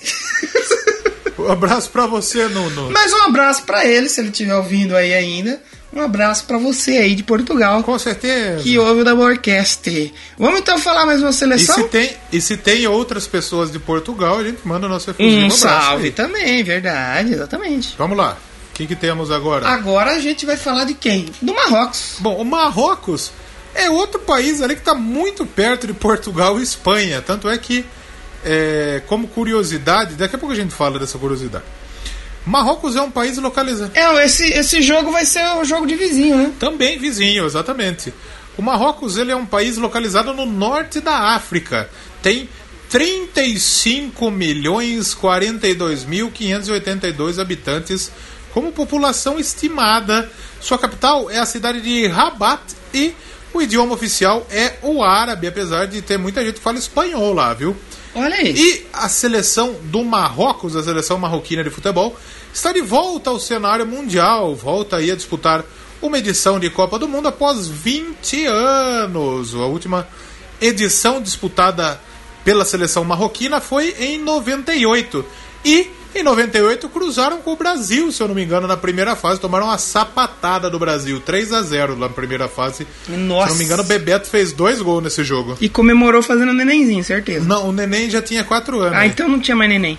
um 1.39 1.51
abraço 1.51 1.89
pra 1.91 2.07
você, 2.07 2.47
Nuno. 2.49 2.91
Mas 2.91 3.13
um 3.13 3.23
abraço 3.23 3.63
pra 3.63 3.87
ele, 3.87 4.09
se 4.11 4.21
ele 4.21 4.29
estiver 4.29 4.55
ouvindo 4.55 4.95
aí 4.95 5.15
ainda. 5.15 5.61
Um 5.91 6.03
abraço 6.03 6.45
para 6.45 6.59
você 6.59 6.99
aí 6.99 7.15
de 7.15 7.23
Portugal. 7.23 7.83
Com 7.83 7.99
certeza. 7.99 8.63
Que 8.63 8.79
ouve 8.79 9.01
o 9.01 9.05
da 9.05 9.15
Orquestra. 9.15 10.11
Vamos 10.39 10.61
então 10.61 10.79
falar 10.79 11.07
mais 11.07 11.23
uma 11.23 11.33
seleção? 11.33 11.79
E 11.79 11.83
se 11.83 11.89
tem, 11.89 12.17
e 12.31 12.41
se 12.43 12.57
tem 12.59 12.87
outras 12.87 13.27
pessoas 13.27 13.73
de 13.73 13.79
Portugal, 13.79 14.39
a 14.39 14.45
gente 14.45 14.61
manda 14.69 14.87
nosso 14.87 15.11
efusivo. 15.11 15.41
Um, 15.41 15.47
um 15.47 15.51
salve 15.51 16.05
aí. 16.07 16.11
também, 16.11 16.63
verdade, 16.63 17.33
exatamente. 17.33 17.95
Vamos 17.97 18.19
lá 18.19 18.37
que, 18.79 18.87
que 18.87 18.97
temos 18.97 19.33
agora? 19.33 19.67
Agora 19.67 20.13
a 20.13 20.21
gente 20.21 20.47
vai 20.47 20.57
falar 20.57 20.85
de 20.85 20.95
quem? 20.95 21.27
Do 21.43 21.53
Marrocos. 21.53 22.17
Bom, 22.21 22.37
o 22.37 22.45
Marrocos 22.45 23.33
é 23.75 23.91
outro 23.91 24.21
país 24.21 24.63
ali 24.63 24.75
que 24.75 24.81
está 24.81 24.95
muito 24.95 25.45
perto 25.45 25.87
de 25.87 25.93
Portugal 25.93 26.61
e 26.61 26.63
Espanha. 26.63 27.21
Tanto 27.21 27.49
é 27.49 27.59
que, 27.59 27.85
é, 28.45 29.03
como 29.09 29.27
curiosidade, 29.27 30.15
daqui 30.15 30.37
a 30.37 30.39
pouco 30.39 30.53
a 30.53 30.57
gente 30.57 30.73
fala 30.73 30.99
dessa 30.99 31.19
curiosidade. 31.19 31.65
Marrocos 32.47 32.95
é 32.95 33.03
um 33.03 33.11
país 33.11 33.37
localizado. 33.39 33.91
É, 33.95 34.25
esse, 34.25 34.49
esse 34.53 34.81
jogo 34.81 35.11
vai 35.11 35.27
ser 35.27 35.45
o 35.57 35.65
jogo 35.65 35.85
de 35.85 35.97
vizinho, 35.97 36.37
né? 36.37 36.53
Também 36.59 36.99
vizinho, 36.99 37.45
exatamente. 37.45 38.15
O 38.57 38.63
Marrocos 38.63 39.17
ele 39.17 39.33
é 39.33 39.37
um 39.37 39.45
país 39.45 39.77
localizado 39.77 40.33
no 40.33 40.47
norte 40.47 41.01
da 41.01 41.35
África. 41.35 41.91
Tem 42.23 42.49
35 42.89 44.31
milhões 44.31 45.15
42 45.15 46.05
mil 46.05 46.31
582 46.31 47.39
habitantes 47.39 48.11
como 48.53 48.73
população 48.73 49.39
estimada. 49.39 50.31
Sua 50.61 50.79
capital 50.79 51.31
é 51.31 51.39
a 51.39 51.47
cidade 51.47 51.81
de 51.81 52.07
Rabat 52.07 52.63
e 52.93 53.15
o 53.53 53.63
idioma 53.63 53.95
oficial 53.95 54.47
é 54.51 54.75
o 54.83 55.03
árabe, 55.03 55.47
apesar 55.47 55.87
de 55.87 56.03
ter 56.03 56.19
muita 56.19 56.45
gente 56.45 56.57
que 56.57 56.61
fala 56.61 56.79
espanhol 56.79 57.33
lá, 57.33 57.55
viu? 57.55 57.77
Olha 58.15 58.37
aí. 58.37 58.55
E 58.57 58.87
a 58.93 59.09
seleção 59.09 59.77
do 59.85 60.05
Marrocos, 60.05 60.77
a 60.77 60.83
seleção 60.83 61.19
marroquina 61.19 61.63
de 61.63 61.71
futebol, 61.71 62.17
está 62.53 62.73
de 62.73 62.81
volta 62.81 63.31
ao 63.31 63.39
cenário 63.39 63.87
mundial, 63.87 64.55
volta 64.55 64.97
aí 64.97 65.11
a 65.11 65.17
disputar 65.17 65.65
uma 66.01 66.19
edição 66.19 66.59
de 66.59 66.71
Copa 66.71 66.99
do 66.99 67.09
Mundo 67.09 67.29
após 67.29 67.67
20 67.67 68.47
anos. 68.47 69.55
A 69.55 69.67
última 69.67 70.07
edição 70.61 71.21
disputada 71.21 72.01
pela 72.45 72.65
seleção 72.65 73.05
marroquina 73.05 73.61
foi 73.61 73.95
em 73.99 74.19
98. 74.19 75.25
E 75.65 75.91
em 76.15 76.23
98 76.23 76.89
cruzaram 76.89 77.39
com 77.39 77.53
o 77.53 77.57
Brasil, 77.57 78.11
se 78.11 78.23
eu 78.23 78.29
não 78.29 78.35
me 78.35 78.43
engano, 78.43 78.67
na 78.67 78.77
primeira 78.77 79.15
fase. 79.15 79.41
Tomaram 79.41 79.67
uma 79.67 79.79
sapatada 79.79 80.71
do 80.71 80.79
Brasil, 80.79 81.21
3 81.21 81.53
a 81.53 81.63
0 81.63 81.97
na 81.97 82.09
primeira 82.09 82.49
fase. 82.49 82.87
Nossa. 83.09 83.47
Se 83.47 83.51
eu 83.51 83.53
não 83.53 83.59
me 83.59 83.65
engano, 83.65 83.83
o 83.83 83.87
Bebeto 83.87 84.29
fez 84.29 84.53
dois 84.53 84.81
gols 84.81 85.03
nesse 85.03 85.23
jogo. 85.23 85.57
E 85.61 85.69
comemorou 85.69 86.23
fazendo 86.23 86.53
nenenzinho, 86.53 87.05
certeza. 87.05 87.47
Não, 87.47 87.69
o 87.69 87.73
neném 87.73 88.11
já 88.11 88.23
tinha 88.23 88.43
4 88.43 88.81
anos. 88.81 88.99
Ah, 88.99 89.07
então 89.07 89.29
não 89.29 89.41
tinha 89.41 89.57
mais 89.57 89.71
neném. 89.71 89.99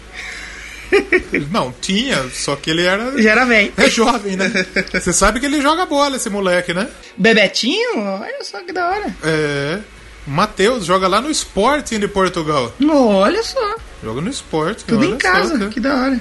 Não, 1.52 1.72
tinha, 1.80 2.28
só 2.34 2.56
que 2.56 2.72
ele 2.72 2.84
era. 2.84 3.22
Já 3.22 3.32
era 3.32 3.46
velho. 3.46 3.72
É 3.78 3.88
jovem, 3.92 4.36
né? 4.36 4.52
Você 4.92 5.14
sabe 5.14 5.40
que 5.40 5.46
ele 5.46 5.62
joga 5.62 5.86
bola, 5.86 6.16
esse 6.16 6.32
moleque, 6.32 6.74
né? 6.74 6.88
Bebetinho? 7.16 8.00
Olha 8.00 8.44
só 8.44 8.60
que 8.64 8.74
da 8.74 8.90
hora. 8.90 9.16
É. 9.24 9.80
Matheus 10.26 10.86
joga 10.86 11.08
lá 11.08 11.22
no 11.22 11.30
Sporting 11.30 12.00
de 12.00 12.08
Portugal. 12.08 12.74
Olha 12.92 13.44
só. 13.44 13.78
Joga 14.04 14.22
no 14.22 14.30
Sporting. 14.30 14.86
Tudo 14.86 15.06
em 15.06 15.18
casa, 15.18 15.58
só, 15.58 15.68
que 15.68 15.80
da 15.80 15.96
hora. 15.96 16.20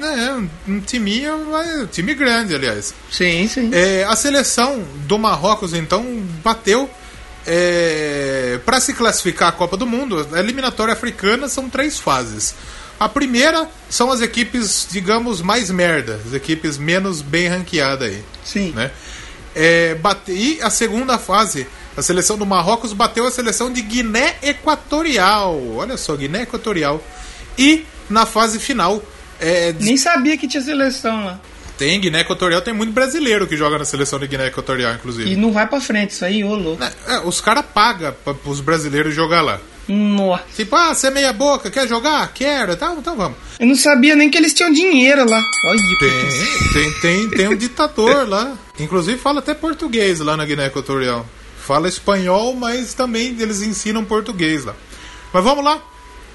É, 0.00 0.32
um, 0.32 0.48
um 0.68 0.80
time, 0.80 1.30
um 1.30 1.86
time 1.86 2.14
grande, 2.14 2.54
aliás. 2.54 2.94
Sim, 3.10 3.46
sim. 3.46 3.70
É, 3.72 4.04
a 4.04 4.16
seleção 4.16 4.82
do 5.06 5.18
Marrocos, 5.18 5.74
então, 5.74 6.22
bateu 6.42 6.90
é, 7.46 8.58
para 8.64 8.80
se 8.80 8.94
classificar 8.94 9.48
à 9.48 9.52
Copa 9.52 9.76
do 9.76 9.86
Mundo. 9.86 10.26
A 10.32 10.40
eliminatória 10.40 10.92
africana 10.92 11.48
são 11.48 11.68
três 11.68 11.98
fases. 11.98 12.54
A 12.98 13.08
primeira 13.08 13.68
são 13.90 14.10
as 14.10 14.20
equipes, 14.20 14.86
digamos, 14.90 15.42
mais 15.42 15.70
merda, 15.70 16.20
as 16.24 16.32
equipes 16.32 16.78
menos 16.78 17.20
bem 17.20 17.48
ranqueadas 17.48 18.08
aí. 18.08 18.24
Sim. 18.44 18.72
Né? 18.72 18.90
É, 19.54 19.94
bate, 19.96 20.32
e 20.32 20.62
a 20.62 20.70
segunda 20.70 21.18
fase 21.18 21.66
a 21.96 22.02
seleção 22.02 22.38
do 22.38 22.46
Marrocos 22.46 22.92
bateu 22.92 23.26
a 23.26 23.30
seleção 23.30 23.72
de 23.72 23.82
Guiné 23.82 24.36
Equatorial. 24.42 25.60
Olha 25.76 25.96
só, 25.96 26.16
Guiné 26.16 26.42
Equatorial. 26.42 27.02
E 27.58 27.84
na 28.08 28.24
fase 28.24 28.58
final. 28.58 29.02
É... 29.38 29.74
Nem 29.78 29.96
sabia 29.96 30.36
que 30.36 30.48
tinha 30.48 30.62
seleção 30.62 31.24
lá. 31.24 31.40
Tem, 31.76 32.00
Guiné 32.00 32.20
Equatorial 32.20 32.62
tem 32.62 32.72
muito 32.72 32.92
brasileiro 32.92 33.46
que 33.46 33.56
joga 33.56 33.78
na 33.78 33.84
seleção 33.84 34.18
de 34.18 34.26
Guiné 34.26 34.46
Equatorial, 34.46 34.94
inclusive. 34.94 35.32
E 35.32 35.36
não 35.36 35.52
vai 35.52 35.66
pra 35.66 35.80
frente, 35.80 36.10
isso 36.10 36.24
aí, 36.24 36.44
ô 36.44 36.54
louco. 36.54 36.82
É, 37.06 37.20
os 37.24 37.40
caras 37.40 37.64
pagam 37.74 38.14
os 38.44 38.60
brasileiros 38.60 39.14
jogar 39.14 39.42
lá. 39.42 39.60
Nossa. 39.88 40.44
Tipo, 40.54 40.76
ah, 40.76 40.94
você 40.94 41.08
é 41.08 41.10
meia 41.10 41.32
boca, 41.32 41.70
quer 41.70 41.88
jogar? 41.88 42.32
Quero, 42.32 42.72
então, 42.72 42.98
então 42.98 43.16
vamos. 43.16 43.36
Eu 43.58 43.66
não 43.66 43.74
sabia 43.74 44.14
nem 44.14 44.30
que 44.30 44.38
eles 44.38 44.54
tinham 44.54 44.70
dinheiro 44.72 45.28
lá. 45.28 45.42
Olha, 45.66 45.80
tem, 45.98 46.72
tem, 46.72 47.00
tem, 47.00 47.30
tem 47.30 47.48
um 47.48 47.56
ditador 47.56 48.28
lá. 48.28 48.56
Inclusive 48.78 49.18
fala 49.18 49.40
até 49.40 49.52
português 49.52 50.20
lá 50.20 50.36
na 50.36 50.44
Guiné 50.44 50.66
Equatorial 50.66 51.26
fala 51.62 51.88
espanhol, 51.88 52.54
mas 52.54 52.94
também 52.94 53.36
eles 53.38 53.62
ensinam 53.62 54.04
português 54.04 54.64
lá. 54.64 54.74
Mas 55.32 55.44
vamos 55.44 55.64
lá. 55.64 55.80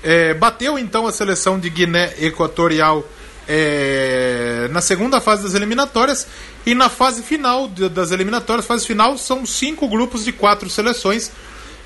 É, 0.04 0.34
bateu 0.34 0.78
então 0.78 1.08
a 1.08 1.12
seleção 1.12 1.60
de 1.60 1.70
Guiné 1.70 2.14
Equatorial 2.20 3.04
é, 3.48 4.68
na 4.72 4.82
segunda 4.82 5.22
fase 5.22 5.44
das 5.44 5.54
eliminatórias 5.54 6.28
e 6.66 6.76
na 6.76 6.90
fase 6.90 7.24
final 7.24 7.68
das 7.68 8.12
eliminatórias, 8.12 8.66
fase 8.66 8.86
final 8.86 9.18
são 9.18 9.46
cinco 9.46 9.88
grupos 9.88 10.26
de 10.26 10.34
quatro 10.34 10.70
seleções. 10.70 11.32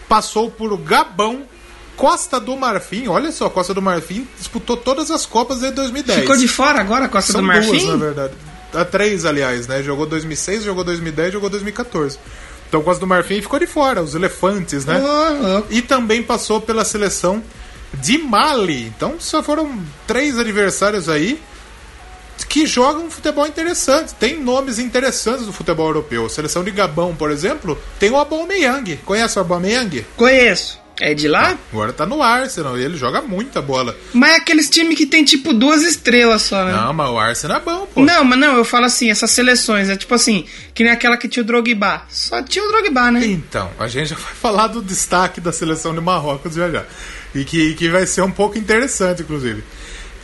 Passou 0.09 0.49
por 0.49 0.75
Gabão, 0.77 1.43
Costa 1.95 2.39
do 2.39 2.57
Marfim, 2.57 3.07
olha 3.07 3.31
só, 3.31 3.49
Costa 3.49 3.73
do 3.73 3.81
Marfim 3.81 4.27
disputou 4.37 4.75
todas 4.75 5.11
as 5.11 5.25
Copas 5.25 5.59
de 5.59 5.69
2010. 5.71 6.21
Ficou 6.21 6.35
de 6.35 6.47
fora 6.47 6.81
agora 6.81 7.05
a 7.05 7.09
Costa 7.09 7.33
São 7.33 7.41
do 7.41 7.47
Marfim? 7.47 7.69
Duas, 7.69 7.83
na 7.85 7.95
verdade. 7.95 8.33
A 8.73 8.83
três, 8.83 9.25
aliás, 9.25 9.67
né? 9.67 9.83
Jogou 9.83 10.05
2006, 10.05 10.63
jogou 10.63 10.83
2010, 10.83 11.33
jogou 11.33 11.49
2014. 11.49 12.17
Então, 12.71 12.81
Costa 12.81 13.01
do 13.01 13.07
Marfim 13.07 13.41
ficou 13.41 13.59
de 13.59 13.67
fora, 13.67 14.01
os 14.01 14.15
elefantes, 14.15 14.85
né? 14.85 14.95
Ah, 14.97 15.61
E 15.69 15.81
também 15.81 16.23
passou 16.23 16.61
pela 16.61 16.85
seleção 16.85 17.43
de 17.95 18.17
Mali. 18.17 18.85
Então, 18.87 19.15
só 19.19 19.43
foram 19.43 19.77
três 20.07 20.39
adversários 20.39 21.09
aí 21.09 21.37
que 22.47 22.65
jogam 22.65 23.11
futebol 23.11 23.45
interessante. 23.45 24.13
Tem 24.15 24.39
nomes 24.39 24.79
interessantes 24.79 25.45
do 25.45 25.51
futebol 25.51 25.87
europeu. 25.87 26.25
A 26.25 26.29
seleção 26.29 26.63
de 26.63 26.71
Gabão, 26.71 27.13
por 27.13 27.29
exemplo, 27.29 27.77
tem 27.99 28.09
o 28.09 28.15
Aubameyang. 28.15 28.95
Conhece 29.03 29.37
o 29.37 29.41
Aubameyang? 29.41 30.05
Conheço. 30.15 30.80
É 31.03 31.15
de 31.15 31.27
lá? 31.27 31.57
Agora 31.73 31.91
tá 31.91 32.05
no 32.05 32.21
Arsenal 32.21 32.77
e 32.77 32.83
ele 32.83 32.95
joga 32.95 33.23
muita 33.23 33.59
bola. 33.59 33.97
Mas 34.13 34.33
é 34.33 34.35
aqueles 34.35 34.69
times 34.69 34.95
que 34.95 35.07
tem 35.07 35.23
tipo 35.23 35.51
duas 35.51 35.81
estrelas 35.81 36.43
só, 36.43 36.63
né? 36.63 36.73
Não, 36.73 36.93
mas 36.93 37.09
o 37.09 37.17
Arsenal 37.17 37.57
é 37.57 37.59
bom, 37.59 37.87
pô. 37.87 38.01
Não, 38.01 38.23
mas 38.23 38.37
não, 38.37 38.55
eu 38.55 38.63
falo 38.63 38.85
assim, 38.85 39.09
essas 39.09 39.31
seleções, 39.31 39.89
é 39.89 39.97
tipo 39.97 40.13
assim, 40.13 40.45
que 40.75 40.83
nem 40.83 40.93
aquela 40.93 41.17
que 41.17 41.27
tinha 41.27 41.41
o 41.41 41.45
Drogba. 41.45 42.03
Só 42.07 42.43
tinha 42.43 42.63
o 42.63 42.67
Drogba, 42.67 43.09
né? 43.09 43.25
Então, 43.25 43.71
a 43.79 43.87
gente 43.87 44.09
já 44.11 44.15
vai 44.15 44.31
falar 44.39 44.67
do 44.67 44.79
destaque 44.79 45.41
da 45.41 45.51
seleção 45.51 45.91
de 45.91 45.99
Marrocos 45.99 46.53
já 46.53 46.69
já. 46.69 46.85
E 47.33 47.43
que, 47.43 47.73
que 47.73 47.89
vai 47.89 48.05
ser 48.05 48.21
um 48.21 48.31
pouco 48.31 48.59
interessante, 48.59 49.23
inclusive. 49.23 49.63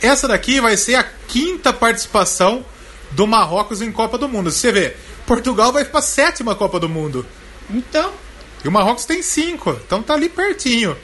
Essa 0.00 0.28
daqui 0.28 0.60
vai 0.60 0.76
ser 0.76 0.94
a 0.94 1.04
quinta 1.26 1.72
participação 1.72 2.64
do 3.10 3.26
Marrocos 3.26 3.82
em 3.82 3.90
Copa 3.90 4.16
do 4.16 4.28
Mundo. 4.28 4.48
Você 4.52 4.70
vê, 4.70 4.94
Portugal 5.26 5.72
vai 5.72 5.84
pra 5.84 6.00
sétima 6.00 6.54
Copa 6.54 6.78
do 6.78 6.88
Mundo. 6.88 7.26
Então, 7.68 8.12
E 8.64 8.68
o 8.68 8.72
Marrocos 8.72 9.04
tem 9.04 9.22
cinco, 9.22 9.78
então 9.86 10.02
tá 10.02 10.14
ali 10.14 10.28
pertinho. 10.28 10.96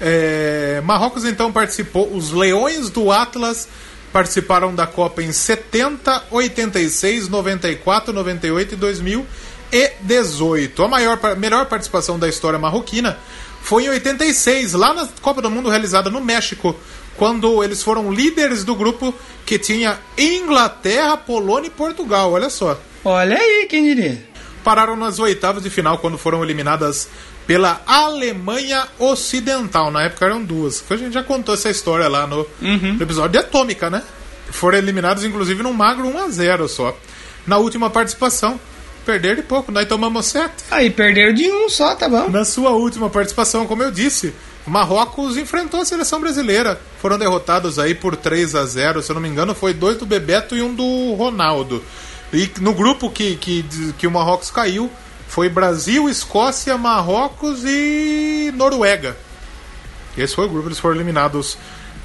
É, 0.00 0.80
Marrocos 0.84 1.24
então 1.24 1.52
participou, 1.52 2.14
os 2.14 2.32
Leões 2.32 2.90
do 2.90 3.10
Atlas 3.10 3.68
participaram 4.12 4.74
da 4.74 4.86
Copa 4.86 5.22
em 5.22 5.32
70, 5.32 6.24
86, 6.30 7.28
94, 7.28 8.12
98 8.12 8.74
e 8.74 8.76
2018. 8.76 10.82
A 10.82 10.88
maior, 10.88 11.18
melhor 11.36 11.66
participação 11.66 12.18
da 12.18 12.28
história 12.28 12.58
marroquina 12.58 13.18
foi 13.62 13.84
em 13.84 13.88
86, 13.88 14.74
lá 14.74 14.94
na 14.94 15.08
Copa 15.20 15.42
do 15.42 15.50
Mundo 15.50 15.68
realizada 15.68 16.08
no 16.08 16.20
México, 16.20 16.76
quando 17.16 17.64
eles 17.64 17.82
foram 17.82 18.12
líderes 18.12 18.64
do 18.64 18.74
grupo 18.74 19.14
que 19.44 19.58
tinha 19.58 19.98
Inglaterra, 20.16 21.16
Polônia 21.16 21.68
e 21.68 21.70
Portugal. 21.70 22.32
Olha 22.32 22.48
só 22.48 22.78
olha 23.06 23.38
aí, 23.38 23.66
quem 23.68 23.84
diria? 23.84 24.18
Pararam 24.66 24.96
nas 24.96 25.20
oitavas 25.20 25.62
de 25.62 25.70
final 25.70 25.98
quando 25.98 26.18
foram 26.18 26.42
eliminadas 26.42 27.08
pela 27.46 27.80
Alemanha 27.86 28.88
Ocidental. 28.98 29.92
Na 29.92 30.02
época 30.02 30.26
eram 30.26 30.42
duas. 30.42 30.82
A 30.90 30.96
gente 30.96 31.14
já 31.14 31.22
contou 31.22 31.54
essa 31.54 31.70
história 31.70 32.08
lá 32.08 32.26
no, 32.26 32.44
no 32.60 33.00
episódio 33.00 33.30
de 33.30 33.38
Atômica, 33.38 33.88
né? 33.88 34.02
Foram 34.50 34.78
eliminados, 34.78 35.22
inclusive, 35.22 35.62
num 35.62 35.72
magro 35.72 36.08
1x0 36.08 36.66
só. 36.66 36.98
Na 37.46 37.58
última 37.58 37.88
participação, 37.88 38.58
perderam 39.04 39.36
de 39.36 39.42
pouco, 39.42 39.70
nós 39.70 39.86
tomamos 39.86 40.26
sete. 40.26 40.64
Aí, 40.68 40.90
perderam 40.90 41.32
de 41.32 41.48
um 41.48 41.68
só, 41.68 41.94
tá 41.94 42.08
bom? 42.08 42.28
Na 42.28 42.44
sua 42.44 42.70
última 42.70 43.08
participação, 43.08 43.68
como 43.68 43.84
eu 43.84 43.92
disse, 43.92 44.34
o 44.66 44.70
Marrocos 44.70 45.36
enfrentou 45.36 45.80
a 45.80 45.84
seleção 45.84 46.20
brasileira. 46.20 46.80
Foram 47.00 47.16
derrotados 47.16 47.78
aí 47.78 47.94
por 47.94 48.16
3 48.16 48.56
a 48.56 48.66
0 48.66 49.00
se 49.00 49.12
eu 49.12 49.14
não 49.14 49.22
me 49.22 49.28
engano, 49.28 49.54
foi 49.54 49.72
dois 49.72 49.96
do 49.96 50.04
Bebeto 50.04 50.56
e 50.56 50.62
um 50.62 50.74
do 50.74 51.14
Ronaldo. 51.14 51.84
E 52.36 52.52
no 52.60 52.74
grupo 52.74 53.10
que, 53.10 53.36
que, 53.36 53.64
que 53.96 54.06
o 54.06 54.10
Marrocos 54.10 54.50
caiu, 54.50 54.90
foi 55.26 55.48
Brasil, 55.48 56.08
Escócia, 56.08 56.76
Marrocos 56.76 57.64
e 57.64 58.52
Noruega. 58.54 59.16
Esse 60.16 60.34
foi 60.34 60.44
o 60.44 60.48
grupo, 60.48 60.68
eles 60.68 60.78
foram 60.78 60.96
eliminados 60.96 61.56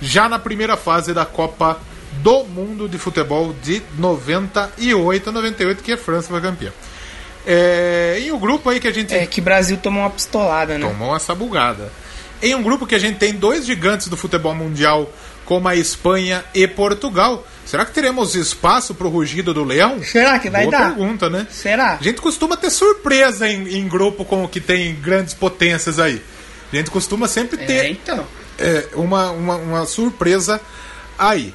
já 0.02 0.30
na 0.30 0.40
primeira 0.40 0.78
fase 0.78 1.14
da 1.14 1.26
Copa 1.26 1.80
do 2.24 2.46
Mundo 2.46 2.88
de 2.88 2.98
Futebol 2.98 3.54
de 3.62 3.82
98 3.98 5.30
a 5.30 5.32
98, 5.34 5.84
que 5.84 5.92
a 5.92 5.98
França 5.98 6.30
foi 6.30 6.42
campeã. 6.42 6.72
É, 7.46 8.20
e 8.22 8.32
o 8.32 8.38
grupo 8.38 8.70
aí 8.70 8.80
que 8.80 8.88
a 8.88 8.94
gente 8.94 9.14
É 9.14 9.26
que 9.26 9.42
Brasil 9.42 9.78
tomou 9.78 10.04
uma 10.04 10.10
pistolada, 10.10 10.78
né? 10.78 10.88
tomou 10.88 11.16
essa 11.16 11.34
bugada. 11.34 11.92
Em 12.42 12.56
um 12.56 12.64
grupo 12.64 12.88
que 12.88 12.96
a 12.96 13.00
gente 13.00 13.18
tem 13.18 13.34
dois 13.34 13.66
gigantes 13.66 14.08
do 14.08 14.18
futebol 14.18 14.56
mundial, 14.56 15.12
como 15.46 15.68
a 15.68 15.76
Espanha 15.76 16.44
e 16.54 16.68
Portugal, 16.68 17.46
será 17.66 17.86
que 17.86 17.92
teremos 17.94 18.36
espaço 18.36 18.94
pro 18.96 19.10
rugido 19.10 19.54
do 19.54 19.64
leão? 19.64 20.02
Será 20.04 20.40
que 20.40 20.50
vai 20.50 20.64
Boa 20.66 20.78
dar? 20.78 20.88
pergunta, 20.96 21.30
né? 21.30 21.48
Será? 21.50 21.98
A 22.00 22.04
gente 22.04 22.20
costuma 22.22 22.58
ter 22.58 22.70
surpresa 22.70 23.48
em, 23.48 23.78
em 23.78 23.88
grupo 23.88 24.24
com 24.26 24.44
o 24.44 24.48
que 24.50 24.60
tem 24.60 24.96
grandes 24.96 25.34
potências 25.34 26.00
aí. 26.00 26.22
A 26.72 26.76
gente 26.76 26.90
costuma 26.92 27.28
sempre 27.28 27.62
É, 27.62 27.66
ter 27.66 27.86
então. 27.92 28.26
é, 28.58 28.88
uma, 28.94 29.32
uma, 29.32 29.56
uma 29.58 29.86
surpresa 29.86 30.60
aí. 31.18 31.54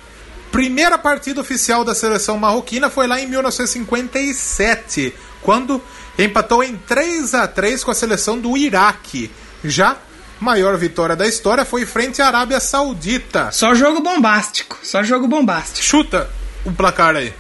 Primeira 0.53 0.97
partida 0.97 1.41
oficial 1.41 1.85
da 1.85 1.95
seleção 1.95 2.39
marroquina 2.39 2.89
foi 2.89 3.07
lá 3.07 3.21
em 3.21 3.27
1957, 3.29 5.15
quando 5.43 5.83
empatou 6.19 6.63
em 6.63 6.77
3 6.77 7.35
a 7.35 7.47
3 7.47 7.85
com 7.85 7.91
a 7.91 7.95
seleção 7.95 8.39
do 8.39 8.57
Iraque. 8.57 9.31
Já 9.65 9.97
maior 10.41 10.77
vitória 10.77 11.17
da 11.17 11.27
história 11.27 11.65
foi 11.65 11.85
frente 11.87 12.21
à 12.23 12.27
Arábia 12.29 12.61
Saudita. 12.61 13.51
Só 13.53 13.75
jogo 13.75 14.01
bombástico. 14.01 14.79
Só 14.83 15.03
jogo 15.03 15.27
bombástico. 15.27 15.85
Chuta 15.85 16.29
o 16.65 16.73
placar 16.73 17.17
aí. 17.17 17.33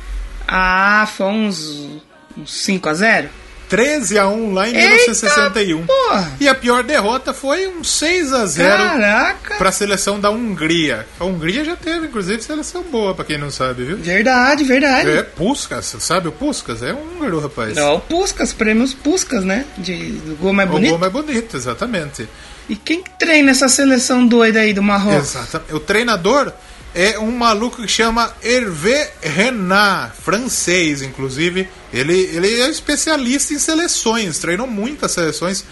Ah, 0.47 1.09
foi 1.17 1.27
uns, 1.27 1.89
uns 2.37 2.53
5 2.63 2.89
a 2.89 2.95
0 2.95 3.29
13 3.69 4.17
a 4.19 4.29
1 4.29 4.55
lá 4.55 4.69
em 4.69 4.77
Eita, 4.77 4.89
1961. 4.89 5.87
porra! 5.87 6.33
E 6.39 6.49
a 6.49 6.55
pior 6.55 6.85
derrota 6.85 7.35
foi 7.35 7.67
um 7.67 7.83
6 7.83 8.33
a 8.33 8.47
0 8.47 8.77
Caraca! 8.77 9.55
para 9.57 9.71
a 9.71 9.73
seleção 9.73 10.21
da 10.21 10.31
Hungria. 10.31 11.07
A 11.19 11.25
Hungria 11.25 11.65
já 11.65 11.75
teve, 11.75 12.07
inclusive, 12.07 12.41
seleção 12.43 12.85
boa, 12.85 13.13
para 13.13 13.25
quem 13.25 13.39
não 13.39 13.51
sabe, 13.51 13.85
viu? 13.85 13.97
Verdade, 13.97 14.63
verdade. 14.63 15.11
É 15.11 15.23
Puskas, 15.25 15.97
sabe 15.99 16.29
o 16.29 16.33
Puskas? 16.33 16.83
É 16.83 16.95
um 16.95 17.17
húngaro, 17.17 17.41
rapaz. 17.41 17.77
É 17.77 17.85
o 17.85 17.99
Puskas, 17.99 18.53
prêmios 18.53 18.95
Puskas, 18.95 19.43
né? 19.45 19.65
De, 19.77 20.13
do 20.13 20.37
gol 20.37 20.53
mais 20.53 20.69
o 20.69 20.73
bonito. 20.73 20.91
gol 20.91 20.99
mais 21.01 21.13
bonito, 21.13 21.57
exatamente. 21.57 22.29
E 22.69 22.75
quem 22.75 23.03
que 23.03 23.11
treina 23.11 23.51
essa 23.51 23.69
seleção 23.69 24.27
doida 24.27 24.61
aí 24.61 24.73
do 24.73 24.83
Marrocos? 24.83 25.31
Exatamente. 25.31 25.75
O 25.75 25.81
treinador 25.81 26.53
é 26.95 27.19
um 27.19 27.31
maluco 27.31 27.83
que 27.83 27.89
chama 27.89 28.35
Hervé 28.43 29.13
Renard, 29.23 30.15
francês, 30.21 31.03
inclusive. 31.03 31.69
Ele, 31.93 32.15
ele 32.15 32.61
é 32.61 32.69
especialista 32.69 33.53
em 33.53 33.59
seleções, 33.59 34.39
treinou 34.39 34.67
muitas 34.67 35.13
seleções. 35.13 35.65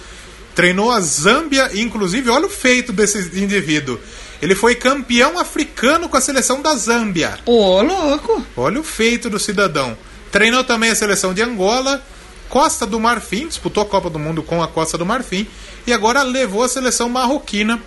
Treinou 0.54 0.92
a 0.92 1.00
Zâmbia, 1.00 1.68
inclusive, 1.74 2.30
olha 2.30 2.46
o 2.46 2.50
feito 2.50 2.92
desse 2.92 3.18
indivíduo. 3.40 3.98
Ele 4.40 4.54
foi 4.54 4.76
campeão 4.76 5.36
africano 5.36 6.08
com 6.08 6.16
a 6.16 6.20
seleção 6.20 6.62
da 6.62 6.76
Zâmbia. 6.76 7.38
Ô, 7.44 7.82
louco! 7.82 8.44
Olha 8.56 8.78
o 8.78 8.84
feito 8.84 9.28
do 9.28 9.40
cidadão. 9.40 9.96
Treinou 10.30 10.62
também 10.62 10.90
a 10.90 10.94
seleção 10.94 11.34
de 11.34 11.42
Angola, 11.42 12.00
Costa 12.48 12.86
do 12.86 13.00
Marfim, 13.00 13.48
disputou 13.48 13.82
a 13.82 13.86
Copa 13.86 14.08
do 14.08 14.18
Mundo 14.18 14.42
com 14.42 14.62
a 14.62 14.68
Costa 14.68 14.96
do 14.96 15.04
Marfim 15.04 15.48
e 15.86 15.92
agora 15.92 16.22
levou 16.22 16.62
a 16.62 16.68
seleção 16.68 17.08
marroquina 17.08 17.80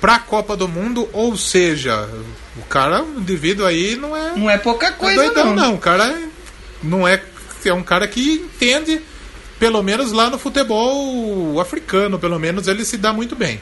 para 0.00 0.16
a 0.16 0.18
Copa 0.18 0.56
do 0.56 0.68
Mundo, 0.68 1.08
ou 1.12 1.36
seja, 1.36 2.08
o 2.58 2.62
cara, 2.68 3.02
o 3.02 3.20
indivíduo 3.20 3.64
aí 3.66 3.96
não 3.96 4.16
é, 4.16 4.32
Não 4.36 4.50
é 4.50 4.58
pouca 4.58 4.88
não 4.90 4.94
é 4.96 4.98
coisa, 4.98 5.22
doidão, 5.22 5.46
não. 5.46 5.54
não. 5.54 5.74
O 5.74 5.78
cara 5.78 6.04
é- 6.10 6.28
não 6.82 7.08
é 7.08 7.22
é 7.64 7.72
um 7.72 7.82
cara 7.82 8.06
que 8.06 8.20
entende 8.34 9.00
pelo 9.58 9.82
menos 9.82 10.12
lá 10.12 10.28
no 10.28 10.38
futebol 10.38 11.58
africano, 11.60 12.18
pelo 12.18 12.38
menos 12.38 12.68
ele 12.68 12.84
se 12.84 12.98
dá 12.98 13.10
muito 13.12 13.34
bem. 13.34 13.58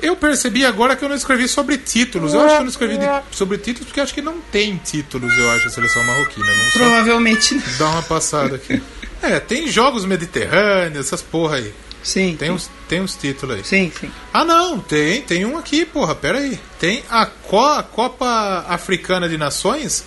Eu 0.00 0.14
percebi 0.14 0.64
agora 0.64 0.94
que 0.94 1.04
eu 1.04 1.08
não 1.08 1.16
escrevi 1.16 1.48
sobre 1.48 1.76
títulos. 1.78 2.34
Eu 2.34 2.40
acho 2.42 2.50
que 2.50 2.56
eu 2.60 2.64
não 2.64 2.68
escrevi 2.70 2.98
de- 2.98 3.06
sobre 3.32 3.58
títulos 3.58 3.86
porque 3.88 4.00
acho 4.00 4.14
que 4.14 4.22
não 4.22 4.38
tem 4.52 4.76
títulos, 4.76 5.36
eu 5.36 5.50
acho, 5.50 5.66
a 5.66 5.70
seleção 5.70 6.04
marroquina. 6.04 6.46
Não 6.46 6.70
só 6.70 6.78
Provavelmente 6.78 7.54
não. 7.56 7.62
Dá 7.78 7.88
uma 7.88 8.02
passada 8.02 8.54
aqui. 8.56 8.80
É, 9.22 9.40
tem 9.40 9.66
jogos 9.66 10.04
mediterrâneos, 10.04 11.06
essas 11.06 11.22
porra 11.22 11.56
aí. 11.56 11.72
Sim. 12.06 12.36
Tem 12.38 12.52
uns, 12.52 12.70
tem 12.88 13.00
uns 13.00 13.16
títulos 13.16 13.56
aí. 13.56 13.64
Sim, 13.64 13.90
sim. 14.00 14.08
Ah, 14.32 14.44
não, 14.44 14.78
tem, 14.78 15.22
tem 15.22 15.44
um 15.44 15.58
aqui, 15.58 15.84
porra, 15.84 16.14
pera 16.14 16.38
aí. 16.38 16.56
Tem 16.78 17.02
a, 17.10 17.26
Co 17.26 17.58
a 17.58 17.82
Copa 17.82 18.64
Africana 18.68 19.28
de 19.28 19.36
Nações. 19.36 20.04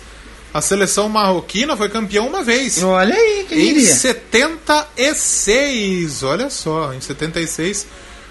A 0.52 0.60
seleção 0.62 1.08
marroquina 1.10 1.76
foi 1.76 1.90
campeã 1.90 2.22
uma 2.22 2.42
vez. 2.42 2.82
Olha 2.82 3.14
aí, 3.14 3.44
quem 3.46 3.58
Em 3.58 3.74
diria? 3.74 3.94
76, 3.94 6.22
olha 6.22 6.48
só, 6.48 6.94
em 6.94 7.02
76, 7.02 7.86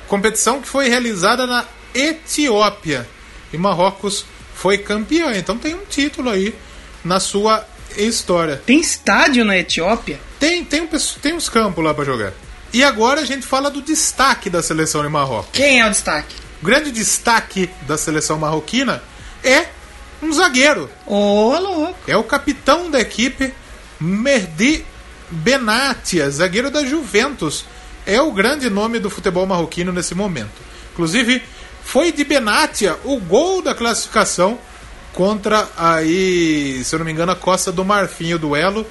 competição 0.07 0.59
que 0.59 0.67
foi 0.67 0.89
realizada 0.89 1.45
na 1.45 1.63
Etiópia. 1.93 3.07
E 3.53 3.57
Marrocos 3.57 4.25
foi 4.55 4.79
campeã, 4.79 5.37
então 5.37 5.59
tem 5.59 5.75
um 5.75 5.85
título 5.87 6.31
aí 6.31 6.55
na 7.05 7.19
sua 7.19 7.63
história. 7.95 8.59
Tem 8.65 8.79
estádio 8.79 9.45
na 9.45 9.55
Etiópia? 9.55 10.19
Tem, 10.39 10.65
tem, 10.65 10.81
um, 10.81 10.87
tem 11.21 11.35
uns 11.35 11.47
campos 11.47 11.83
lá 11.83 11.93
pra 11.93 12.03
jogar. 12.03 12.33
E 12.71 12.83
agora 12.83 13.21
a 13.21 13.25
gente 13.25 13.45
fala 13.45 13.69
do 13.69 13.81
destaque 13.81 14.49
da 14.49 14.61
seleção 14.61 15.01
de 15.01 15.09
Marrocos. 15.09 15.49
Quem 15.53 15.79
é 15.81 15.87
o 15.87 15.89
destaque? 15.89 16.35
O 16.61 16.65
grande 16.65 16.91
destaque 16.91 17.69
da 17.87 17.97
seleção 17.97 18.37
marroquina 18.37 19.01
é 19.43 19.67
um 20.21 20.31
zagueiro. 20.31 20.89
Ô, 21.05 21.57
louco. 21.57 21.99
É 22.05 22.15
o 22.15 22.23
capitão 22.23 22.91
da 22.91 22.99
equipe, 22.99 23.53
Merdi 23.99 24.85
Benatia, 25.31 26.29
zagueiro 26.29 26.69
da 26.69 26.85
Juventus. 26.85 27.65
É 28.05 28.21
o 28.21 28.31
grande 28.31 28.69
nome 28.69 28.99
do 28.99 29.09
futebol 29.09 29.45
marroquino 29.45 29.91
nesse 29.91 30.13
momento. 30.13 30.51
Inclusive, 30.93 31.41
foi 31.83 32.11
de 32.11 32.23
Benatia 32.23 32.97
o 33.03 33.19
gol 33.19 33.61
da 33.61 33.73
classificação 33.73 34.59
contra 35.13 35.67
aí, 35.77 36.83
se 36.83 36.93
eu 36.93 36.99
não 36.99 37.05
me 37.05 37.11
engano, 37.11 37.31
a 37.31 37.35
Costa 37.35 37.71
do 37.71 37.83
Marfim, 37.83 38.33
o 38.33 38.39
duelo. 38.39 38.85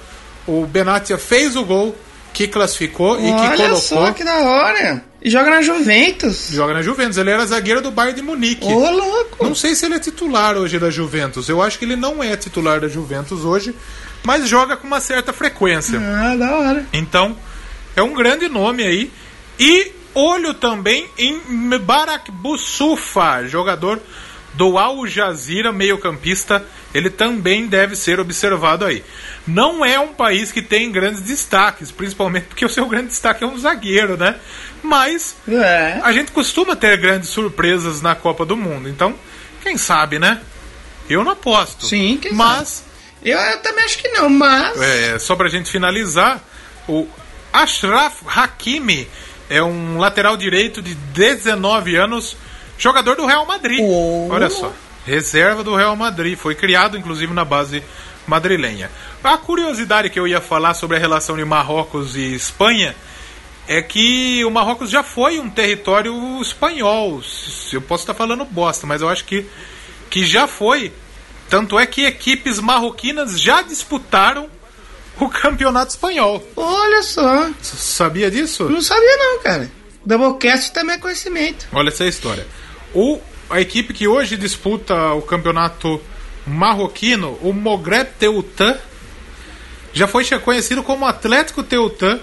O 0.46 0.66
Benatia 0.66 1.18
fez 1.18 1.54
o 1.54 1.64
gol 1.64 1.94
que 2.38 2.46
classificou 2.46 3.18
e 3.18 3.24
que 3.24 3.30
Olha 3.32 3.56
colocou. 3.56 3.76
só 3.80 4.12
que 4.12 4.22
da 4.22 4.36
hora. 4.36 5.02
E 5.20 5.28
joga 5.28 5.50
na 5.50 5.60
Juventus. 5.60 6.50
Joga 6.52 6.72
na 6.72 6.82
Juventus. 6.82 7.18
Ele 7.18 7.30
era 7.30 7.44
zagueiro 7.44 7.80
do 7.82 7.90
Bayern 7.90 8.14
de 8.14 8.22
Munique. 8.24 8.64
Ô, 8.64 8.90
louco. 8.90 9.44
Não 9.44 9.56
sei 9.56 9.74
se 9.74 9.86
ele 9.86 9.96
é 9.96 9.98
titular 9.98 10.56
hoje 10.56 10.78
da 10.78 10.88
Juventus. 10.88 11.48
Eu 11.48 11.60
acho 11.60 11.76
que 11.80 11.84
ele 11.84 11.96
não 11.96 12.22
é 12.22 12.36
titular 12.36 12.80
da 12.80 12.86
Juventus 12.86 13.44
hoje, 13.44 13.74
mas 14.22 14.48
joga 14.48 14.76
com 14.76 14.86
uma 14.86 15.00
certa 15.00 15.32
frequência. 15.32 15.98
Ah, 15.98 16.36
da 16.36 16.58
hora. 16.58 16.86
Então, 16.92 17.36
é 17.96 18.02
um 18.04 18.14
grande 18.14 18.48
nome 18.48 18.84
aí. 18.84 19.10
E 19.58 19.90
olho 20.14 20.54
também 20.54 21.08
em 21.18 21.40
Mbarak 21.48 22.30
Bousoufa, 22.30 23.48
jogador 23.48 24.00
do 24.54 24.78
Al 24.78 25.04
Jazeera, 25.08 25.72
meio-campista, 25.72 26.64
ele 26.94 27.10
também 27.10 27.66
deve 27.66 27.96
ser 27.96 28.20
observado 28.20 28.84
aí. 28.84 29.02
Não 29.48 29.82
é 29.84 29.98
um 29.98 30.08
país 30.12 30.52
que 30.52 30.60
tem 30.60 30.92
grandes 30.92 31.22
destaques, 31.22 31.90
principalmente 31.90 32.44
porque 32.44 32.64
o 32.64 32.68
seu 32.68 32.86
grande 32.86 33.08
destaque 33.08 33.42
é 33.42 33.46
um 33.46 33.56
zagueiro, 33.58 34.16
né? 34.16 34.36
Mas 34.82 35.34
É. 35.48 35.98
a 36.02 36.12
gente 36.12 36.30
costuma 36.32 36.76
ter 36.76 36.96
grandes 36.98 37.30
surpresas 37.30 38.02
na 38.02 38.14
Copa 38.14 38.44
do 38.44 38.56
Mundo, 38.56 38.88
então, 38.88 39.14
quem 39.62 39.76
sabe, 39.78 40.18
né? 40.18 40.40
Eu 41.08 41.24
não 41.24 41.32
aposto. 41.32 41.86
Sim, 41.86 42.18
quem 42.20 42.32
Mas, 42.34 42.84
Eu, 43.24 43.38
eu 43.38 43.58
também 43.62 43.84
acho 43.84 43.98
que 43.98 44.08
não, 44.08 44.28
mas. 44.28 44.80
é, 44.80 45.18
só 45.18 45.34
pra 45.34 45.48
gente 45.48 45.70
finalizar, 45.70 46.40
o 46.86 47.08
Ashraf 47.52 48.20
Hakimi 48.26 49.08
é 49.48 49.62
um 49.62 49.96
lateral 49.98 50.36
direito 50.36 50.82
de 50.82 50.94
19 50.94 51.96
anos, 51.96 52.36
jogador 52.78 53.16
do 53.16 53.24
Real 53.26 53.46
Madrid. 53.46 53.80
Oh. 53.82 54.28
Olha 54.30 54.50
só, 54.50 54.72
reserva 55.06 55.64
do 55.64 55.74
Real 55.74 55.96
Madrid, 55.96 56.36
foi 56.36 56.54
criado 56.54 56.98
inclusive 56.98 57.32
na 57.32 57.44
base 57.44 57.82
madrilenha. 58.28 58.90
A 59.24 59.36
curiosidade 59.36 60.10
que 60.10 60.18
eu 60.20 60.28
ia 60.28 60.40
falar 60.40 60.74
sobre 60.74 60.96
a 60.96 61.00
relação 61.00 61.36
de 61.36 61.44
Marrocos 61.44 62.14
e 62.16 62.34
Espanha 62.34 62.94
é 63.66 63.82
que 63.82 64.44
o 64.44 64.50
Marrocos 64.50 64.90
já 64.90 65.02
foi 65.02 65.38
um 65.38 65.50
território 65.50 66.14
espanhol. 66.40 67.20
Eu 67.72 67.80
posso 67.82 68.02
estar 68.04 68.14
falando 68.14 68.44
bosta, 68.44 68.86
mas 68.86 69.00
eu 69.02 69.08
acho 69.08 69.24
que, 69.24 69.44
que 70.10 70.24
já 70.26 70.46
foi. 70.46 70.92
Tanto 71.50 71.78
é 71.78 71.86
que 71.86 72.04
equipes 72.04 72.60
marroquinas 72.60 73.40
já 73.40 73.62
disputaram 73.62 74.48
o 75.18 75.28
campeonato 75.28 75.90
espanhol. 75.90 76.46
Olha 76.54 77.02
só. 77.02 77.44
S- 77.60 77.76
Sabia 77.76 78.30
disso? 78.30 78.68
Não 78.68 78.80
sabia, 78.82 79.16
não, 79.16 79.42
cara. 79.42 79.70
Doublecast 80.04 80.72
também 80.72 80.96
é 80.96 80.98
conhecimento. 80.98 81.66
Olha 81.72 81.88
essa 81.88 82.04
história. 82.06 82.46
O, 82.94 83.18
a 83.50 83.60
equipe 83.60 83.92
que 83.92 84.06
hoje 84.06 84.36
disputa 84.36 85.12
o 85.14 85.22
campeonato 85.22 86.00
marroquino, 86.48 87.38
o 87.42 87.52
Mogreb 87.52 88.08
Teutan, 88.18 88.76
já 89.92 90.06
foi 90.06 90.24
conhecido 90.40 90.82
como 90.82 91.06
Atlético 91.06 91.62
Teutan 91.62 92.20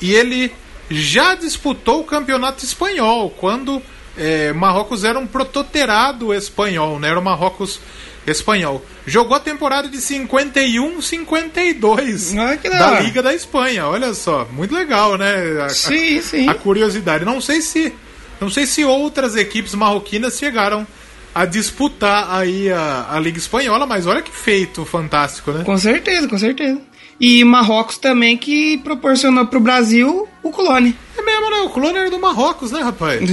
e 0.00 0.14
ele 0.14 0.52
já 0.90 1.34
disputou 1.34 2.00
o 2.00 2.04
campeonato 2.04 2.64
espanhol 2.64 3.30
quando 3.30 3.80
eh, 4.16 4.52
Marrocos 4.52 5.04
era 5.04 5.18
um 5.18 5.26
prototerado 5.26 6.32
espanhol, 6.34 6.98
né? 6.98 7.08
Era 7.10 7.20
o 7.20 7.22
Marrocos 7.22 7.78
espanhol. 8.26 8.84
Jogou 9.06 9.36
a 9.36 9.40
temporada 9.40 9.88
de 9.88 9.98
51-52 9.98 12.38
Olha 12.38 12.56
que 12.56 12.68
da. 12.68 13.00
Liga 13.00 13.22
da 13.22 13.34
Espanha. 13.34 13.86
Olha 13.86 14.12
só, 14.14 14.46
muito 14.52 14.74
legal, 14.74 15.16
né? 15.16 15.60
A- 15.62 15.66
a- 15.66 15.68
Sim, 15.68 16.20
sim. 16.20 16.48
a 16.48 16.54
curiosidade. 16.54 17.24
Não 17.24 17.40
sei 17.40 17.60
se 17.60 17.92
não 18.40 18.50
sei 18.50 18.66
se 18.66 18.84
outras 18.84 19.36
equipes 19.36 19.74
marroquinas 19.74 20.38
chegaram 20.38 20.86
a 21.34 21.44
disputar 21.44 22.34
aí 22.34 22.70
a, 22.70 23.06
a 23.10 23.20
Liga 23.20 23.38
Espanhola, 23.38 23.86
mas 23.86 24.06
olha 24.06 24.22
que 24.22 24.32
feito 24.32 24.84
fantástico, 24.84 25.52
né? 25.52 25.64
Com 25.64 25.76
certeza, 25.78 26.28
com 26.28 26.38
certeza. 26.38 26.80
E 27.20 27.44
Marrocos 27.44 27.98
também 27.98 28.36
que 28.36 28.78
proporcionou 28.78 29.46
pro 29.46 29.60
Brasil 29.60 30.26
o 30.42 30.50
clone. 30.50 30.96
É 31.18 31.22
mesmo, 31.22 31.50
né? 31.50 31.56
O 31.58 31.70
clone 31.70 31.98
era 31.98 32.10
do 32.10 32.18
Marrocos, 32.18 32.72
né, 32.72 32.80
rapaz? 32.80 33.20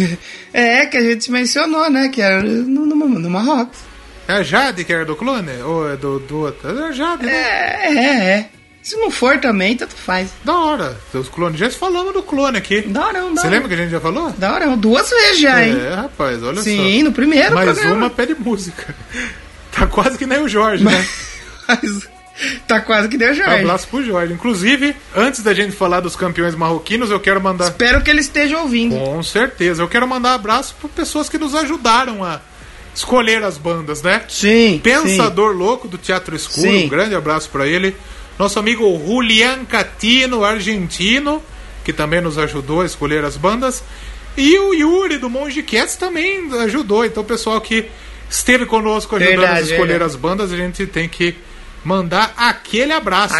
É, 0.53 0.87
que 0.87 0.97
a 0.97 1.01
gente 1.01 1.31
mencionou, 1.31 1.87
né? 1.89 2.09
Que 2.09 2.19
era 2.19 2.41
no, 2.41 2.85
no, 2.85 2.95
no 2.95 3.29
Marrocos. 3.29 3.77
É 4.27 4.33
a 4.33 4.43
Jade 4.43 4.83
que 4.83 4.91
era 4.91 5.05
do 5.05 5.15
clone? 5.15 5.61
Ou 5.63 5.89
é 5.89 5.95
do, 5.95 6.19
do 6.19 6.39
outro? 6.39 6.67
É 6.67 6.87
a 6.87 6.91
Jade, 6.91 7.25
né? 7.25 7.31
É, 7.31 7.93
é, 7.93 8.29
é. 8.29 8.49
Se 8.87 8.95
não 8.95 9.11
for 9.11 9.37
também, 9.41 9.75
tanto 9.75 9.93
faz. 9.97 10.29
Da 10.45 10.55
hora. 10.57 10.97
Os 11.13 11.27
clones. 11.27 11.59
Já 11.59 11.69
falamos 11.69 12.13
do 12.13 12.23
clone 12.23 12.57
aqui. 12.57 12.83
Da 12.83 13.05
hora, 13.07 13.21
da 13.21 13.41
Você 13.41 13.49
lembra 13.49 13.67
que 13.67 13.73
a 13.73 13.77
gente 13.77 13.89
já 13.89 13.99
falou? 13.99 14.31
Da 14.37 14.53
hora, 14.53 14.77
duas 14.77 15.09
vezes 15.09 15.41
já, 15.41 15.61
hein? 15.61 15.77
É, 15.77 15.93
rapaz, 15.93 16.41
olha 16.41 16.61
Sim, 16.61 16.99
só. 16.99 17.03
no 17.03 17.11
primeiro 17.11 17.53
Mais 17.53 17.69
programa. 17.69 17.95
uma 17.97 18.09
pede 18.09 18.33
música. 18.35 18.95
Tá 19.69 19.85
quase 19.85 20.17
que 20.17 20.25
nem 20.25 20.39
o 20.39 20.47
Jorge, 20.47 20.83
né? 20.83 21.05
Mas 21.67 22.07
tá 22.67 22.79
quase 22.79 23.07
que 23.09 23.15
deu 23.17 23.31
Um 23.31 23.35
Jorge. 23.35 23.59
abraço 23.59 23.87
pro 23.89 24.03
Jorge. 24.03 24.33
Inclusive, 24.33 24.95
antes 25.15 25.43
da 25.43 25.53
gente 25.53 25.75
falar 25.75 25.99
dos 25.99 26.15
campeões 26.15 26.55
marroquinos, 26.55 27.11
eu 27.11 27.19
quero 27.19 27.39
mandar. 27.39 27.65
Espero 27.65 28.01
que 28.01 28.09
ele 28.09 28.21
esteja 28.21 28.57
ouvindo. 28.57 28.95
Com 28.97 29.21
certeza. 29.21 29.83
Eu 29.83 29.87
quero 29.87 30.07
mandar 30.07 30.31
um 30.31 30.35
abraço 30.35 30.73
para 30.81 30.89
pessoas 30.89 31.29
que 31.29 31.37
nos 31.37 31.53
ajudaram 31.53 32.23
a 32.23 32.39
escolher 32.95 33.43
as 33.43 33.59
bandas, 33.59 34.01
né? 34.01 34.23
Sim. 34.29 34.79
Pensador 34.83 35.51
Louco 35.55 35.87
do 35.87 35.97
Teatro 35.99 36.35
Escuro, 36.35 36.61
Sim. 36.71 36.85
um 36.85 36.89
grande 36.89 37.13
abraço 37.13 37.49
para 37.49 37.67
ele. 37.67 37.95
Nosso 38.37 38.59
amigo 38.59 39.01
Julian 39.05 39.65
Catino, 39.65 40.43
argentino, 40.43 41.41
que 41.83 41.91
também 41.91 42.21
nos 42.21 42.37
ajudou 42.37 42.81
a 42.81 42.85
escolher 42.85 43.23
as 43.25 43.35
bandas. 43.37 43.83
E 44.35 44.57
o 44.59 44.73
Yuri 44.73 45.17
do 45.17 45.29
Monge 45.29 45.63
Cats 45.63 45.95
também 45.95 46.47
ajudou. 46.61 47.03
Então, 47.03 47.23
o 47.23 47.25
pessoal 47.25 47.59
que 47.59 47.89
esteve 48.29 48.65
conosco 48.65 49.15
ajudando 49.15 49.39
Verdade, 49.39 49.59
a 49.59 49.61
escolher 49.61 49.87
verdade. 49.87 50.11
as 50.11 50.15
bandas, 50.15 50.53
a 50.53 50.57
gente 50.57 50.85
tem 50.85 51.09
que 51.09 51.35
mandar 51.83 52.33
aquele 52.37 52.93
abraço, 52.93 53.35
né? 53.35 53.39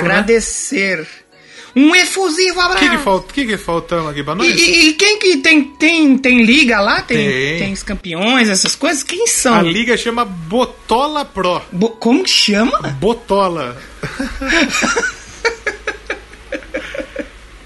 Um 1.80 1.96
efusivo 1.96 2.58
O 2.58 2.62
abraço. 2.62 2.84
que, 2.84 2.90
que, 2.90 2.98
falta, 2.98 3.34
que, 3.34 3.46
que 3.46 3.58
faltamos 3.58 4.10
aqui 4.10 4.24
pra 4.24 4.34
nós? 4.34 4.48
E, 4.48 4.90
e- 4.90 4.94
quem 4.94 5.20
que 5.20 5.38
tem, 5.38 5.64
tem, 5.64 6.18
tem 6.18 6.44
liga 6.44 6.80
lá? 6.80 7.02
Tem, 7.02 7.18
Tem. 7.30 7.58
tem. 7.60 7.74
os 7.74 7.84
campeões, 7.84 8.50
essas 8.50 8.74
coisas? 8.76 9.04
Quem 9.04 9.28
são? 9.28 9.54
A 9.56 9.62
liga 9.62 9.96
chama 9.96 10.26
Botola 10.26 11.24
Pro. 11.24 11.62
Bo- 11.72 11.92
como 11.92 12.24
que 12.24 12.30
chama? 12.32 12.80
Botola. 13.00 13.78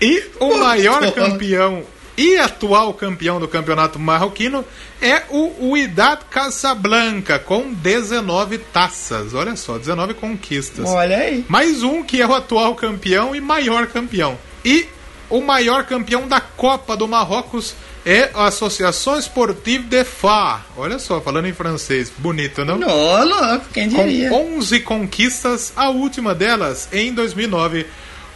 e 0.02 0.24
o 0.40 0.58
maior 0.58 1.02
Botola. 1.02 1.30
campeão 1.32 1.84
e 2.18 2.38
atual 2.38 2.94
campeão 2.94 3.40
do 3.40 3.48
campeonato 3.48 3.98
marroquino 3.98 4.66
é 5.02 5.24
o 5.30 5.70
Uidad 5.72 6.22
Casablanca, 6.30 7.40
com 7.40 7.74
19 7.74 8.58
taças. 8.58 9.34
Olha 9.34 9.56
só, 9.56 9.78
19 9.78 10.14
conquistas. 10.16 10.88
Olha 10.88 11.18
aí. 11.18 11.46
Mais 11.48 11.84
um 11.84 12.04
que 12.04 12.22
é 12.22 12.28
o 12.28 12.34
atual 12.34 12.76
campeão 12.76 13.36
e 13.36 13.42
maior 13.42 13.88
campeão. 13.88 14.38
E 14.64 14.88
o 15.30 15.42
maior 15.42 15.86
campeão 15.86 16.28
da 16.28 16.42
Copa 16.42 16.96
do 16.96 17.08
Marrocos 17.08 17.74
é 18.06 18.30
a 18.34 18.48
Associação 18.48 19.18
Sportive 19.20 19.86
de 19.86 20.04
Fa. 20.04 20.62
Olha 20.76 21.00
só, 21.00 21.22
falando 21.22 21.48
em 21.48 21.54
francês. 21.54 22.12
Bonito, 22.18 22.66
não? 22.66 22.78
Louco, 22.78 23.66
quem 23.74 23.90
Com 23.90 24.04
diria? 24.04 24.34
11 24.34 24.80
conquistas, 24.82 25.72
a 25.76 25.90
última 25.90 26.34
delas 26.34 26.90
em 26.92 27.14
2009. 27.14 27.86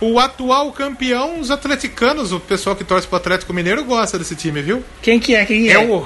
O 0.01 0.19
atual 0.19 0.71
campeão, 0.71 1.39
os 1.39 1.49
atleticanos, 1.51 2.31
o 2.31 2.39
pessoal 2.39 2.75
que 2.75 2.83
torce 2.83 3.07
pro 3.07 3.15
Atlético 3.17 3.53
Mineiro 3.53 3.83
gosta 3.85 4.19
desse 4.19 4.35
time, 4.35 4.61
viu? 4.61 4.83
Quem 5.01 5.19
que 5.19 5.33
é? 5.35 5.45
Quem 5.45 5.63
que 5.63 5.69
é? 5.69 5.73
É 5.73 5.79
o 5.79 6.05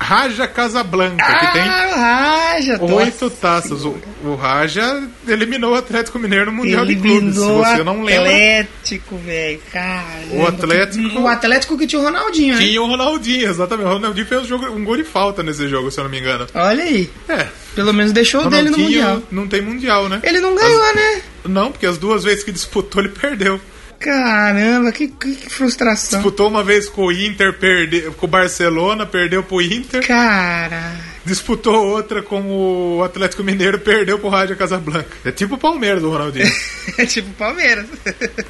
Raja 0.00 0.46
Casablanca, 0.46 1.16
que 1.24 1.52
tem 1.52 1.62
Ah, 1.62 1.88
o 1.90 1.96
Raja. 1.96 2.78
oito 2.94 3.28
taças. 3.30 3.84
O, 3.84 3.96
o 4.24 4.34
Raja 4.36 5.02
eliminou 5.26 5.72
o 5.72 5.74
Atlético 5.74 6.18
Mineiro 6.20 6.46
no 6.46 6.52
Mundial 6.52 6.86
de 6.86 6.92
Eliminou 6.92 7.20
Clubes. 7.20 7.68
Se 7.68 7.76
você 7.76 7.84
não 7.84 8.00
o 8.00 8.04
lembra, 8.04 8.22
Atlético, 8.30 9.16
velho. 9.18 9.60
Caramba. 9.72 10.34
O 10.34 10.46
Atlético- 10.46 11.20
O 11.20 11.26
Atlético 11.28 11.76
que 11.78 11.86
tinha 11.86 12.00
o 12.00 12.04
Ronaldinho, 12.04 12.54
né? 12.54 12.60
tinha 12.62 12.80
o 12.80 12.86
Ronaldinho, 12.86 13.50
exatamente. 13.50 13.86
O 13.88 13.92
Ronaldinho 13.92 14.26
fez 14.26 14.42
um, 14.42 14.44
jogo- 14.46 14.70
um 14.70 14.84
gol 14.84 14.96
de 14.96 15.04
falta 15.04 15.42
nesse 15.42 15.68
jogo, 15.68 15.90
se 15.90 15.98
eu 15.98 16.04
não 16.04 16.10
me 16.10 16.20
engano. 16.20 16.46
Olha 16.54 16.84
aí. 16.84 17.10
É, 17.28 17.46
Pelo 17.74 17.92
menos 17.92 18.12
deixou 18.12 18.46
o 18.46 18.48
dele 18.48 18.70
no 18.70 18.78
Mundial. 18.78 19.22
não 19.32 19.48
tem 19.48 19.60
Mundial, 19.60 20.08
né? 20.08 20.20
Ele 20.22 20.40
não 20.40 20.54
ganhou, 20.54 20.94
né? 20.94 21.22
Não, 21.48 21.72
porque 21.72 21.86
as 21.86 21.98
duas 21.98 22.24
vezes 22.24 22.44
que 22.44 22.52
disputou, 22.52 23.02
ele 23.02 23.10
perdeu. 23.10 23.60
Caramba, 23.98 24.92
que, 24.92 25.08
que, 25.08 25.34
que 25.34 25.50
frustração. 25.50 26.20
Disputou 26.20 26.48
uma 26.48 26.62
vez 26.62 26.88
com 26.88 27.06
o 27.06 27.12
Inter, 27.12 27.58
perde... 27.58 28.02
com 28.16 28.26
o 28.26 28.28
Barcelona, 28.28 29.04
perdeu 29.04 29.42
pro 29.42 29.60
Inter. 29.60 30.06
Cara. 30.06 30.94
Disputou 31.28 31.86
outra 31.86 32.22
com 32.22 32.96
o 32.98 33.02
Atlético 33.04 33.44
Mineiro, 33.44 33.78
perdeu 33.78 34.18
pro 34.18 34.28
Rádio 34.30 34.56
Casablanca. 34.56 35.08
É 35.24 35.30
tipo 35.30 35.54
o 35.56 35.58
Palmeiras 35.58 36.00
do 36.02 36.10
Ronaldinho. 36.10 36.50
É 36.96 37.04
tipo 37.04 37.30
Palmeiras. 37.34 37.86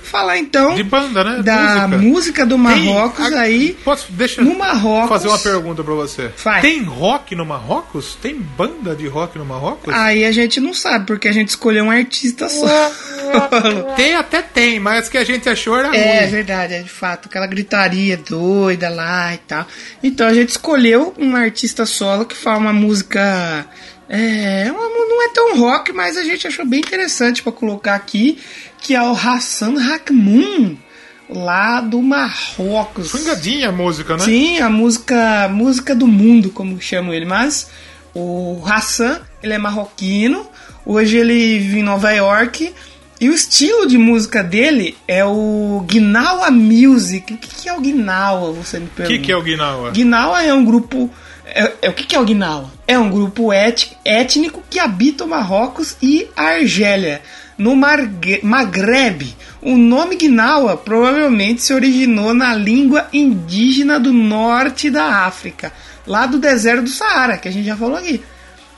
Falar 0.05 0.39
então 0.39 0.72
De 0.76 0.83
banda, 0.85 1.24
né? 1.24 1.43
da 1.43 1.89
música, 1.89 1.97
Música. 1.99 2.47
do 2.47 2.57
Marrocos 2.57 3.29
Tem- 3.29 3.37
aí. 3.39 3.76
Posso, 3.85 4.12
deixa 4.12 4.41
No 4.43 4.57
Marrocos- 4.57 5.09
fazer 5.09 5.26
uma 5.29 5.39
pergunta 5.41 5.83
pra 5.83 5.93
você. 5.95 6.31
Faz. 6.37 6.62
Tem 6.62 6.85
rock 6.85 7.35
no 7.35 7.45
Marrocos? 7.45 8.16
Tem 8.22 8.37
banda 8.37 8.95
de 8.95 9.09
rock 9.09 9.37
no 9.37 9.45
Marrocos? 9.45 9.93
Aí 9.93 10.24
a 10.24 10.31
gente 10.31 10.61
não 10.61 10.72
sabe, 10.72 11.05
porque 11.07 11.26
a 11.26 11.33
gente 11.33 11.49
escolheu 11.49 11.85
um 11.87 11.91
artista 11.91 12.49
só. 12.49 12.93
Tem, 13.97 14.14
até 14.14 14.41
tem, 14.41 14.79
mas 14.79 15.09
que 15.09 15.18
a 15.18 15.24
gente 15.24 15.49
achou 15.49 15.76
era 15.76 15.95
É 15.95 16.20
ruim. 16.20 16.31
verdade, 16.31 16.74
é 16.74 16.83
de 16.83 16.89
fato, 16.89 17.26
aquela 17.29 17.47
gritaria 17.47 18.16
doida 18.16 18.89
lá 18.89 19.35
e 19.35 19.39
tal. 19.39 19.66
Então 20.03 20.26
a 20.29 20.33
gente 20.33 20.51
escolheu 20.51 21.12
um 21.18 21.35
artista 21.35 21.85
solo 21.85 22.24
que 22.24 22.37
fala 22.37 22.59
uma 22.59 22.68
música. 22.73 23.66
É, 24.09 24.66
uma 24.71 24.89
mu- 24.89 25.09
não 25.09 25.23
é 25.25 25.29
tão 25.35 25.59
rock, 25.59 25.93
mas 25.93 26.16
a 26.16 26.25
gente 26.25 26.47
achou 26.47 26.64
bem 26.66 26.81
interessante 26.81 27.43
pra 27.43 27.53
colocar 27.53 27.95
aqui, 27.95 28.39
que 28.81 28.95
é 28.95 29.03
o 29.03 29.12
Hassan 29.12 29.75
Hakmoun, 29.79 30.77
lá 31.29 31.81
do 31.83 32.01
Marrocos. 32.01 33.11
Fungadinha 33.11 33.69
a 33.69 33.73
música, 33.73 34.16
né? 34.16 34.25
Sim, 34.25 34.61
a 34.61 34.71
música, 34.71 35.49
música 35.53 35.95
do 35.95 36.07
mundo, 36.07 36.51
como 36.51 36.81
chamam 36.81 37.12
ele. 37.12 37.27
Mas 37.27 37.69
o 38.14 38.62
Hassan, 38.64 39.21
ele 39.43 39.53
é 39.53 39.59
marroquino. 39.59 40.47
Hoje 40.87 41.19
ele 41.19 41.59
vive 41.59 41.81
em 41.81 41.83
Nova 41.83 42.11
York 42.12 42.73
E 43.21 43.29
o 43.29 43.35
estilo 43.35 43.87
de 43.87 43.99
música 43.99 44.43
dele 44.43 44.97
é 45.07 45.23
o 45.25 45.85
Gnawa 45.87 46.51
Music. 46.51 47.35
O 47.35 47.37
que, 47.37 47.49
que 47.62 47.69
é 47.69 47.75
o 47.75 47.81
Gnawa, 47.81 48.53
você 48.53 48.79
me 48.79 48.87
O 48.87 48.89
pergunta? 48.91 49.19
que, 49.19 49.27
que 49.27 49.33
é 49.33 49.37
o 49.37 49.43
Gnawa? 49.43 49.91
Gnawa 49.91 50.43
é 50.45 50.55
um 50.55 50.64
grupo... 50.64 51.11
É, 51.55 51.72
é- 51.82 51.88
o 51.88 51.92
que, 51.92 52.05
que 52.05 52.14
é 52.16 52.20
o 52.20 52.24
Gnawa? 52.24 52.70
É 52.86 52.99
um 52.99 53.11
grupo 53.11 53.51
étnico 54.05 54.62
que 54.68 54.78
habita 54.78 55.24
o 55.24 55.28
Marrocos 55.28 55.96
e 56.03 56.28
a 56.36 56.42
Argélia, 56.55 57.22
no 57.57 57.74
Margue- 57.74 58.40
Maghreb. 58.42 59.34
O 59.61 59.76
nome 59.76 60.16
Gnawa 60.16 60.76
provavelmente 60.76 61.62
se 61.62 61.72
originou 61.74 62.32
na 62.32 62.55
língua 62.55 63.09
indígena 63.12 63.99
do 63.99 64.12
norte 64.12 64.88
da 64.90 65.24
África, 65.26 65.72
lá 66.07 66.26
do 66.26 66.38
deserto 66.38 66.82
do 66.84 66.90
Saara, 66.90 67.36
que 67.36 67.49
a 67.49 67.51
gente 67.51 67.66
já 67.66 67.76
falou 67.76 67.96
aqui. 67.96 68.22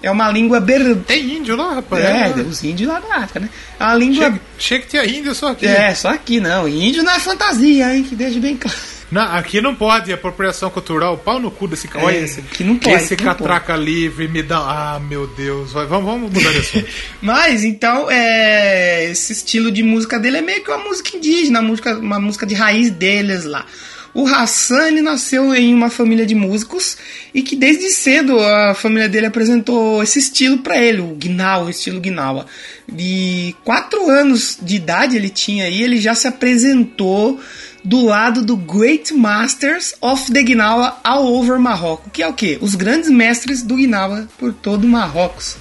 É 0.03 0.11
uma 0.11 0.31
língua 0.31 0.59
ber... 0.61 0.97
Tem 1.07 1.37
índio 1.37 1.55
lá, 1.57 1.75
rapaz? 1.75 2.03
É, 2.03 2.29
É, 2.29 2.43
os 2.43 2.65
índios 2.65 2.89
lá 2.91 3.01
da 3.01 3.17
África, 3.17 3.41
né? 3.41 3.51
É 3.79 3.85
uma 3.85 3.95
língua... 3.95 4.27
Achei, 4.29 4.41
achei 4.59 4.79
que 4.79 4.87
tinha 4.87 5.05
índio 5.05 5.35
só 5.35 5.49
aqui. 5.49 5.67
É, 5.67 5.95
só 5.95 6.09
aqui 6.09 6.41
não. 6.41 6.67
Índio 6.67 7.03
não 7.03 7.13
é 7.13 7.19
fantasia, 7.19 7.95
hein? 7.95 8.03
Que 8.03 8.17
deixa 8.17 8.41
bem 8.41 8.57
claro. 8.57 8.79
Não, 9.11 9.23
aqui 9.23 9.61
não 9.61 9.75
pode, 9.75 10.13
apropriação 10.13 10.71
cultural, 10.71 11.19
pau 11.19 11.41
no 11.41 11.51
cu 11.51 11.67
desse 11.67 11.89
cara. 11.89 12.05
Olha 12.05 12.17
É, 12.17 12.23
esse, 12.23 12.43
que 12.43 12.63
não 12.63 12.77
pode, 12.79 12.95
esse 12.95 13.17
catraca 13.17 13.75
livre 13.75 14.29
me 14.29 14.43
dá. 14.43 14.59
Ah, 14.59 15.01
meu 15.01 15.27
Deus. 15.27 15.73
Vai, 15.73 15.87
vamos, 15.87 16.05
vamos 16.05 16.33
mudar 16.33 16.53
de 16.53 16.59
assunto. 16.61 16.87
Mas, 17.21 17.65
então, 17.65 18.09
é, 18.11 19.11
esse 19.11 19.33
estilo 19.33 19.73
de 19.73 19.83
música 19.83 20.19
dele 20.19 20.39
é 20.39 20.43
meio 20.43 20.63
que 20.63 20.71
uma 20.71 20.85
música 20.85 21.17
indígena, 21.17 21.61
uma 21.61 21.69
música, 21.69 21.99
uma 21.99 22.21
música 22.21 22.47
de 22.47 22.55
raiz 22.55 22.91
deles 22.91 23.45
lá. 23.45 23.67
O 24.13 24.27
Hassan 24.27 25.03
nasceu 25.03 25.55
em 25.55 25.73
uma 25.73 25.89
família 25.89 26.27
de 26.27 26.35
músicos 26.35 26.97
e 27.33 27.43
que 27.43 27.55
desde 27.55 27.89
cedo 27.91 28.41
a 28.41 28.75
família 28.75 29.09
dele 29.09 29.27
apresentou 29.27 30.03
esse 30.03 30.19
estilo 30.19 30.59
para 30.59 30.77
ele, 30.77 31.01
o 31.01 31.15
Gnawa, 31.15 31.67
o 31.67 31.71
estilo 31.71 32.01
Gnawa. 32.01 32.47
De 32.89 33.55
quatro 33.65 34.11
anos 34.11 34.59
de 34.61 34.77
idade 34.77 35.17
ele 35.17 35.29
tinha 35.29 35.67
aí, 35.67 35.81
ele 35.81 36.01
já 36.01 36.13
se 36.17 36.27
apresentou 36.27 37.41
do 37.83 38.05
lado 38.05 38.43
do 38.43 38.57
Great 38.57 39.13
Masters 39.15 39.95
of 40.01 40.33
the 40.33 40.43
Gnawa 40.43 40.99
all 41.03 41.27
over 41.27 41.59
Marrocos, 41.59 42.11
que 42.13 42.23
é 42.23 42.29
o 42.29 42.33
quê? 42.33 42.59
Os 42.61 42.75
grandes 42.75 43.11
mestres 43.11 43.63
do 43.63 43.77
Gnawa 43.77 44.29
por 44.39 44.53
todo 44.53 44.85
o 44.85 44.89
Marrocos. 44.89 45.57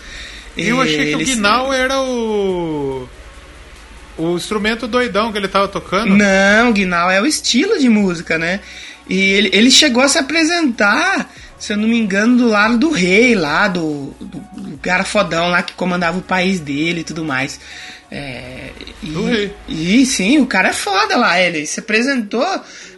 Eu 0.57 0.81
achei 0.81 1.09
que 1.09 1.15
o 1.15 1.19
Guinal 1.19 1.73
era 1.73 2.01
o. 2.01 3.07
O 4.17 4.35
instrumento 4.35 4.85
doidão 4.85 5.31
que 5.31 5.37
ele 5.37 5.47
tava 5.47 5.67
tocando. 5.67 6.17
Não, 6.17 6.73
Guinal 6.73 7.09
é 7.09 7.21
o 7.21 7.25
estilo 7.25 7.79
de 7.79 7.87
música, 7.87 8.37
né? 8.37 8.59
E 9.07 9.17
ele, 9.17 9.49
ele 9.53 9.71
chegou 9.71 10.03
a 10.03 10.09
se 10.09 10.17
apresentar, 10.17 11.31
se 11.57 11.71
eu 11.71 11.77
não 11.77 11.87
me 11.87 11.97
engano, 11.97 12.37
do 12.37 12.47
lado 12.47 12.77
do 12.77 12.91
rei 12.91 13.33
lá, 13.33 13.69
do, 13.69 14.13
do, 14.19 14.61
do 14.61 14.77
cara 14.79 15.05
fodão 15.05 15.49
lá 15.49 15.63
que 15.63 15.73
comandava 15.73 16.17
o 16.17 16.21
país 16.21 16.59
dele 16.59 17.01
e 17.01 17.03
tudo 17.03 17.23
mais. 17.23 17.59
É, 18.11 18.69
e. 19.03 19.51
E 19.67 20.05
sim, 20.05 20.39
o 20.39 20.45
cara 20.47 20.69
é 20.69 20.73
foda 20.73 21.15
lá. 21.15 21.39
Ele 21.39 21.65
se 21.65 21.79
apresentou 21.79 22.45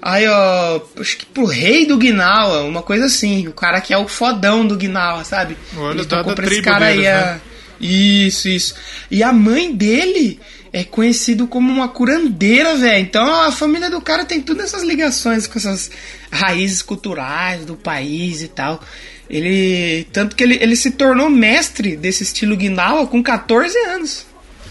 aí, 0.01 0.25
ó, 0.27 0.81
acho 0.99 1.17
que 1.17 1.25
pro 1.25 1.45
rei 1.45 1.85
do 1.85 1.97
Guinal, 1.97 2.67
uma 2.67 2.81
coisa 2.81 3.05
assim. 3.05 3.47
O 3.47 3.53
cara 3.53 3.81
que 3.81 3.93
é 3.93 3.97
o 3.97 4.07
fodão 4.07 4.65
do 4.65 4.75
Guinal, 4.77 5.23
sabe? 5.25 5.57
Olha, 5.75 5.97
ele 5.99 6.05
tocou 6.05 6.33
pra 6.33 6.47
esse 6.47 6.61
cara 6.61 6.85
aí. 6.87 6.97
deles, 6.97 7.09
a- 7.09 7.25
né? 7.33 7.41
Isso, 7.79 8.47
isso. 8.47 8.75
E 9.09 9.21
a 9.23 9.33
mãe 9.33 9.73
dele 9.75 10.39
é 10.71 10.83
conhecido 10.83 11.47
como 11.47 11.71
uma 11.73 11.89
curandeira, 11.89 12.75
velho. 12.77 13.01
Então 13.01 13.41
a 13.43 13.51
família 13.51 13.89
do 13.89 13.99
cara 13.99 14.23
tem 14.23 14.39
todas 14.39 14.65
essas 14.65 14.83
ligações 14.83 15.45
com 15.47 15.57
essas 15.59 15.89
raízes 16.31 16.81
culturais 16.81 17.65
do 17.65 17.75
país 17.75 18.41
e 18.41 18.47
tal. 18.47 18.81
Ele. 19.29 20.07
Tanto 20.13 20.35
que 20.35 20.43
ele, 20.43 20.57
ele 20.61 20.75
se 20.75 20.91
tornou 20.91 21.29
mestre 21.29 21.95
desse 21.97 22.23
estilo 22.23 22.55
guinawa 22.55 23.07
com 23.07 23.21
14 23.23 23.77
anos. 23.79 24.25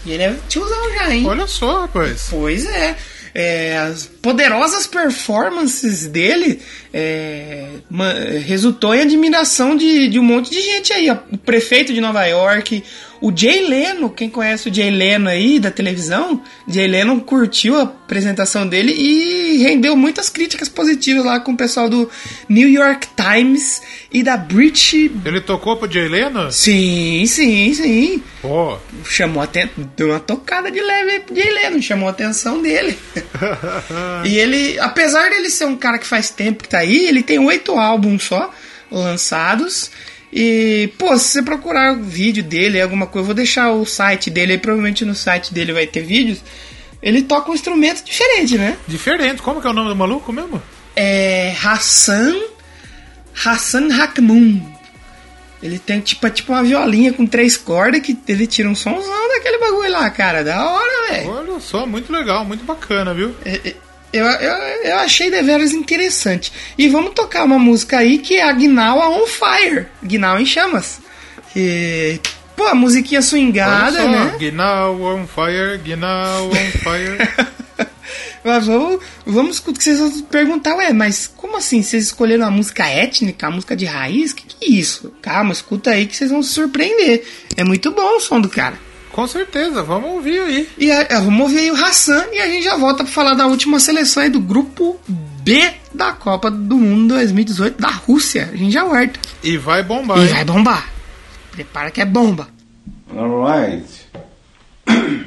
E 0.05 0.11
ele 0.11 0.23
é 0.23 0.35
tiozão 0.49 0.93
já, 0.95 1.13
hein? 1.13 1.25
Olha 1.25 1.47
só, 1.47 1.81
rapaz. 1.81 2.27
Pois 2.29 2.65
é. 2.65 2.95
É, 3.33 3.77
as 3.77 4.05
poderosas 4.05 4.85
performances 4.85 6.05
dele 6.05 6.59
é, 6.93 7.65
resultou 8.45 8.93
em 8.93 9.01
admiração 9.01 9.77
de, 9.77 10.09
de 10.09 10.19
um 10.19 10.23
monte 10.23 10.51
de 10.51 10.61
gente 10.61 10.91
aí. 10.91 11.09
O 11.09 11.37
prefeito 11.37 11.93
de 11.93 12.01
Nova 12.01 12.25
York, 12.25 12.83
o 13.21 13.31
Jay 13.35 13.67
Leno, 13.67 14.09
quem 14.09 14.29
conhece 14.29 14.67
o 14.69 14.73
Jay 14.73 14.89
Leno 14.89 15.29
aí 15.29 15.59
da 15.59 15.69
televisão, 15.69 16.41
Jay 16.67 16.87
Leno 16.87 17.21
curtiu 17.21 17.77
a 17.77 17.83
apresentação 17.83 18.67
dele 18.67 18.91
e 18.93 19.57
rendeu 19.63 19.95
muitas 19.95 20.27
críticas 20.29 20.67
positivas 20.67 21.23
lá 21.23 21.39
com 21.39 21.51
o 21.51 21.57
pessoal 21.57 21.87
do 21.87 22.09
New 22.49 22.67
York 22.67 23.07
Times 23.15 23.81
e 24.11 24.23
da 24.23 24.35
British. 24.35 24.93
Ele 25.23 25.39
tocou 25.39 25.77
pro 25.77 25.91
Jay 25.91 26.07
Leno? 26.09 26.51
Sim, 26.51 27.23
sim, 27.27 27.73
sim 27.73 28.23
Pô. 28.41 28.77
chamou 29.05 29.43
aten- 29.43 29.69
deu 29.95 30.09
uma 30.09 30.19
tocada 30.19 30.71
de 30.71 30.81
leve 30.81 31.19
pro 31.19 31.35
Jay 31.35 31.49
Leno, 31.53 31.81
chamou 31.81 32.07
a 32.07 32.11
atenção 32.11 32.61
dele. 32.61 32.97
e 34.25 34.35
ele, 34.37 34.79
apesar 34.79 35.29
dele 35.29 35.49
ser 35.49 35.65
um 35.65 35.77
cara 35.77 35.99
que 35.99 36.07
faz 36.07 36.29
tempo 36.31 36.63
que 36.63 36.69
tá 36.69 36.79
aí, 36.79 37.07
ele 37.07 37.21
tem 37.21 37.37
oito 37.39 37.77
álbuns 37.77 38.23
só 38.23 38.51
lançados. 38.89 39.91
E, 40.31 40.89
pô, 40.97 41.17
se 41.17 41.29
você 41.29 41.43
procurar 41.43 41.93
o 41.93 42.03
vídeo 42.03 42.43
dele, 42.43 42.79
alguma 42.79 43.05
coisa, 43.05 43.23
eu 43.23 43.25
vou 43.25 43.35
deixar 43.35 43.71
o 43.71 43.85
site 43.85 44.29
dele 44.29 44.53
aí, 44.53 44.57
provavelmente 44.57 45.03
no 45.03 45.13
site 45.13 45.53
dele 45.53 45.73
vai 45.73 45.85
ter 45.85 46.01
vídeos. 46.01 46.41
Ele 47.01 47.21
toca 47.21 47.51
um 47.51 47.53
instrumento 47.53 48.03
diferente, 48.03 48.57
né? 48.57 48.77
Diferente. 48.87 49.41
Como 49.41 49.59
que 49.59 49.67
é 49.67 49.69
o 49.69 49.73
nome 49.73 49.89
do 49.89 49.95
maluco 49.95 50.31
mesmo? 50.31 50.61
É 50.95 51.53
Hassan 51.61 52.39
Hassan 53.45 53.89
Hakmoun. 53.91 54.61
Ele 55.61 55.77
tem 55.77 55.99
tipo, 55.99 56.25
é 56.25 56.29
tipo 56.29 56.51
uma 56.51 56.63
violinha 56.63 57.13
com 57.13 57.25
três 57.25 57.55
cordas 57.55 58.01
que 58.01 58.17
ele 58.27 58.47
tira 58.47 58.67
um 58.67 58.75
somzão 58.75 59.27
daquele 59.29 59.59
bagulho 59.59 59.91
lá, 59.91 60.09
cara. 60.09 60.43
Da 60.43 60.65
hora, 60.65 61.11
velho. 61.11 61.29
Olha 61.29 61.59
só, 61.59 61.85
muito 61.85 62.11
legal, 62.11 62.43
muito 62.43 62.63
bacana, 62.63 63.13
viu? 63.13 63.35
É, 63.45 63.69
é, 63.69 63.75
Eu, 64.13 64.25
eu, 64.25 64.53
eu 64.83 64.97
achei 64.97 65.29
deveras 65.29 65.71
interessante. 65.71 66.51
E 66.77 66.87
vamos 66.87 67.13
tocar 67.13 67.43
uma 67.43 67.59
música 67.59 67.99
aí 67.99 68.17
que 68.17 68.35
é 68.35 68.43
a 68.43 68.51
Gnawa 68.51 69.09
on 69.09 69.25
Fire. 69.25 69.87
Gnawa 70.03 70.41
em 70.41 70.45
chamas. 70.45 70.99
E, 71.55 72.19
pô, 72.55 72.65
a 72.65 72.75
musiquinha 72.75 73.21
swingada, 73.21 74.01
só, 74.01 74.07
né? 74.07 74.35
Ginau 74.39 75.01
on 75.01 75.27
fire, 75.27 75.79
Ginau 75.83 76.49
on 76.49 76.71
fire. 76.79 77.17
Mas 78.43 78.65
vamos, 78.65 78.99
vamos 79.25 79.59
que 79.59 79.71
vocês 79.71 79.99
vão 79.99 80.21
perguntar, 80.23 80.75
ué, 80.75 80.91
mas 80.91 81.27
como 81.27 81.57
assim? 81.57 81.83
Vocês 81.83 82.05
escolheram 82.05 82.47
a 82.47 82.49
música 82.49 82.87
étnica, 82.87 83.45
a 83.45 83.51
música 83.51 83.75
de 83.75 83.85
raiz? 83.85 84.33
Que 84.33 84.45
que 84.47 84.65
é 84.65 84.67
isso? 84.67 85.13
Calma, 85.21 85.53
escuta 85.53 85.91
aí 85.91 86.07
que 86.07 86.15
vocês 86.15 86.31
vão 86.31 86.41
se 86.41 86.49
surpreender. 86.49 87.23
É 87.55 87.63
muito 87.63 87.91
bom 87.91 88.17
o 88.17 88.19
som 88.19 88.41
do 88.41 88.49
cara. 88.49 88.79
Com 89.11 89.27
certeza, 89.27 89.83
vamos 89.83 90.09
ouvir 90.11 90.39
aí. 90.39 90.69
E 90.77 90.91
a- 90.91 91.19
vamos 91.19 91.41
ouvir 91.41 91.59
aí 91.59 91.71
o 91.71 91.75
Hassan 91.85 92.25
e 92.31 92.39
a 92.39 92.47
gente 92.47 92.63
já 92.63 92.77
volta 92.77 93.03
pra 93.03 93.11
falar 93.11 93.33
da 93.33 93.45
última 93.47 93.79
seleção 93.79 94.23
aí 94.23 94.29
do 94.29 94.39
grupo 94.39 94.99
B 95.07 95.73
da 95.93 96.13
Copa 96.13 96.49
do 96.49 96.77
Mundo 96.77 97.13
2018 97.15 97.81
da 97.81 97.89
Rússia. 97.89 98.49
A 98.51 98.55
gente 98.55 98.71
já 98.71 98.83
volta. 98.85 99.19
E 99.43 99.57
vai 99.57 99.83
bombar, 99.83 100.17
E 100.19 100.21
hein? 100.21 100.27
vai 100.27 100.45
bombar. 100.45 100.89
Prepara 101.51 101.91
que 101.91 101.99
é 102.01 102.05
bomba. 102.05 102.47
All 103.13 103.45
right. 103.45 103.85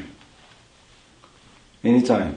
Anytime. 1.85 2.35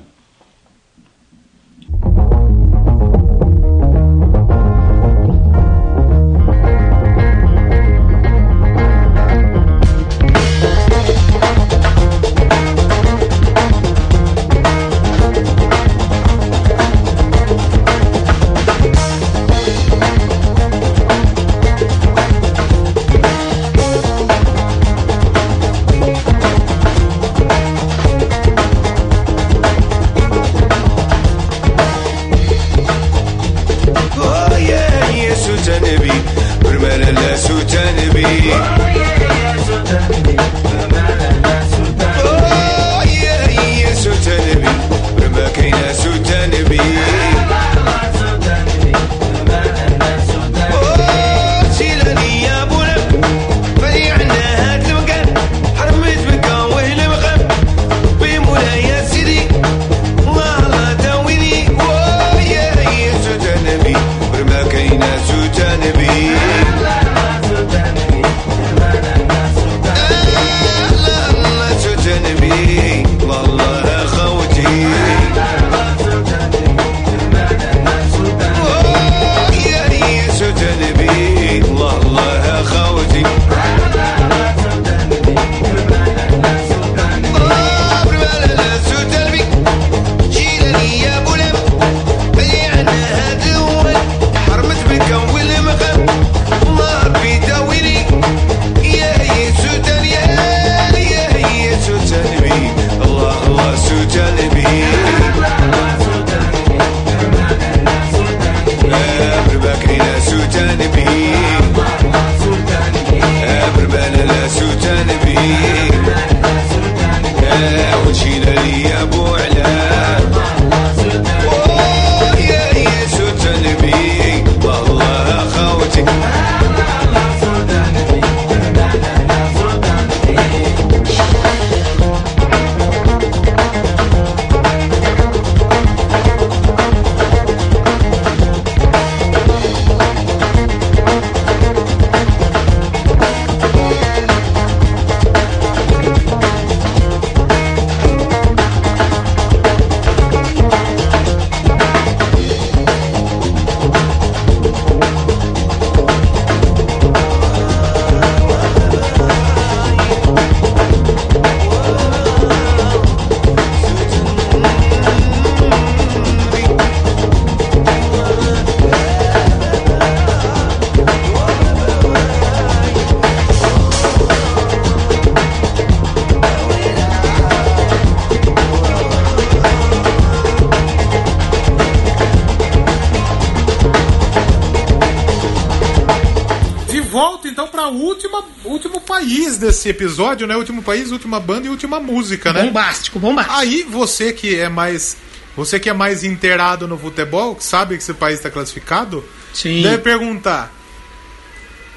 Desse 189.87 189.89
episódio, 189.89 190.45
né? 190.45 190.55
Último 190.55 190.81
país, 190.81 191.11
última 191.11 191.39
banda 191.39 191.67
e 191.67 191.69
última 191.69 191.99
música, 191.99 192.51
né? 192.51 192.63
Bombástico, 192.63 193.19
bombástico. 193.19 193.57
Aí 193.57 193.83
você 193.83 194.33
que 194.33 194.55
é 194.59 194.69
mais 194.69 195.17
você 195.55 195.79
que 195.79 195.89
é 195.89 195.93
mais 195.93 196.23
inteirado 196.23 196.87
no 196.87 196.97
futebol, 196.97 197.55
que 197.55 197.63
sabe 197.63 197.95
que 197.95 198.03
esse 198.03 198.13
país 198.13 198.35
está 198.37 198.49
classificado, 198.49 199.23
Sim. 199.53 199.81
deve 199.81 199.99
perguntar: 199.99 200.71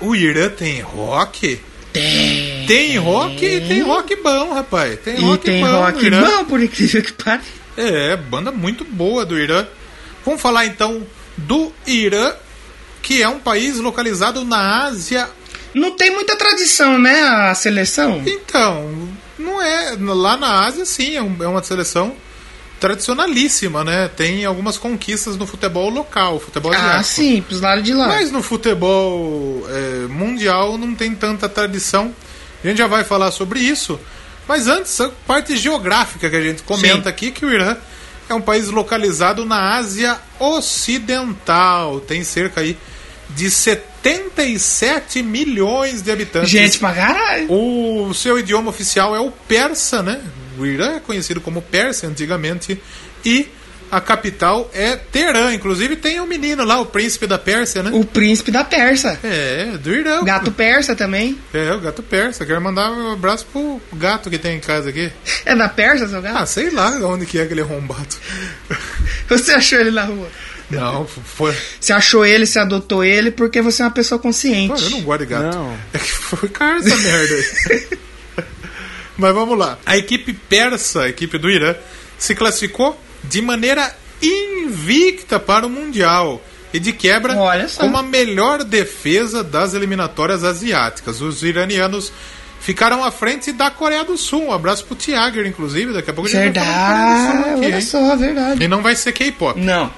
o 0.00 0.14
Irã 0.14 0.48
tem 0.48 0.80
rock? 0.80 1.60
Tem. 1.92 2.66
Tem 2.66 2.96
rock, 2.98 3.38
tem 3.38 3.82
rock 3.82 4.16
bom, 4.16 4.54
rapaz. 4.54 4.98
Tem 5.00 5.18
E 5.18 5.22
rock 5.22 5.44
tem 5.44 5.60
bom 5.64 5.80
rock 5.80 6.06
Irã. 6.06 6.22
bom, 6.22 6.44
por 6.44 6.62
incrível 6.62 7.02
que 7.02 7.12
pareça. 7.12 7.60
É, 7.76 8.16
banda 8.16 8.52
muito 8.52 8.84
boa 8.84 9.24
do 9.24 9.38
Irã. 9.38 9.66
Vamos 10.24 10.40
falar 10.40 10.66
então 10.66 11.04
do 11.36 11.72
Irã, 11.86 12.32
que 13.02 13.22
é 13.22 13.28
um 13.28 13.40
país 13.40 13.78
localizado 13.78 14.44
na 14.44 14.84
Ásia. 14.84 15.28
Não 15.74 15.92
tem 15.96 16.10
muita 16.10 16.36
tradição, 16.36 16.98
né, 16.98 17.20
a 17.22 17.54
seleção? 17.54 18.22
Então, 18.26 19.08
não 19.38 19.60
é. 19.62 19.96
Lá 19.98 20.36
na 20.36 20.64
Ásia, 20.66 20.84
sim, 20.84 21.16
é, 21.16 21.18
é 21.18 21.48
uma 21.48 21.62
seleção 21.62 22.14
tradicionalíssima, 22.80 23.84
né? 23.84 24.08
Tem 24.08 24.44
algumas 24.44 24.78
conquistas 24.78 25.36
no 25.36 25.46
futebol 25.46 25.90
local, 25.90 26.40
futebol 26.40 26.72
Ah, 26.72 26.76
asiático. 26.76 27.04
sim, 27.04 27.42
pros 27.42 27.60
lados 27.60 27.84
de 27.84 27.92
lá. 27.92 28.08
Mas 28.08 28.30
no 28.32 28.42
futebol 28.42 29.62
é, 29.68 30.06
mundial 30.08 30.78
não 30.78 30.94
tem 30.94 31.14
tanta 31.14 31.48
tradição. 31.48 32.14
A 32.64 32.66
gente 32.66 32.78
já 32.78 32.86
vai 32.86 33.04
falar 33.04 33.30
sobre 33.32 33.60
isso. 33.60 34.00
Mas 34.48 34.66
antes, 34.66 34.98
a 35.00 35.10
parte 35.26 35.56
geográfica 35.56 36.28
que 36.28 36.34
a 36.36 36.40
gente 36.40 36.62
comenta 36.62 37.04
Sim. 37.04 37.08
aqui, 37.08 37.30
que 37.30 37.44
o 37.44 37.52
Irã 37.52 37.76
é 38.28 38.34
um 38.34 38.40
país 38.40 38.68
localizado 38.68 39.44
na 39.44 39.76
Ásia 39.76 40.18
Ocidental. 40.38 42.00
Tem 42.00 42.24
cerca 42.24 42.60
aí 42.60 42.76
de 43.30 43.50
77 44.02 45.22
milhões 45.22 46.02
de 46.02 46.10
habitantes. 46.10 46.50
Gente 46.50 46.78
pra 46.78 46.92
caralho. 46.92 47.50
O 47.50 48.12
seu 48.14 48.38
idioma 48.38 48.70
oficial 48.70 49.14
é 49.14 49.20
o 49.20 49.30
persa, 49.30 50.02
né? 50.02 50.20
O 50.58 50.66
Irã 50.66 50.96
é 50.96 51.00
conhecido 51.00 51.40
como 51.40 51.60
persa 51.62 52.06
antigamente. 52.06 52.80
E 53.24 53.48
a 53.90 54.00
capital 54.00 54.70
é 54.72 54.96
Teherã. 54.96 55.52
Inclusive 55.52 55.96
tem 55.96 56.20
um 56.20 56.26
menino 56.26 56.64
lá, 56.64 56.80
o 56.80 56.86
príncipe 56.86 57.26
da 57.26 57.38
Pérsia, 57.38 57.82
né? 57.82 57.90
O 57.92 58.04
príncipe 58.04 58.50
da 58.50 58.62
Persa. 58.62 59.18
É, 59.24 59.76
do 59.78 59.92
Irã. 59.92 60.22
Gato 60.22 60.52
persa 60.52 60.94
também. 60.94 61.38
É, 61.52 61.72
o 61.72 61.80
gato 61.80 62.02
persa. 62.02 62.46
Quero 62.46 62.60
mandar 62.60 62.90
um 62.92 63.12
abraço 63.12 63.46
pro 63.52 63.80
gato 63.94 64.30
que 64.30 64.38
tem 64.38 64.56
em 64.56 64.60
casa 64.60 64.90
aqui. 64.90 65.10
É 65.44 65.56
da 65.56 65.68
Persa, 65.68 66.08
seu 66.08 66.22
gato? 66.22 66.38
Ah, 66.38 66.46
sei 66.46 66.70
lá 66.70 66.90
onde 67.06 67.26
que 67.26 67.38
é 67.38 67.42
aquele 67.42 67.62
arrombado. 67.62 68.16
Você 69.28 69.52
achou 69.52 69.78
ele 69.78 69.90
na 69.90 70.04
rua? 70.04 70.28
Não, 70.70 71.06
foi. 71.06 71.54
Você 71.80 71.92
achou 71.92 72.24
ele, 72.24 72.46
você 72.46 72.58
adotou 72.58 73.02
ele 73.04 73.30
porque 73.30 73.60
você 73.60 73.82
é 73.82 73.84
uma 73.86 73.90
pessoa 73.90 74.18
consciente. 74.18 74.80
Pô, 74.80 74.88
eu 74.88 74.90
não 74.90 75.02
gosto 75.02 75.20
de 75.20 75.26
gato. 75.26 75.56
Não. 75.56 75.76
É 75.92 75.98
que 75.98 76.10
foi 76.10 76.48
cara 76.48 76.78
essa 76.78 76.96
merda 76.96 77.34
aí. 77.34 77.98
Mas 79.18 79.34
vamos 79.34 79.58
lá. 79.58 79.78
A 79.84 79.96
equipe 79.98 80.32
persa, 80.32 81.02
a 81.02 81.08
equipe 81.08 81.36
do 81.36 81.50
Irã, 81.50 81.74
se 82.18 82.34
classificou 82.34 82.98
de 83.24 83.42
maneira 83.42 83.94
invicta 84.22 85.38
para 85.38 85.66
o 85.66 85.70
Mundial. 85.70 86.42
E 86.72 86.78
de 86.78 86.92
quebra, 86.92 87.36
Olha 87.36 87.66
só. 87.68 87.80
com 87.80 87.86
uma 87.88 88.02
melhor 88.02 88.62
defesa 88.62 89.42
das 89.42 89.74
eliminatórias 89.74 90.44
asiáticas. 90.44 91.20
Os 91.20 91.42
iranianos 91.42 92.12
ficaram 92.60 93.02
à 93.02 93.10
frente 93.10 93.50
da 93.50 93.70
Coreia 93.72 94.04
do 94.04 94.16
Sul. 94.16 94.44
Um 94.46 94.52
abraço 94.52 94.84
pro 94.84 94.94
Tiager, 94.94 95.44
inclusive. 95.46 95.92
Daqui 95.92 96.10
a 96.10 96.14
pouco 96.14 96.28
a 96.28 96.32
gente 96.32 96.54
vai 96.54 96.64
falar 96.64 97.32
Verdade, 97.32 97.50
aqui, 97.50 97.66
olha 97.66 97.80
só, 97.80 98.16
verdade. 98.16 98.62
E 98.62 98.68
não 98.68 98.82
vai 98.82 98.94
ser 98.94 99.10
K-pop. 99.12 99.58
Não, 99.60 99.90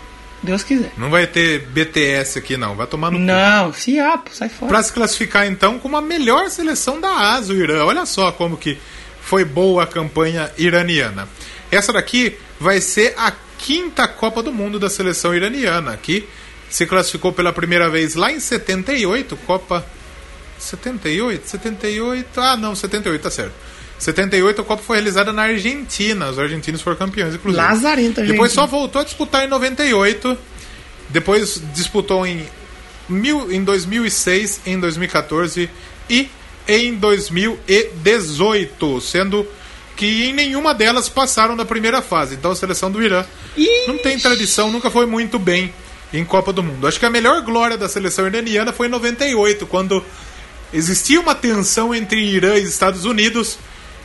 Deus 0.43 0.62
quiser. 0.62 0.93
Não 0.97 1.11
vai 1.11 1.26
ter 1.26 1.61
BTS 1.61 2.38
aqui, 2.38 2.57
não. 2.57 2.74
Vai 2.74 2.86
tomar 2.86 3.11
no 3.11 3.18
cu. 3.18 3.24
Não, 3.24 3.72
fiapo, 3.72 4.34
sai 4.34 4.49
fora. 4.49 4.70
Para 4.70 4.82
se 4.82 4.93
classificar 4.93 5.47
então 5.47 5.78
como 5.78 5.97
a 5.97 6.03
melhor 6.03 6.51
seleção 6.51 7.01
da 7.01 7.34
Ásia, 7.34 7.55
o 7.55 7.59
Irã. 7.59 7.84
Olha 7.84 8.05
só 8.05 8.32
como 8.32 8.57
que 8.57 8.78
foi 9.20 9.45
boa 9.45 9.84
a 9.84 9.86
campanha 9.86 10.51
iraniana. 10.59 11.28
Essa 11.70 11.93
daqui 11.93 12.36
vai 12.59 12.80
ser 12.80 13.14
a 13.16 13.32
quinta 13.57 14.09
Copa 14.09 14.43
do 14.43 14.53
Mundo 14.53 14.78
da 14.78 14.90
seleção 14.90 15.34
iraniana, 15.34 15.97
que 15.97 16.28
se 16.68 16.84
classificou 16.86 17.32
pela 17.32 17.53
primeira 17.53 17.88
vez 17.88 18.14
lá 18.14 18.32
em 18.32 18.40
78, 18.40 19.36
Copa 19.47 19.86
78, 20.59 21.49
78, 21.49 22.40
ah 22.40 22.57
não, 22.57 22.74
78, 22.74 23.22
tá 23.22 23.30
certo. 23.30 23.55
78 24.03 24.61
a 24.61 24.64
Copa 24.64 24.82
foi 24.82 24.96
realizada 24.96 25.32
na 25.32 25.42
Argentina, 25.42 26.28
os 26.28 26.36
argentinos 26.36 26.82
foram 26.82 26.96
campeões, 26.96 27.36
inclusive. 27.36 27.64
Lazarento, 27.64 28.20
Argentina. 28.20 28.32
Depois 28.32 28.50
só 28.50 28.66
voltou 28.66 29.00
a 29.00 29.05
disputar 29.05 29.44
em 29.44 29.48
98, 29.48 30.36
depois 31.09 31.62
disputou 31.72 32.26
em, 32.26 32.44
mil, 33.09 33.53
em 33.53 33.62
2006, 33.62 34.62
em 34.66 34.80
2014 34.80 35.70
e 36.11 36.28
em 36.66 36.96
2018, 36.96 39.00
sendo 39.00 39.46
que 39.94 40.24
em 40.24 40.32
nenhuma 40.32 40.74
delas 40.74 41.09
passaram 41.09 41.57
da 41.57 41.64
primeira 41.64 42.03
fase. 42.03 42.34
Então 42.34 42.50
a 42.50 42.57
seleção 42.57 42.90
do 42.90 43.00
Irã 43.00 43.24
Ih. 43.57 43.86
não 43.86 43.98
tem 43.98 44.18
tradição, 44.18 44.72
nunca 44.72 44.90
foi 44.90 45.07
muito 45.07 45.38
bem 45.38 45.72
em 46.12 46.24
Copa 46.24 46.53
do 46.53 46.61
Mundo. 46.61 46.88
Acho 46.88 46.98
que 46.98 47.07
a 47.07 47.11
melhor 47.11 47.40
glória 47.42 47.78
da 47.78 47.88
seleção 47.88 48.26
iraniana 48.26 48.72
foi 48.72 48.88
em 48.88 48.90
98, 48.90 49.64
quando 49.64 50.05
existia 50.72 51.20
uma 51.20 51.36
tensão 51.36 51.94
entre 51.94 52.20
Irã 52.20 52.57
e 52.57 52.64
Estados 52.64 53.05
Unidos. 53.05 53.59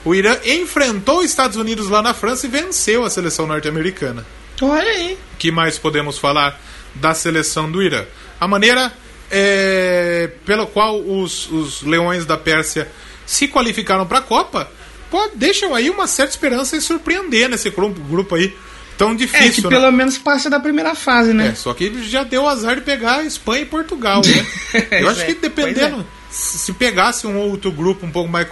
O 0.07 0.15
Irã 0.15 0.37
enfrentou 0.45 1.19
os 1.19 1.25
Estados 1.25 1.57
Unidos 1.57 1.89
lá 1.89 2.01
na 2.01 2.13
França 2.13 2.45
e 2.45 2.49
venceu 2.49 3.03
a 3.03 3.09
seleção 3.09 3.45
norte-americana. 3.45 4.25
Olha 4.61 4.89
aí. 4.89 5.17
que 5.37 5.51
mais 5.51 5.77
podemos 5.77 6.17
falar 6.17 6.59
da 6.95 7.13
seleção 7.13 7.69
do 7.71 7.81
Irã? 7.83 8.05
A 8.39 8.47
maneira 8.47 8.91
é, 9.29 10.29
pela 10.45 10.65
qual 10.65 10.99
os, 10.99 11.51
os 11.51 11.81
Leões 11.83 12.25
da 12.25 12.37
Pérsia 12.37 12.89
se 13.25 13.47
qualificaram 13.47 14.05
para 14.07 14.19
a 14.19 14.21
Copa 14.21 14.71
pô, 15.11 15.29
deixam 15.35 15.75
aí 15.75 15.89
uma 15.89 16.07
certa 16.07 16.31
esperança 16.31 16.75
em 16.75 16.81
surpreender 16.81 17.49
nesse 17.49 17.69
grupo, 17.69 17.99
grupo 18.01 18.35
aí 18.35 18.55
tão 18.97 19.11
É 19.11 19.15
que 19.15 19.17
difícil. 19.25 19.69
né? 19.69 19.77
pelo 19.77 19.91
menos 19.91 20.17
passa 20.17 20.49
da 20.49 20.59
primeira 20.59 20.95
fase, 20.95 21.33
né? 21.33 21.49
É, 21.49 21.55
só 21.55 21.73
que 21.73 21.83
ele 21.83 22.03
já 22.09 22.23
deu 22.23 22.47
azar 22.47 22.75
de 22.75 22.81
pegar 22.81 23.23
Espanha 23.25 23.61
e 23.61 23.65
Portugal, 23.65 24.21
né? 24.25 24.47
Eu 25.01 25.09
acho 25.09 25.21
É, 25.21 25.25
que 25.25 25.35
pois 25.35 25.53
dependendo, 25.53 26.05
se 26.31 26.57
se 26.57 26.73
pegasse 26.73 27.27
um 27.27 27.37
outro 27.37 27.71
grupo 27.71 28.05
um 28.05 28.11
pouco 28.11 28.29
mais 28.29 28.47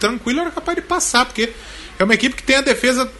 tranquilo, 0.00 0.40
era 0.40 0.50
capaz 0.50 0.74
de 0.74 0.82
passar, 0.82 1.26
porque 1.26 1.52
é 1.98 2.04
uma 2.04 2.14
equipe 2.14 2.34
que 2.34 2.42
tem 2.42 2.56
a 2.56 2.62
defesa 2.62 3.10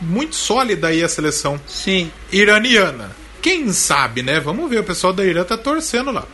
muito 0.00 0.34
sólida 0.34 0.88
aí, 0.88 1.04
a 1.04 1.08
seleção 1.08 1.60
Sim. 1.68 2.10
iraniana. 2.32 3.14
Quem 3.42 3.72
sabe, 3.72 4.22
né? 4.22 4.40
Vamos 4.40 4.68
ver, 4.68 4.80
o 4.80 4.84
pessoal 4.84 5.12
da 5.12 5.24
Irã 5.24 5.44
tá 5.44 5.56
torcendo 5.56 6.10
lá. 6.10 6.26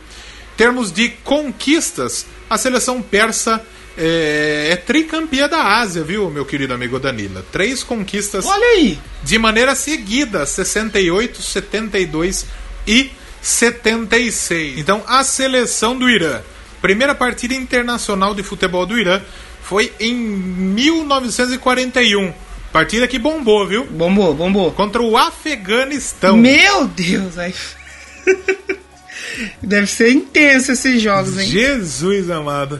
Em 0.53 0.57
termos 0.57 0.91
de 0.91 1.09
conquistas, 1.23 2.25
a 2.49 2.57
seleção 2.57 3.01
persa 3.01 3.61
é, 3.97 4.69
é 4.71 4.75
tricampeã 4.75 5.49
da 5.49 5.79
Ásia, 5.79 6.03
viu, 6.03 6.29
meu 6.29 6.45
querido 6.45 6.73
amigo 6.73 6.99
Danila? 6.99 7.45
Três 7.51 7.83
conquistas 7.83 8.45
Olha 8.45 8.65
aí. 8.65 8.99
de 9.23 9.37
maneira 9.37 9.75
seguida, 9.75 10.45
68, 10.45 11.41
72 11.41 12.45
e 12.87 13.11
76. 13.41 14.77
Então, 14.77 15.03
a 15.07 15.23
seleção 15.23 15.97
do 15.97 16.09
Irã, 16.09 16.41
primeira 16.81 17.15
partida 17.15 17.53
internacional 17.53 18.35
de 18.35 18.43
futebol 18.43 18.85
do 18.85 18.99
Irã, 18.99 19.21
foi 19.67 19.91
em 19.99 20.15
1941. 20.15 22.33
Partida 22.71 23.07
que 23.07 23.19
bombou, 23.19 23.67
viu? 23.67 23.85
Bombou, 23.85 24.33
bombou. 24.33 24.71
Contra 24.71 25.01
o 25.01 25.17
Afeganistão. 25.17 26.37
Meu 26.37 26.87
Deus, 26.87 27.37
aí. 27.37 27.53
Deve 29.61 29.87
ser 29.87 30.11
intenso 30.11 30.71
esses 30.71 31.01
jogos, 31.01 31.37
hein? 31.37 31.47
Jesus 31.47 32.29
amado. 32.29 32.79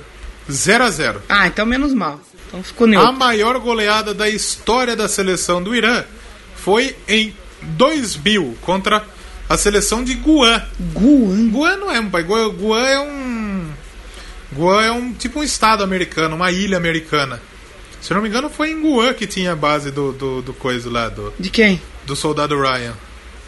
0 0.49 0.83
a 0.85 0.89
0 0.89 1.21
Ah, 1.27 1.47
então 1.47 1.65
menos 1.65 1.93
mal. 1.93 2.21
Então 2.47 2.63
ficou 2.63 2.87
A 2.87 2.89
neutro. 2.89 3.13
maior 3.13 3.59
goleada 3.59 4.13
da 4.13 4.29
história 4.29 4.95
da 4.95 5.09
seleção 5.09 5.61
do 5.61 5.75
Irã 5.75 6.03
foi 6.55 6.95
em 7.07 7.35
2000 7.61 8.57
contra 8.61 9.03
a 9.49 9.57
seleção 9.57 10.03
de 10.03 10.13
Guam. 10.13 10.61
Guan. 10.93 11.49
Guam 11.49 11.77
não 11.77 11.91
é 11.91 11.99
um 11.99 12.09
pai. 12.09 12.23
Guam 12.23 12.85
é 12.85 12.99
um. 12.99 13.46
Guam 14.57 14.81
é 14.81 14.91
um 14.91 15.13
tipo 15.13 15.39
um 15.39 15.43
estado 15.43 15.83
americano, 15.83 16.35
uma 16.35 16.51
ilha 16.51 16.77
americana. 16.77 17.41
Se 18.01 18.11
eu 18.11 18.15
não 18.15 18.21
me 18.21 18.29
engano, 18.29 18.49
foi 18.49 18.71
em 18.71 18.81
Guam 18.81 19.13
que 19.13 19.27
tinha 19.27 19.51
a 19.53 19.55
base 19.55 19.91
do, 19.91 20.11
do, 20.11 20.41
do 20.41 20.53
coisa 20.53 20.89
lá, 20.89 21.09
do, 21.09 21.33
De 21.39 21.49
quem? 21.49 21.81
do 22.05 22.15
soldado 22.15 22.59
Ryan. 22.59 22.93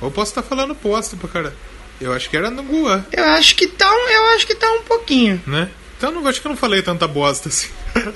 Ou 0.02 0.12
posso 0.12 0.32
estar 0.32 0.44
falando 0.44 0.74
posto 0.76 1.18
pra 1.18 1.30
cara. 1.30 1.56
Eu 2.00 2.14
acho 2.14 2.30
que 2.30 2.38
era 2.38 2.50
no 2.50 2.64
Guam, 2.64 3.06
Eu 3.12 3.24
acho 3.26 3.56
que 3.56 3.68
tá 3.68 3.90
um, 3.92 4.08
eu 4.10 4.26
acho 4.36 4.48
que 4.48 4.56
tá 4.56 4.72
um 4.72 4.84
pouquinho. 4.84 5.42
né? 5.46 5.70
Então 5.98 6.12
não 6.12 6.26
acho 6.28 6.40
que 6.40 6.48
eu 6.48 6.52
não 6.52 6.58
falei 6.58 6.82
tanta 6.82 7.08
bosta 7.08 7.50
assim. 7.50 7.68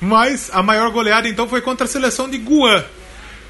Mas 0.00 0.50
a 0.52 0.62
maior 0.62 0.90
goleada 0.90 1.28
então 1.28 1.48
foi 1.48 1.60
contra 1.60 1.84
a 1.86 1.88
seleção 1.88 2.28
de 2.28 2.38
Guam. 2.38 2.84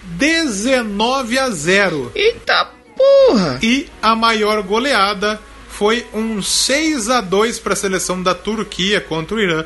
19 0.03 1.39
a 1.39 1.49
0. 1.51 2.13
Eita 2.15 2.71
porra! 2.97 3.59
E 3.63 3.89
a 4.03 4.15
maior 4.15 4.63
goleada 4.63 5.41
foi 5.73 6.07
um 6.13 6.43
6 6.43 7.09
a 7.09 7.21
2 7.21 7.59
para 7.59 7.73
a 7.73 7.77
seleção 7.77 8.23
da 8.23 8.35
Turquia 8.35 9.01
contra 9.01 9.37
o 9.37 9.41
Irã 9.41 9.65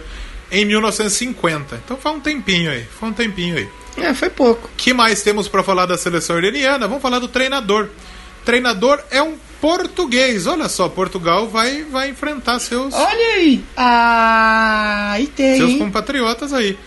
em 0.50 0.64
1950. 0.64 1.80
Então 1.84 1.96
foi 1.96 2.12
um 2.12 2.20
tempinho 2.20 2.70
aí, 2.70 2.84
foi 2.98 3.09
um 3.09 3.12
tempinho 3.12 3.57
aí. 3.57 3.68
É, 3.96 4.14
foi 4.14 4.30
pouco. 4.30 4.70
que 4.76 4.92
mais 4.92 5.22
temos 5.22 5.48
para 5.48 5.62
falar 5.62 5.86
da 5.86 5.98
seleção 5.98 6.38
iraniana? 6.38 6.86
Vamos 6.86 7.02
falar 7.02 7.18
do 7.18 7.28
treinador. 7.28 7.88
Treinador 8.44 9.00
é 9.11 9.20
um 9.20 9.36
português. 9.61 10.46
Olha 10.46 10.68
só, 10.68 10.88
Portugal 10.88 11.48
vai, 11.48 11.82
vai 11.82 12.11
enfrentar 12.11 12.59
seus, 12.61 12.94
Olha 12.94 13.34
aí. 13.34 13.64
Ah, 13.76 15.16
e 15.18 15.26
tem. 15.26 15.57
seus 15.57 15.76
compatriotas 15.76 16.52
aí. 16.52 16.78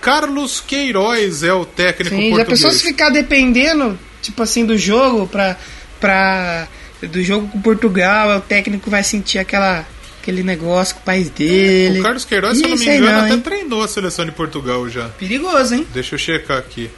Carlos 0.00 0.60
Queiroz 0.60 1.42
é 1.42 1.52
o 1.52 1.64
técnico 1.64 2.14
Sim, 2.14 2.30
já 2.30 2.36
português. 2.36 2.62
pensou 2.62 2.70
se 2.70 2.84
ficar 2.84 3.10
dependendo, 3.10 3.98
tipo 4.20 4.42
assim, 4.42 4.66
do 4.66 4.76
jogo 4.76 5.26
pra. 5.26 5.56
pra 5.98 6.68
do 7.02 7.22
jogo 7.22 7.48
com 7.48 7.60
Portugal, 7.60 8.38
o 8.38 8.40
técnico 8.40 8.88
vai 8.90 9.02
sentir 9.02 9.38
aquela, 9.38 9.86
aquele 10.20 10.42
negócio 10.42 10.94
com 10.94 11.00
o 11.02 11.04
país 11.04 11.28
dele. 11.28 12.00
O 12.00 12.02
Carlos 12.02 12.24
Queiroz, 12.24 12.58
se 12.58 12.64
eu 12.64 12.70
não 12.70 12.76
me 12.76 12.84
engano, 12.84 13.18
até 13.24 13.34
hein? 13.34 13.40
treinou 13.40 13.82
a 13.82 13.88
seleção 13.88 14.24
de 14.24 14.32
Portugal 14.32 14.88
já. 14.88 15.08
Perigoso, 15.10 15.74
hein? 15.74 15.86
Deixa 15.92 16.14
eu 16.14 16.18
checar 16.18 16.58
aqui. 16.58 16.90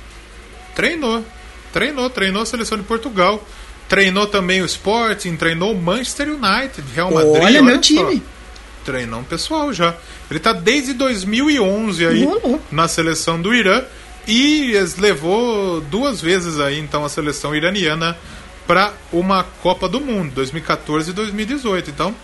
Treinou. 0.75 1.25
Treinou, 1.73 2.09
treinou 2.09 2.43
a 2.43 2.47
seleção 2.47 2.79
de 2.79 2.85
Portugal. 2.85 3.45
Treinou 3.89 4.27
também 4.27 4.63
o 4.63 4.67
Sporting, 4.67 5.37
treinou 5.37 5.73
o 5.73 5.81
Manchester 5.81 6.29
United, 6.29 6.83
Real 6.95 7.11
Madrid. 7.11 7.43
Olha, 7.43 7.63
meu 7.63 7.77
só. 7.77 7.81
time. 7.81 8.23
Treinou 8.85 9.21
um 9.21 9.25
pessoal 9.25 9.73
já. 9.73 9.95
Ele 10.31 10.39
tá 10.39 10.53
desde 10.53 10.93
2011 10.93 12.07
aí 12.07 12.29
na 12.71 12.87
seleção 12.87 13.41
do 13.41 13.55
Irã 13.55 13.83
e 14.27 14.75
levou 14.99 15.81
duas 15.81 16.21
vezes 16.21 16.61
aí 16.61 16.79
então 16.79 17.03
a 17.03 17.09
seleção 17.09 17.57
iraniana 17.57 18.17
para 18.69 18.93
uma 19.11 19.45
Copa 19.63 19.89
do 19.89 19.99
Mundo, 19.99 20.35
2014 20.35 21.11
e 21.11 21.15
2018. 21.15 21.89
Então, 21.89 22.15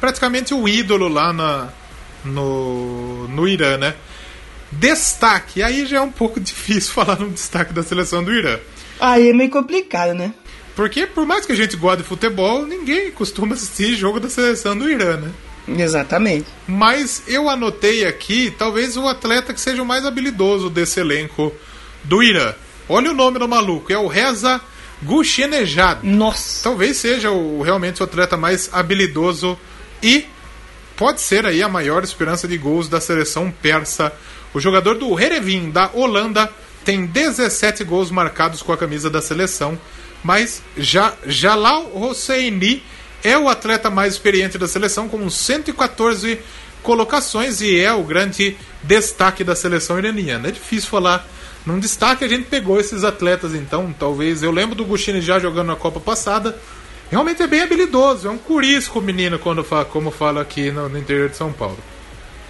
praticamente 0.00 0.54
o 0.54 0.68
ídolo 0.68 1.08
lá 1.08 1.32
na, 1.32 1.70
no, 2.24 3.26
no 3.26 3.48
Irã, 3.48 3.76
né? 3.76 3.96
Destaque, 4.70 5.60
aí 5.60 5.84
já 5.86 5.96
é 5.96 6.00
um 6.00 6.12
pouco 6.12 6.38
difícil 6.40 6.94
falar 6.94 7.18
no 7.18 7.28
destaque 7.28 7.72
da 7.72 7.82
seleção 7.82 8.22
do 8.22 8.32
Irã. 8.32 8.60
Aí 9.00 9.30
é 9.30 9.32
meio 9.32 9.50
complicado, 9.50 10.14
né? 10.14 10.32
Porque 10.76 11.04
por 11.04 11.26
mais 11.26 11.44
que 11.44 11.50
a 11.50 11.56
gente 11.56 11.76
goste 11.76 12.02
de 12.02 12.08
futebol, 12.08 12.64
ninguém 12.64 13.10
costuma 13.10 13.54
assistir 13.54 13.96
jogo 13.96 14.20
da 14.20 14.30
seleção 14.30 14.78
do 14.78 14.88
Irã, 14.88 15.16
né? 15.16 15.32
Exatamente. 15.66 16.46
Mas 16.68 17.24
eu 17.26 17.50
anotei 17.50 18.06
aqui, 18.06 18.54
talvez 18.56 18.96
o 18.96 19.08
atleta 19.08 19.52
que 19.52 19.60
seja 19.60 19.82
o 19.82 19.86
mais 19.86 20.06
habilidoso 20.06 20.70
desse 20.70 21.00
elenco 21.00 21.52
do 22.04 22.22
Irã. 22.22 22.54
Olha 22.88 23.10
o 23.10 23.14
nome 23.14 23.40
do 23.40 23.48
maluco, 23.48 23.92
é 23.92 23.98
o 23.98 24.06
Reza 24.06 24.60
Gushenejad. 25.02 26.00
Nossa. 26.02 26.64
Talvez 26.64 26.96
seja 26.96 27.30
o, 27.30 27.62
realmente 27.62 28.00
o 28.02 28.04
atleta 28.04 28.36
mais 28.36 28.68
habilidoso 28.72 29.58
e 30.02 30.26
pode 30.96 31.20
ser 31.20 31.46
aí 31.46 31.62
a 31.62 31.68
maior 31.68 32.02
esperança 32.02 32.48
de 32.48 32.58
gols 32.58 32.88
da 32.88 33.00
seleção 33.00 33.52
persa. 33.62 34.12
O 34.52 34.60
jogador 34.60 34.96
do 34.96 35.18
Herevin 35.18 35.70
da 35.70 35.90
Holanda 35.92 36.50
tem 36.84 37.06
17 37.06 37.84
gols 37.84 38.10
marcados 38.10 38.62
com 38.62 38.72
a 38.72 38.76
camisa 38.76 39.10
da 39.10 39.20
seleção, 39.20 39.78
mas 40.22 40.62
já 40.76 41.14
Jalal 41.26 41.90
Hosseini 41.94 42.82
é 43.22 43.36
o 43.36 43.48
atleta 43.48 43.90
mais 43.90 44.14
experiente 44.14 44.58
da 44.58 44.66
seleção 44.66 45.08
com 45.08 45.28
114 45.28 46.38
colocações 46.82 47.60
e 47.60 47.78
é 47.78 47.92
o 47.92 48.02
grande 48.02 48.56
destaque 48.82 49.44
da 49.44 49.54
seleção 49.54 49.98
iraniana. 49.98 50.48
É 50.48 50.52
difícil 50.52 50.88
falar 50.88 51.26
num 51.68 51.78
destaque, 51.78 52.24
a 52.24 52.28
gente 52.28 52.44
pegou 52.44 52.80
esses 52.80 53.04
atletas 53.04 53.54
então, 53.54 53.94
talvez. 53.96 54.42
Eu 54.42 54.50
lembro 54.50 54.74
do 54.74 54.86
Gushini 54.86 55.20
já 55.20 55.38
jogando 55.38 55.66
na 55.66 55.76
Copa 55.76 56.00
passada. 56.00 56.58
Realmente 57.10 57.42
é 57.42 57.46
bem 57.46 57.60
habilidoso, 57.60 58.26
é 58.26 58.30
um 58.30 58.38
curisco 58.38 58.98
o 58.98 59.02
menino 59.02 59.38
quando 59.38 59.62
fala, 59.62 59.84
como 59.84 60.10
fala 60.10 60.40
aqui 60.40 60.70
no, 60.70 60.88
no 60.88 60.98
interior 60.98 61.28
de 61.28 61.36
São 61.36 61.52
Paulo. 61.52 61.78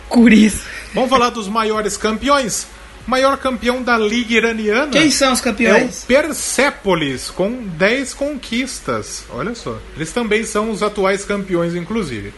Curiz. 0.08 0.62
Vamos 0.94 1.10
falar 1.10 1.30
dos 1.30 1.48
maiores 1.48 1.96
campeões? 1.96 2.68
Maior 3.06 3.38
campeão 3.38 3.82
da 3.82 3.96
Liga 3.96 4.34
Iraniana 4.34 4.92
Quem 4.92 5.10
são 5.10 5.32
os 5.32 5.38
é 5.38 5.42
o 5.42 5.44
campeões? 5.44 6.04
Persépolis, 6.06 7.30
com 7.30 7.62
10 7.62 8.14
conquistas. 8.14 9.24
Olha 9.30 9.54
só. 9.54 9.78
Eles 9.96 10.12
também 10.12 10.44
são 10.44 10.70
os 10.70 10.82
atuais 10.82 11.24
campeões, 11.24 11.74
inclusive. 11.74 12.32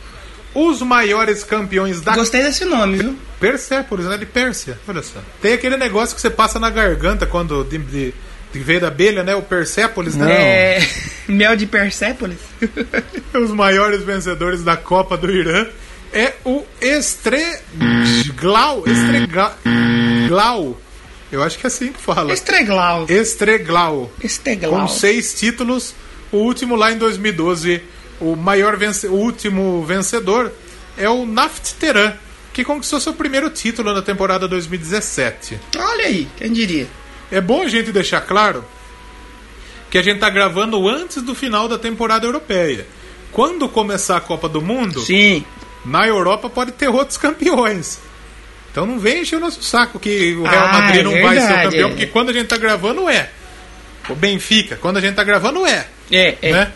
Os 0.54 0.82
maiores 0.82 1.44
campeões 1.44 2.00
da 2.00 2.14
Gostei 2.14 2.42
desse 2.42 2.64
nome, 2.64 2.98
viu? 2.98 3.16
Persépolis, 3.38 4.06
né? 4.06 4.18
De 4.18 4.26
Pérsia. 4.26 4.78
Olha 4.86 5.02
só. 5.02 5.20
Tem 5.40 5.52
aquele 5.52 5.76
negócio 5.76 6.14
que 6.14 6.20
você 6.20 6.30
passa 6.30 6.58
na 6.58 6.70
garganta 6.70 7.24
quando 7.24 7.62
de, 7.64 7.78
de, 7.78 8.14
de 8.52 8.58
veio 8.58 8.80
da 8.80 8.88
abelha, 8.88 9.22
né? 9.22 9.34
O 9.34 9.42
Persépolis, 9.42 10.16
né? 10.16 10.78
É. 10.78 10.88
Mel 11.28 11.56
de 11.56 11.66
Persépolis. 11.66 12.38
Os 13.32 13.52
maiores 13.52 14.02
vencedores 14.02 14.64
da 14.64 14.76
Copa 14.76 15.16
do 15.16 15.30
Irã 15.30 15.66
é 16.12 16.34
o 16.44 16.64
Estreglau. 16.80 18.84
Estreglau. 18.86 20.80
Eu 21.30 21.42
acho 21.42 21.58
que 21.58 21.66
é 21.66 21.68
assim 21.68 21.92
que 21.92 22.00
fala. 22.00 22.32
Estreglau. 22.32 23.06
Estreglau. 23.08 24.10
Esteglau. 24.22 24.80
Com 24.80 24.88
seis 24.88 25.34
títulos. 25.34 25.94
O 26.32 26.38
último 26.38 26.74
lá 26.74 26.90
em 26.90 26.98
2012. 26.98 27.80
O 28.20 28.36
maior 28.36 28.76
vence... 28.76 29.06
o 29.06 29.14
último 29.14 29.84
vencedor 29.84 30.52
é 30.96 31.08
o 31.08 31.24
Naft 31.24 31.74
Teran, 31.74 32.12
que 32.52 32.64
conquistou 32.64 33.00
seu 33.00 33.14
primeiro 33.14 33.48
título 33.50 33.92
na 33.92 34.02
temporada 34.02 34.46
2017. 34.46 35.58
Olha 35.78 36.06
aí, 36.06 36.28
quem 36.36 36.52
diria? 36.52 36.86
É 37.30 37.40
bom 37.40 37.62
a 37.62 37.68
gente 37.68 37.92
deixar 37.92 38.20
claro 38.20 38.64
que 39.90 39.98
a 39.98 40.02
gente 40.02 40.16
está 40.16 40.28
gravando 40.30 40.88
antes 40.88 41.22
do 41.22 41.34
final 41.34 41.68
da 41.68 41.78
temporada 41.78 42.26
europeia. 42.26 42.86
Quando 43.32 43.68
começar 43.68 44.16
a 44.16 44.20
Copa 44.20 44.48
do 44.48 44.60
Mundo, 44.60 45.00
Sim. 45.00 45.44
na 45.84 46.06
Europa 46.06 46.50
pode 46.50 46.72
ter 46.72 46.88
outros 46.88 47.16
campeões. 47.16 47.98
Então 48.70 48.86
não 48.86 48.98
vem 48.98 49.22
encher 49.22 49.36
o 49.36 49.40
nosso 49.40 49.62
saco 49.62 49.98
que 49.98 50.34
o 50.34 50.44
Real 50.44 50.66
Ah, 50.66 50.72
Madrid 50.72 51.00
é 51.00 51.02
não 51.02 51.22
vai 51.22 51.40
ser 51.40 51.52
o 51.52 51.62
campeão, 51.62 51.88
é. 51.88 51.90
porque 51.92 52.06
quando 52.06 52.30
a 52.30 52.32
gente 52.32 52.46
tá 52.46 52.56
gravando 52.56 53.08
é. 53.08 53.30
O 54.08 54.14
Benfica, 54.14 54.76
quando 54.76 54.96
a 54.96 55.00
gente 55.00 55.14
tá 55.14 55.24
gravando 55.24 55.66
é. 55.66 55.86
É, 56.10 56.36
é. 56.42 56.52
Né? 56.52 56.72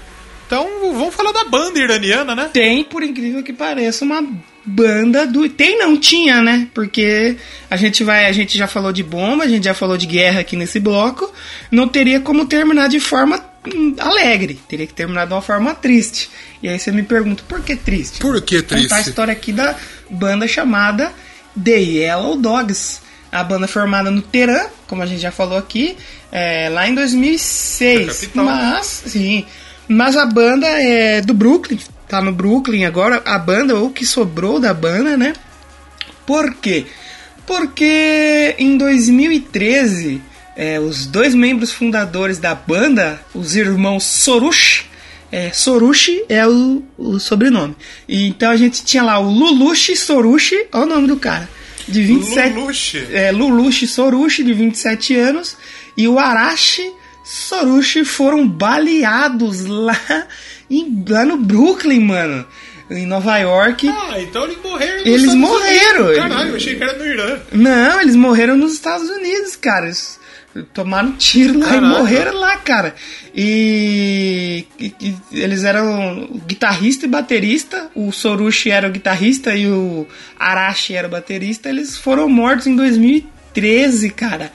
Então 0.46 0.92
vamos 0.92 1.14
falar 1.14 1.32
da 1.32 1.44
banda 1.44 1.78
iraniana, 1.78 2.34
né? 2.34 2.50
Tem, 2.52 2.84
por 2.84 3.02
incrível 3.02 3.42
que 3.42 3.52
pareça, 3.52 4.04
uma 4.04 4.22
banda 4.64 5.26
do. 5.26 5.48
Tem 5.48 5.78
não 5.78 5.96
tinha, 5.96 6.40
né? 6.42 6.68
Porque 6.72 7.36
a 7.70 7.76
gente 7.76 8.02
vai. 8.02 8.26
A 8.26 8.32
gente 8.32 8.56
já 8.56 8.66
falou 8.66 8.92
de 8.92 9.02
bomba, 9.02 9.44
a 9.44 9.48
gente 9.48 9.64
já 9.64 9.74
falou 9.74 9.96
de 9.96 10.06
guerra 10.06 10.40
aqui 10.40 10.56
nesse 10.56 10.80
bloco. 10.80 11.30
Não 11.70 11.88
teria 11.88 12.20
como 12.20 12.46
terminar 12.46 12.88
de 12.88 13.00
forma 13.00 13.44
hum, 13.66 13.94
alegre. 13.98 14.58
Teria 14.68 14.86
que 14.86 14.94
terminar 14.94 15.26
de 15.26 15.32
uma 15.32 15.42
forma 15.42 15.74
triste. 15.74 16.30
E 16.62 16.68
aí 16.68 16.78
você 16.78 16.90
me 16.90 17.02
pergunta, 17.02 17.42
por 17.46 17.60
que 17.62 17.76
triste? 17.76 18.18
Por 18.20 18.40
que 18.40 18.58
Vou 18.58 18.80
contar 18.80 18.96
a 18.96 19.00
história 19.00 19.32
aqui 19.32 19.52
da 19.52 19.76
banda 20.08 20.48
chamada 20.48 21.12
The 21.62 21.78
Yellow 21.78 22.36
Dogs. 22.36 23.02
A 23.30 23.42
banda 23.42 23.66
formada 23.66 24.12
no 24.12 24.22
Teherã, 24.22 24.66
como 24.86 25.02
a 25.02 25.06
gente 25.06 25.20
já 25.20 25.32
falou 25.32 25.58
aqui, 25.58 25.96
é, 26.30 26.68
lá 26.68 26.88
em 26.88 26.94
2006. 26.94 28.06
Da 28.06 28.12
capital. 28.12 28.44
Mas, 28.44 29.02
sim, 29.06 29.44
mas 29.88 30.16
a 30.16 30.26
banda 30.26 30.66
é 30.66 31.20
do 31.20 31.34
Brooklyn, 31.34 31.78
tá 32.08 32.20
no 32.20 32.32
Brooklyn 32.32 32.84
agora. 32.84 33.22
A 33.24 33.38
banda, 33.38 33.74
ou 33.74 33.86
o 33.86 33.90
que 33.90 34.06
sobrou 34.06 34.58
da 34.58 34.72
banda, 34.72 35.16
né? 35.16 35.34
Por 36.26 36.54
quê? 36.54 36.86
Porque 37.46 38.54
em 38.58 38.78
2013, 38.78 40.22
é, 40.56 40.80
os 40.80 41.06
dois 41.06 41.34
membros 41.34 41.72
fundadores 41.72 42.38
da 42.38 42.54
banda, 42.54 43.20
os 43.34 43.54
irmãos 43.54 44.04
Sorush, 44.04 44.86
é, 45.30 45.50
Sorushi 45.50 46.24
é 46.28 46.46
o, 46.46 46.82
o 46.96 47.18
sobrenome. 47.18 47.76
E, 48.08 48.28
então 48.28 48.50
a 48.50 48.56
gente 48.56 48.84
tinha 48.84 49.02
lá 49.02 49.18
o 49.18 49.28
Lulushi 49.28 49.96
Sorushi, 49.96 50.66
olha 50.72 50.84
o 50.84 50.86
nome 50.86 51.08
do 51.08 51.16
cara, 51.16 51.48
de 51.88 52.02
27 52.02 52.54
Lulushi. 52.54 53.06
é, 53.12 53.32
Lulushi 53.32 53.86
Sorushi, 53.86 54.44
de 54.44 54.54
27 54.54 55.16
anos, 55.16 55.56
e 55.96 56.06
o 56.06 56.18
Arashi 56.18 56.88
Sorushi 57.24 58.04
foram 58.04 58.46
baleados 58.46 59.64
lá, 59.66 59.98
em, 60.70 61.04
lá 61.08 61.24
no 61.24 61.38
Brooklyn, 61.38 62.00
mano. 62.00 62.46
Em 62.90 63.06
Nova 63.06 63.38
York. 63.38 63.88
Ah, 63.88 64.20
então 64.20 64.44
eles 64.44 64.58
morreram 64.62 64.98
nos 64.98 65.06
Eles 65.06 65.22
Estados 65.22 65.40
morreram. 65.40 66.04
Unidos. 66.04 66.18
Caralho, 66.22 66.50
eu 66.50 66.56
achei 66.56 66.76
que 66.76 66.82
era 66.84 66.98
no 66.98 67.06
Irã. 67.06 67.38
Não, 67.52 68.00
eles 68.02 68.14
morreram 68.14 68.56
nos 68.58 68.74
Estados 68.74 69.08
Unidos, 69.08 69.56
cara. 69.56 69.86
Eles 69.86 70.20
tomaram 70.74 71.12
tiro 71.12 71.58
lá 71.58 71.66
Caraca. 71.66 71.86
e 71.86 71.88
morreram 71.88 72.34
lá, 72.38 72.56
cara. 72.58 72.94
E, 73.34 74.66
e- 74.78 74.94
e 75.00 75.16
eles 75.32 75.64
eram 75.64 76.28
guitarrista 76.46 77.06
e 77.06 77.08
baterista. 77.08 77.88
O 77.94 78.12
Sorushi 78.12 78.70
era 78.70 78.86
o 78.86 78.90
guitarrista 78.92 79.56
e 79.56 79.66
o 79.66 80.06
Arashi 80.38 80.94
era 80.94 81.08
o 81.08 81.10
baterista. 81.10 81.70
Eles 81.70 81.96
foram 81.96 82.28
mortos 82.28 82.66
em 82.66 82.76
2013, 82.76 84.10
cara. 84.10 84.52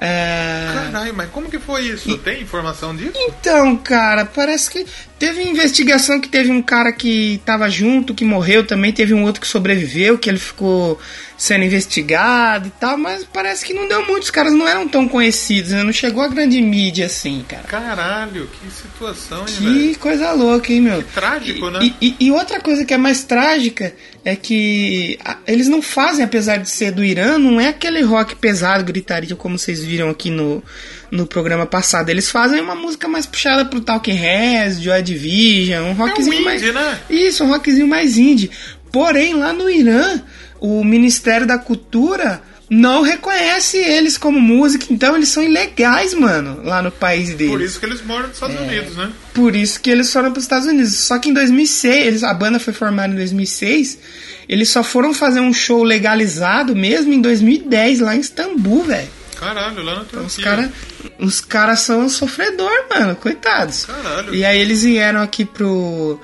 É... 0.00 0.70
Caralho, 0.72 1.12
mas 1.12 1.28
como 1.30 1.50
que 1.50 1.58
foi 1.58 1.82
isso? 1.82 2.16
Tem 2.18 2.40
informação 2.40 2.94
disso? 2.94 3.12
Então, 3.16 3.76
cara, 3.76 4.24
parece 4.24 4.70
que 4.70 4.86
teve 5.18 5.42
investigação 5.42 6.20
que 6.20 6.28
teve 6.28 6.50
um 6.50 6.62
cara 6.62 6.92
que 6.92 7.40
tava 7.44 7.68
junto, 7.68 8.14
que 8.14 8.24
morreu 8.24 8.64
também, 8.66 8.92
teve 8.92 9.12
um 9.14 9.24
outro 9.24 9.40
que 9.40 9.48
sobreviveu, 9.48 10.16
que 10.18 10.28
ele 10.30 10.38
ficou 10.38 10.98
sendo 11.36 11.64
investigado 11.64 12.66
e 12.68 12.70
tal, 12.80 12.98
mas 12.98 13.24
parece 13.24 13.64
que 13.64 13.72
não 13.72 13.86
deu 13.86 14.04
muito, 14.06 14.24
os 14.24 14.30
caras 14.30 14.52
não 14.52 14.66
eram 14.66 14.88
tão 14.88 15.06
conhecidos, 15.06 15.70
né? 15.70 15.84
não 15.84 15.92
chegou 15.92 16.22
a 16.22 16.28
grande 16.28 16.60
mídia 16.60 17.06
assim, 17.06 17.44
cara. 17.48 17.62
Caralho, 17.62 18.48
que 18.48 18.70
situação, 18.74 19.46
hein, 19.46 19.54
velho? 19.60 19.74
Que 19.74 19.94
coisa 19.96 20.32
louca, 20.32 20.72
hein, 20.72 20.80
meu? 20.80 21.02
Trágico, 21.02 21.66
E- 21.68 21.70
né? 21.70 21.94
E, 22.00 22.16
e- 22.20 22.30
outra 22.32 22.60
coisa 22.60 22.84
que 22.84 22.92
é 22.92 22.96
mais 22.98 23.22
trágica 23.22 23.94
é 24.24 24.34
que 24.34 25.18
eles 25.46 25.68
não 25.68 25.80
fazem, 25.80 26.24
apesar 26.24 26.56
de 26.56 26.68
ser 26.68 26.90
do 26.90 27.04
Irã, 27.04 27.38
não 27.38 27.60
é 27.60 27.68
aquele 27.68 28.02
rock 28.02 28.34
pesado, 28.34 28.82
gritaria, 28.84 29.36
como 29.36 29.56
vocês 29.58 29.82
viram 29.82 30.10
aqui 30.10 30.30
no, 30.30 30.62
no 31.10 31.26
programa 31.26 31.66
passado. 31.66 32.10
Eles 32.10 32.30
fazem 32.30 32.60
uma 32.60 32.74
música 32.74 33.08
mais 33.08 33.26
puxada 33.26 33.64
pro 33.64 33.80
Talking 33.80 34.12
Heads, 34.12 34.80
Joy 34.80 35.02
Division, 35.02 35.84
um 35.84 35.92
rockzinho 35.92 36.34
indie, 36.34 36.44
mais. 36.44 36.62
né? 36.74 36.98
Isso, 37.08 37.44
um 37.44 37.48
rockzinho 37.48 37.86
mais 37.88 38.16
indie. 38.18 38.50
Porém, 38.92 39.34
lá 39.34 39.52
no 39.52 39.68
Irã, 39.70 40.20
o 40.60 40.82
Ministério 40.84 41.46
da 41.46 41.58
Cultura 41.58 42.42
não 42.70 43.00
reconhece 43.00 43.78
eles 43.78 44.18
como 44.18 44.38
música, 44.38 44.86
então 44.90 45.16
eles 45.16 45.30
são 45.30 45.42
ilegais, 45.42 46.12
mano, 46.12 46.60
lá 46.62 46.82
no 46.82 46.90
país 46.90 47.30
deles. 47.34 47.50
Por 47.52 47.62
isso 47.62 47.80
que 47.80 47.86
eles 47.86 48.02
moram 48.04 48.26
nos 48.28 48.34
Estados 48.36 48.56
É. 48.56 48.60
Unidos, 48.60 48.96
né? 48.96 49.10
Por 49.32 49.56
isso 49.56 49.80
que 49.80 49.88
eles 49.88 50.12
foram 50.12 50.30
para 50.30 50.38
os 50.38 50.44
Estados 50.44 50.66
Unidos. 50.68 50.94
Só 50.94 51.18
que 51.18 51.30
em 51.30 51.32
2006, 51.32 52.06
eles, 52.06 52.22
a 52.24 52.34
banda 52.34 52.58
foi 52.58 52.74
formada 52.74 53.12
em 53.12 53.16
2006, 53.16 53.98
eles 54.46 54.68
só 54.68 54.82
foram 54.82 55.14
fazer 55.14 55.40
um 55.40 55.52
show 55.52 55.82
legalizado 55.82 56.76
mesmo 56.76 57.12
em 57.14 57.20
2010, 57.22 58.00
lá 58.00 58.14
em 58.14 58.20
Istambul, 58.20 58.84
velho. 58.84 59.08
Caralho, 59.38 59.82
lá 59.82 59.96
na 59.96 60.04
Turquia. 60.04 60.26
Os 60.26 60.36
caras 60.36 60.70
os 61.18 61.40
cara 61.40 61.76
são 61.76 62.02
um 62.02 62.08
sofredor, 62.08 62.70
mano, 62.90 63.16
coitados. 63.16 63.86
Caralho. 63.86 64.34
E 64.34 64.44
aí 64.44 64.60
eles 64.60 64.82
vieram 64.82 65.20
aqui 65.20 65.44
pro, 65.44 66.20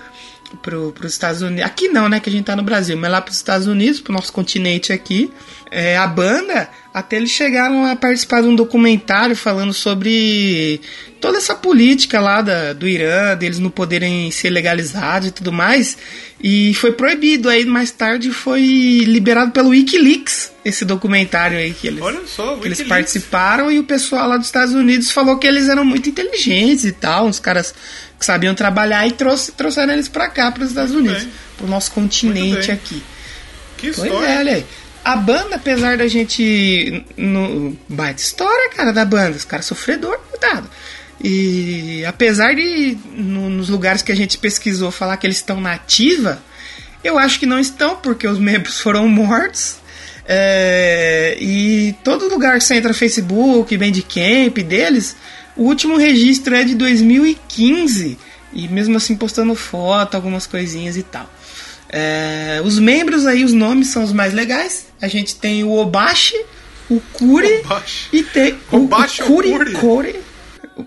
pro, 0.62 0.92
pros 0.92 1.12
Estados 1.12 1.42
Unidos. 1.42 1.64
Aqui 1.64 1.88
não, 1.88 2.08
né? 2.08 2.20
Que 2.20 2.28
a 2.28 2.32
gente 2.32 2.44
tá 2.44 2.56
no 2.56 2.62
Brasil, 2.62 2.96
mas 2.96 3.10
lá 3.10 3.20
pros 3.20 3.36
Estados 3.36 3.66
Unidos, 3.66 4.00
pro 4.00 4.12
nosso 4.12 4.32
continente 4.32 4.92
aqui. 4.92 5.32
É, 5.76 5.96
a 5.96 6.06
banda, 6.06 6.68
até 6.92 7.16
eles 7.16 7.32
chegaram 7.32 7.84
a 7.84 7.96
participar 7.96 8.42
de 8.42 8.46
um 8.46 8.54
documentário 8.54 9.34
falando 9.34 9.72
sobre 9.72 10.80
toda 11.20 11.38
essa 11.38 11.52
política 11.52 12.20
lá 12.20 12.40
da, 12.40 12.72
do 12.72 12.86
Irã, 12.86 13.36
deles 13.36 13.58
não 13.58 13.70
poderem 13.70 14.30
ser 14.30 14.50
legalizados 14.50 15.30
e 15.30 15.32
tudo 15.32 15.50
mais. 15.50 15.98
E 16.40 16.72
foi 16.74 16.92
proibido. 16.92 17.48
Aí 17.48 17.64
mais 17.64 17.90
tarde 17.90 18.30
foi 18.30 18.60
liberado 19.04 19.50
pelo 19.50 19.70
Wikileaks 19.70 20.52
esse 20.64 20.84
documentário 20.84 21.58
aí 21.58 21.74
que 21.74 21.88
eles, 21.88 22.00
Olha 22.00 22.20
só, 22.24 22.56
que 22.56 22.68
eles 22.68 22.82
participaram 22.84 23.70
e 23.70 23.80
o 23.80 23.84
pessoal 23.84 24.28
lá 24.28 24.36
dos 24.36 24.46
Estados 24.46 24.74
Unidos 24.74 25.10
falou 25.10 25.38
que 25.38 25.46
eles 25.46 25.68
eram 25.68 25.84
muito 25.84 26.08
inteligentes 26.08 26.84
e 26.84 26.92
tal, 26.92 27.26
uns 27.26 27.40
caras 27.40 27.74
que 28.18 28.24
sabiam 28.24 28.54
trabalhar 28.54 29.06
e 29.08 29.12
trouxe, 29.12 29.52
trouxeram 29.52 29.92
eles 29.92 30.08
pra 30.08 30.28
cá, 30.28 30.52
pros 30.52 30.68
Estados 30.68 30.92
Muito 30.92 31.06
Unidos, 31.08 31.24
bem. 31.24 31.32
pro 31.58 31.66
nosso 31.66 31.90
continente 31.90 32.70
aqui. 32.70 33.02
Que 33.76 33.92
Pois 33.92 34.04
história. 34.06 34.26
é, 34.26 34.38
olha 34.38 34.54
aí. 34.54 34.66
A 35.04 35.16
banda, 35.16 35.56
apesar 35.56 35.98
da 35.98 36.08
gente. 36.08 37.04
No, 37.16 37.76
baita 37.88 38.22
história, 38.22 38.70
cara, 38.70 38.92
da 38.92 39.04
banda. 39.04 39.36
Os 39.36 39.44
caras 39.44 39.66
sofredor, 39.66 40.18
cuidado. 40.30 40.68
E 41.22 42.04
apesar 42.06 42.54
de, 42.54 42.96
no- 43.16 43.48
nos 43.50 43.68
lugares 43.68 44.02
que 44.02 44.10
a 44.12 44.16
gente 44.16 44.38
pesquisou, 44.38 44.90
falar 44.90 45.16
que 45.16 45.26
eles 45.26 45.36
estão 45.36 45.60
na 45.60 45.72
ativa, 45.74 46.42
eu 47.02 47.18
acho 47.18 47.38
que 47.38 47.46
não 47.46 47.58
estão, 47.60 47.96
porque 47.96 48.26
os 48.26 48.38
membros 48.38 48.80
foram 48.82 49.06
mortos. 49.08 49.76
É, 50.26 51.36
e 51.38 51.94
todo 52.02 52.28
lugar 52.30 52.58
que 52.58 52.64
você 52.64 52.74
entra 52.76 52.94
Facebook, 52.94 53.76
Bandcamp 53.76 54.56
deles, 54.66 55.14
o 55.54 55.64
último 55.64 55.96
registro 55.98 56.54
é 56.54 56.64
de 56.64 56.74
2015. 56.74 58.18
E 58.52 58.68
mesmo 58.68 58.96
assim 58.96 59.16
postando 59.16 59.54
foto, 59.54 60.14
algumas 60.14 60.46
coisinhas 60.46 60.96
e 60.96 61.02
tal. 61.02 61.28
É, 61.96 62.60
os 62.64 62.76
membros 62.80 63.24
aí, 63.24 63.44
os 63.44 63.52
nomes 63.52 63.86
são 63.88 64.02
os 64.02 64.12
mais 64.12 64.34
legais. 64.34 64.86
A 65.00 65.06
gente 65.06 65.36
tem 65.36 65.62
o 65.62 65.70
Obashi, 65.70 66.36
o 66.90 67.00
Kuri 67.12 67.60
Obashi. 67.60 68.08
e 68.12 68.22
tem 68.24 68.58
Obashi 68.72 69.22
o, 69.22 69.26
o 69.26 69.28
Kuri, 69.28 69.50
Kuri? 69.52 69.72
Kuri. 69.74 70.20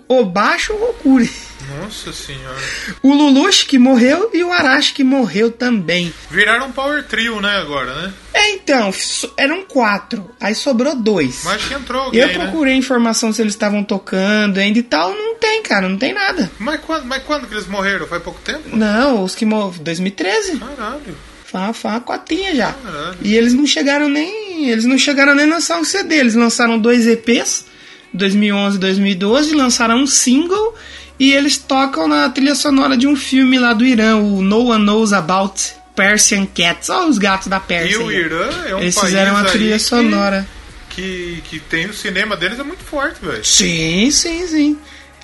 Obashi 0.09 0.73
ou 0.73 0.93
Kuri. 0.95 1.31
Nossa 1.81 2.13
senhora. 2.13 2.57
O 3.01 3.13
Lulush 3.13 3.63
que 3.63 3.77
morreu 3.77 4.29
e 4.33 4.43
o 4.43 4.51
Arashi 4.51 4.93
que 4.93 5.03
morreu 5.03 5.51
também. 5.51 6.13
Viraram 6.29 6.67
um 6.67 6.71
power 6.71 7.03
trio, 7.03 7.41
né, 7.41 7.57
agora, 7.57 7.93
né? 7.93 8.13
É, 8.33 8.51
então, 8.51 8.93
eram 9.35 9.63
quatro. 9.65 10.29
Aí 10.39 10.53
sobrou 10.55 10.95
dois. 10.95 11.41
Mas 11.43 11.63
que 11.65 11.73
entrou 11.73 12.03
alguém, 12.03 12.21
Eu 12.21 12.27
né? 12.27 12.33
procurei 12.33 12.75
informação 12.75 13.33
se 13.33 13.41
eles 13.41 13.53
estavam 13.53 13.83
tocando 13.83 14.57
ainda 14.59 14.79
e 14.79 14.83
tal. 14.83 15.09
Não 15.13 15.35
tem, 15.35 15.61
cara, 15.63 15.89
não 15.89 15.97
tem 15.97 16.13
nada. 16.13 16.49
Mas 16.59 16.79
quando, 16.81 17.05
mas 17.05 17.23
quando 17.23 17.47
que 17.47 17.53
eles 17.53 17.67
morreram? 17.67 18.07
Faz 18.07 18.21
pouco 18.23 18.39
tempo? 18.41 18.75
Não, 18.75 19.23
os 19.23 19.35
que 19.35 19.45
morreram. 19.45 19.83
2013. 19.83 20.57
Caralho. 20.59 21.17
Foi 21.45 21.61
uma, 21.61 21.73
foi 21.73 21.91
uma 21.91 22.01
cotinha 22.01 22.53
já. 22.53 22.73
Caralho. 22.73 23.17
E 23.21 23.35
eles 23.35 23.53
não 23.53 23.65
chegaram 23.65 24.09
nem. 24.09 24.69
Eles 24.69 24.85
não 24.85 24.97
chegaram 24.97 25.33
nem 25.33 25.45
a 25.45 25.55
lançar 25.55 25.77
um 25.79 25.83
CD. 25.83 26.15
Eles 26.15 26.35
lançaram 26.35 26.77
dois 26.77 27.07
EPs, 27.07 27.65
2011 28.13 28.75
e 28.77 28.79
2012, 28.79 29.53
lançaram 29.55 29.97
um 30.01 30.07
single 30.07 30.75
e 31.19 31.33
eles 31.33 31.57
tocam 31.57 32.07
na 32.07 32.29
trilha 32.29 32.55
sonora 32.55 32.95
de 32.97 33.07
um 33.07 33.15
filme 33.15 33.57
lá 33.57 33.73
do 33.73 33.85
Irã, 33.85 34.17
o 34.17 34.41
No 34.41 34.67
One 34.67 34.83
Knows 34.85 35.13
About 35.13 35.73
Persian 35.95 36.45
Cats. 36.45 36.89
Olha 36.89 37.07
os 37.09 37.17
gatos 37.17 37.47
da 37.47 37.59
Pérsia. 37.59 37.95
E 37.95 37.97
o. 37.97 38.11
Irã 38.11 38.49
é 38.67 38.75
um 38.75 38.79
Eles 38.79 38.95
país 38.95 39.07
fizeram 39.07 39.31
uma 39.33 39.43
trilha 39.45 39.73
que- 39.77 39.79
sonora. 39.83 40.47
Que, 40.89 41.43
que 41.47 41.59
tem 41.59 41.85
o 41.87 41.93
cinema 41.93 42.35
deles 42.35 42.59
é 42.59 42.63
muito 42.63 42.83
forte, 42.83 43.23
velho. 43.23 43.45
Sim, 43.45 44.09
sim, 44.09 44.47
sim. 44.47 44.77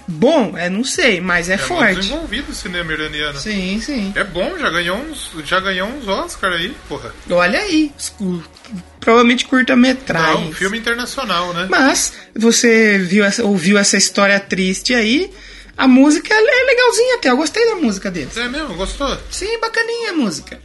Bom, 0.07 0.53
é, 0.57 0.69
não 0.69 0.83
sei, 0.83 1.19
mas 1.21 1.49
é, 1.49 1.53
É 1.53 1.57
forte. 1.57 1.95
desenvolvido 2.01 2.51
o 2.51 2.53
cinema 2.53 2.91
iraniano. 2.91 3.39
Sim, 3.39 3.81
sim. 3.83 4.11
É 4.15 4.23
bom, 4.23 4.55
já 4.59 4.69
ganhou 4.69 4.97
uns, 4.97 5.31
já 5.45 5.59
ganhou 5.61 5.87
uns 5.87 6.07
Oscar 6.07 6.51
aí, 6.51 6.75
porra. 6.89 7.11
Olha 7.29 7.57
aí. 7.57 7.91
Provavelmente 8.99 9.45
curta-metragem. 9.45 10.45
Não, 10.45 10.53
filme 10.53 10.77
internacional, 10.77 11.53
né? 11.53 11.67
Mas 11.69 12.13
você 12.35 12.97
viu 12.99 13.23
ouviu 13.43 13.77
essa 13.77 13.97
história 13.97 14.39
triste 14.39 14.93
aí. 14.93 15.31
A 15.77 15.87
música 15.87 16.33
ela 16.33 16.47
é 16.51 16.63
legalzinha 16.65 17.15
até. 17.15 17.29
Eu 17.29 17.37
gostei 17.37 17.65
da 17.65 17.75
música 17.75 18.11
deles. 18.11 18.35
É 18.37 18.47
mesmo, 18.47 18.75
gostou? 18.75 19.17
Sim, 19.31 19.59
bacaninha 19.59 20.11
a 20.11 20.13
música. 20.13 20.59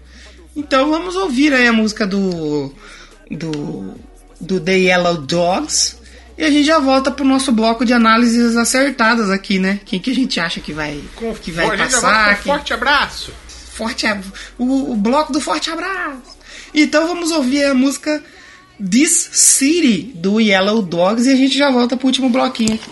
Então 0.55 0.91
vamos 0.91 1.17
ouvir 1.17 1.53
aí 1.55 1.67
a 1.67 1.73
música 1.73 2.07
do. 2.07 2.73
do. 3.31 3.95
do 4.41 4.61
The 4.61 4.77
Yellow 4.79 5.17
Dogs. 5.19 5.97
E 6.37 6.45
a 6.45 6.51
gente 6.51 6.65
já 6.65 6.79
volta 6.79 7.11
pro 7.11 7.25
nosso 7.25 7.51
bloco 7.51 7.85
de 7.85 7.93
análises 7.93 8.57
acertadas 8.57 9.29
aqui, 9.29 9.59
né? 9.59 9.81
Quem 9.85 9.99
que 9.99 10.11
a 10.11 10.15
gente 10.15 10.39
acha 10.39 10.61
que 10.61 10.73
vai, 10.73 11.01
que 11.43 11.51
vai 11.51 11.77
passar? 11.77 12.35
quem- 12.43 12.53
forte 12.53 12.73
abraço. 12.73 13.33
Forte 13.73 14.07
o, 14.59 14.93
o 14.93 14.97
bloco 14.97 15.33
do 15.33 15.41
forte 15.41 15.71
abraço. 15.71 16.37
Então 16.73 17.09
vamos 17.09 17.31
ouvir 17.33 17.65
a 17.65 17.75
música 17.75 18.23
This 18.79 19.31
City 19.33 20.13
do 20.15 20.41
Yellow 20.41 20.81
Dogs 20.83 21.29
e 21.29 21.33
a 21.33 21.37
gente 21.37 21.57
já 21.59 21.71
volta 21.71 21.97
pro 21.97 22.07
último 22.07 22.29
bloquinho 22.29 22.75
aqui. 22.75 22.89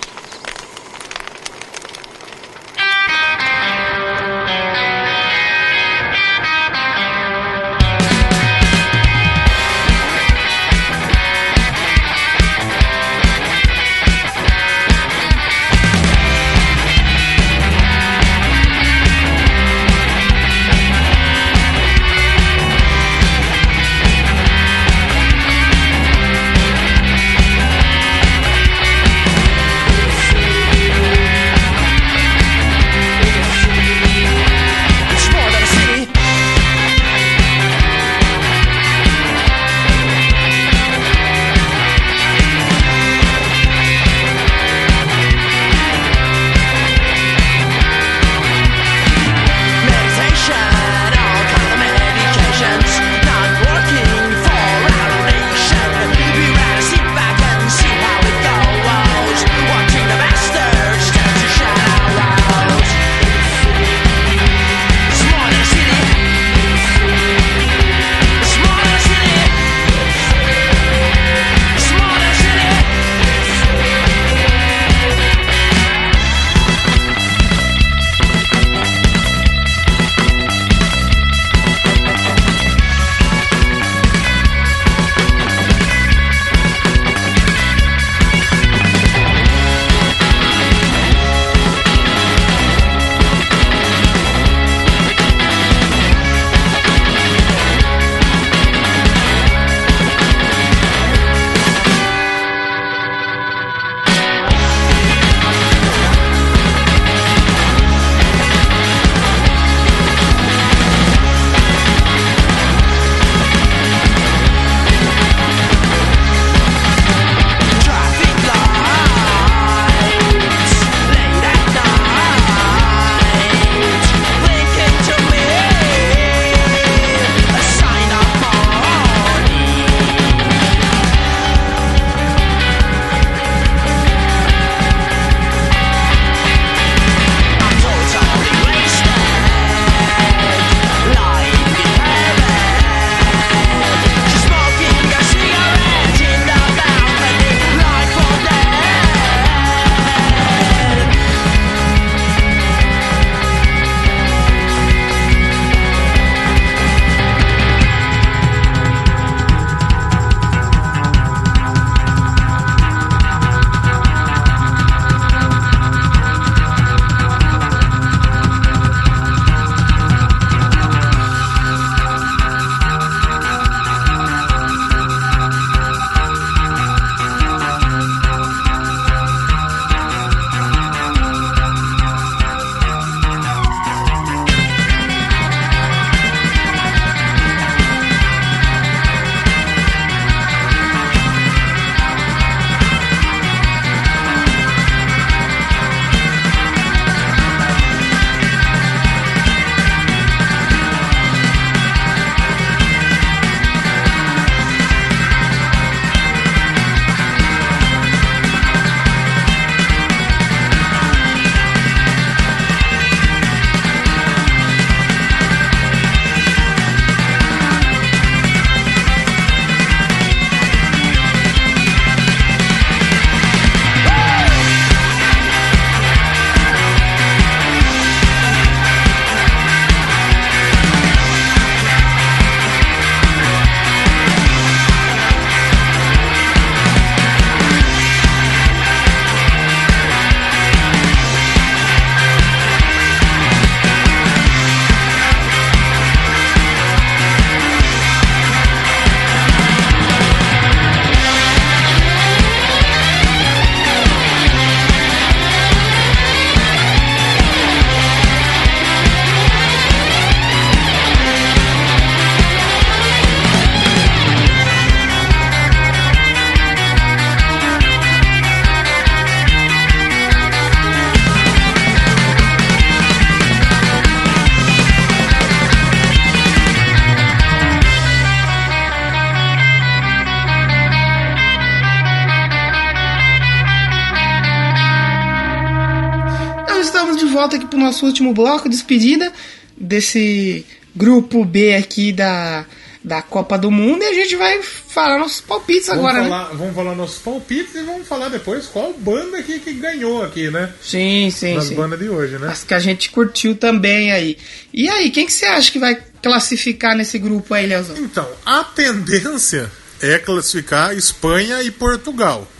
Aqui 287.77 287.78
pro 287.78 287.78
nosso 287.78 288.07
último 288.07 288.32
bloco, 288.32 288.69
despedida 288.69 289.32
desse 289.77 290.65
grupo 290.94 291.44
B 291.44 291.74
aqui 291.74 292.12
da, 292.12 292.65
da 293.05 293.20
Copa 293.20 293.59
do 293.59 293.70
Mundo 293.70 294.03
e 294.03 294.07
a 294.07 294.15
gente 294.15 294.35
vai 294.35 294.62
falar 294.62 295.19
nossos 295.19 295.43
palpites 295.43 295.89
Vamos 295.89 296.05
agora, 296.05 296.23
né? 296.23 296.28
falar, 296.31 296.48
vamos 296.55 296.74
falar 296.74 296.94
nossos 296.94 297.19
palpites 297.19 297.74
e 297.74 297.82
vamos 297.82 298.09
falar 298.09 298.28
depois 298.31 298.66
qual 298.66 298.94
banda 298.94 299.43
que, 299.43 299.59
que 299.59 299.74
ganhou 299.74 300.24
aqui, 300.24 300.51
né? 300.51 300.73
Sim, 300.81 301.31
sim, 301.31 301.55
Nas 301.55 301.70
bandas 301.70 301.98
de 301.98 302.09
hoje, 302.09 302.39
né? 302.39 302.48
As 302.48 302.65
que 302.65 302.73
a 302.73 302.78
gente 302.78 303.11
curtiu 303.11 303.55
também 303.55 304.11
aí. 304.11 304.39
E 304.73 304.89
aí, 304.89 305.11
quem 305.11 305.27
que 305.27 305.32
você 305.32 305.44
acha 305.44 305.70
que 305.70 305.78
vai 305.78 305.98
classificar 306.23 306.97
nesse 306.97 307.19
grupo 307.19 307.53
aí, 307.53 307.66
Leozão? 307.66 307.97
Então, 307.98 308.27
a 308.44 308.65
tendência 308.65 309.70
é 310.01 310.19
classificar 310.19 310.97
Espanha 310.97 311.62
e 311.62 311.70
Portugal. 311.70 312.51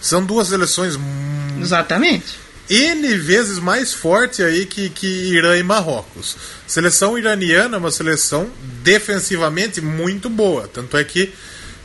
São 0.00 0.24
duas 0.24 0.48
seleções 0.48 0.98
Exatamente. 1.60 2.43
N 2.68 3.16
vezes 3.18 3.58
mais 3.58 3.92
forte 3.92 4.42
aí 4.42 4.64
que, 4.64 4.88
que 4.88 5.06
Irã 5.06 5.56
e 5.56 5.62
Marrocos. 5.62 6.36
Seleção 6.66 7.18
iraniana 7.18 7.76
é 7.76 7.78
uma 7.78 7.90
seleção 7.90 8.50
defensivamente 8.82 9.80
muito 9.80 10.30
boa. 10.30 10.68
Tanto 10.68 10.96
é 10.96 11.04
que 11.04 11.32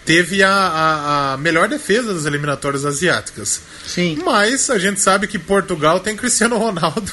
teve 0.06 0.42
a, 0.42 0.50
a, 0.52 1.34
a 1.34 1.38
melhor 1.38 1.68
defesa 1.68 2.14
das 2.14 2.26
eliminatórias 2.26 2.86
asiáticas. 2.86 3.62
Sim. 3.86 4.20
Mas 4.24 4.70
a 4.70 4.80
gente 4.80 5.00
sabe 5.02 5.28
que 5.28 5.38
Portugal 5.38 6.00
tem 6.00 6.16
Cristiano 6.16 6.58
Ronaldo. 6.58 7.12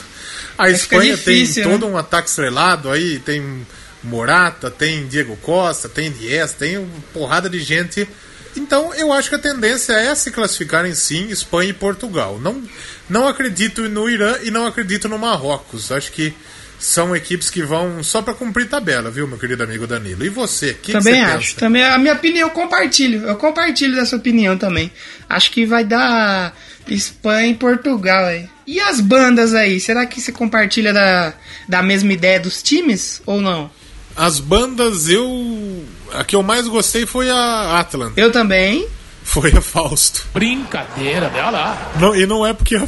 A 0.56 0.66
fica 0.66 0.76
Espanha 0.76 1.16
difícil, 1.16 1.62
tem 1.64 1.72
né? 1.72 1.78
todo 1.78 1.90
um 1.90 1.98
ataque 1.98 2.28
estrelado 2.28 2.90
aí, 2.90 3.18
tem 3.18 3.66
Morata, 4.02 4.70
tem 4.70 5.06
Diego 5.06 5.36
Costa, 5.36 5.88
tem 5.88 6.10
Dias, 6.10 6.52
tem 6.52 6.88
porrada 7.12 7.51
de 7.51 7.60
gente. 7.60 8.09
Então 8.57 8.95
eu 8.95 9.12
acho 9.12 9.28
que 9.28 9.35
a 9.35 9.39
tendência 9.39 9.93
é 9.93 10.15
se 10.15 10.31
classificarem 10.31 10.95
sim 10.95 11.28
Espanha 11.28 11.70
e 11.70 11.74
Portugal. 11.74 12.39
Não, 12.39 12.62
não 13.09 13.28
acredito 13.28 13.89
no 13.89 14.09
Irã 14.09 14.37
e 14.43 14.51
não 14.51 14.66
acredito 14.66 15.09
no 15.09 15.19
Marrocos. 15.19 15.93
Acho 15.93 16.11
que 16.12 16.35
são 16.78 17.16
equipes 17.16 17.49
que 17.49 17.62
vão 17.62 18.03
só 18.03 18.20
para 18.20 18.35
cumprir 18.35 18.69
tabela, 18.69 19.11
viu, 19.11 19.27
meu 19.27 19.39
querido 19.39 19.62
amigo 19.62 19.87
Danilo? 19.87 20.24
E 20.24 20.28
você? 20.28 20.74
Que, 20.74 20.81
que 20.81 20.93
também 20.93 21.15
você 21.15 21.20
acho. 21.20 21.49
pensa? 21.49 21.61
Também 21.61 21.83
a 21.83 21.99
minha 21.99 22.15
opinião 22.15 22.49
eu 22.49 22.55
compartilho. 22.55 23.27
Eu 23.27 23.37
compartilho 23.37 23.95
dessa 23.95 24.16
opinião 24.16 24.59
também. 24.59 24.93
Acho 25.28 25.51
que 25.51 25.65
vai 25.65 25.85
dar 25.85 26.55
Espanha 26.89 27.49
e 27.49 27.55
Portugal 27.55 28.27
aí. 28.27 28.49
E 28.66 28.81
as 28.81 29.01
bandas 29.01 29.55
aí? 29.55 29.81
Será 29.81 30.07
que 30.07 30.20
você 30.20 30.33
compartilha 30.33 30.93
da, 30.93 31.35
da 31.69 31.83
mesma 31.83 32.12
ideia 32.12 32.39
dos 32.39 32.62
times 32.62 33.23
ou 33.24 33.41
não? 33.41 33.70
As 34.16 34.38
bandas, 34.40 35.09
eu. 35.09 35.84
A 36.12 36.24
que 36.24 36.34
eu 36.36 36.43
mais 36.43 36.66
gostei 36.68 37.05
foi 37.06 37.28
a 37.30 37.78
Atlant. 37.78 38.12
Eu 38.16 38.30
também. 38.32 38.86
Foi 39.22 39.51
a 39.52 39.60
Fausto. 39.60 40.24
Brincadeira, 40.32 41.30
olha 41.34 41.51
lá. 41.51 41.93
Não, 42.01 42.14
e 42.14 42.24
não 42.26 42.47
é 42.47 42.52
porque 42.52 42.76
é, 42.76 42.82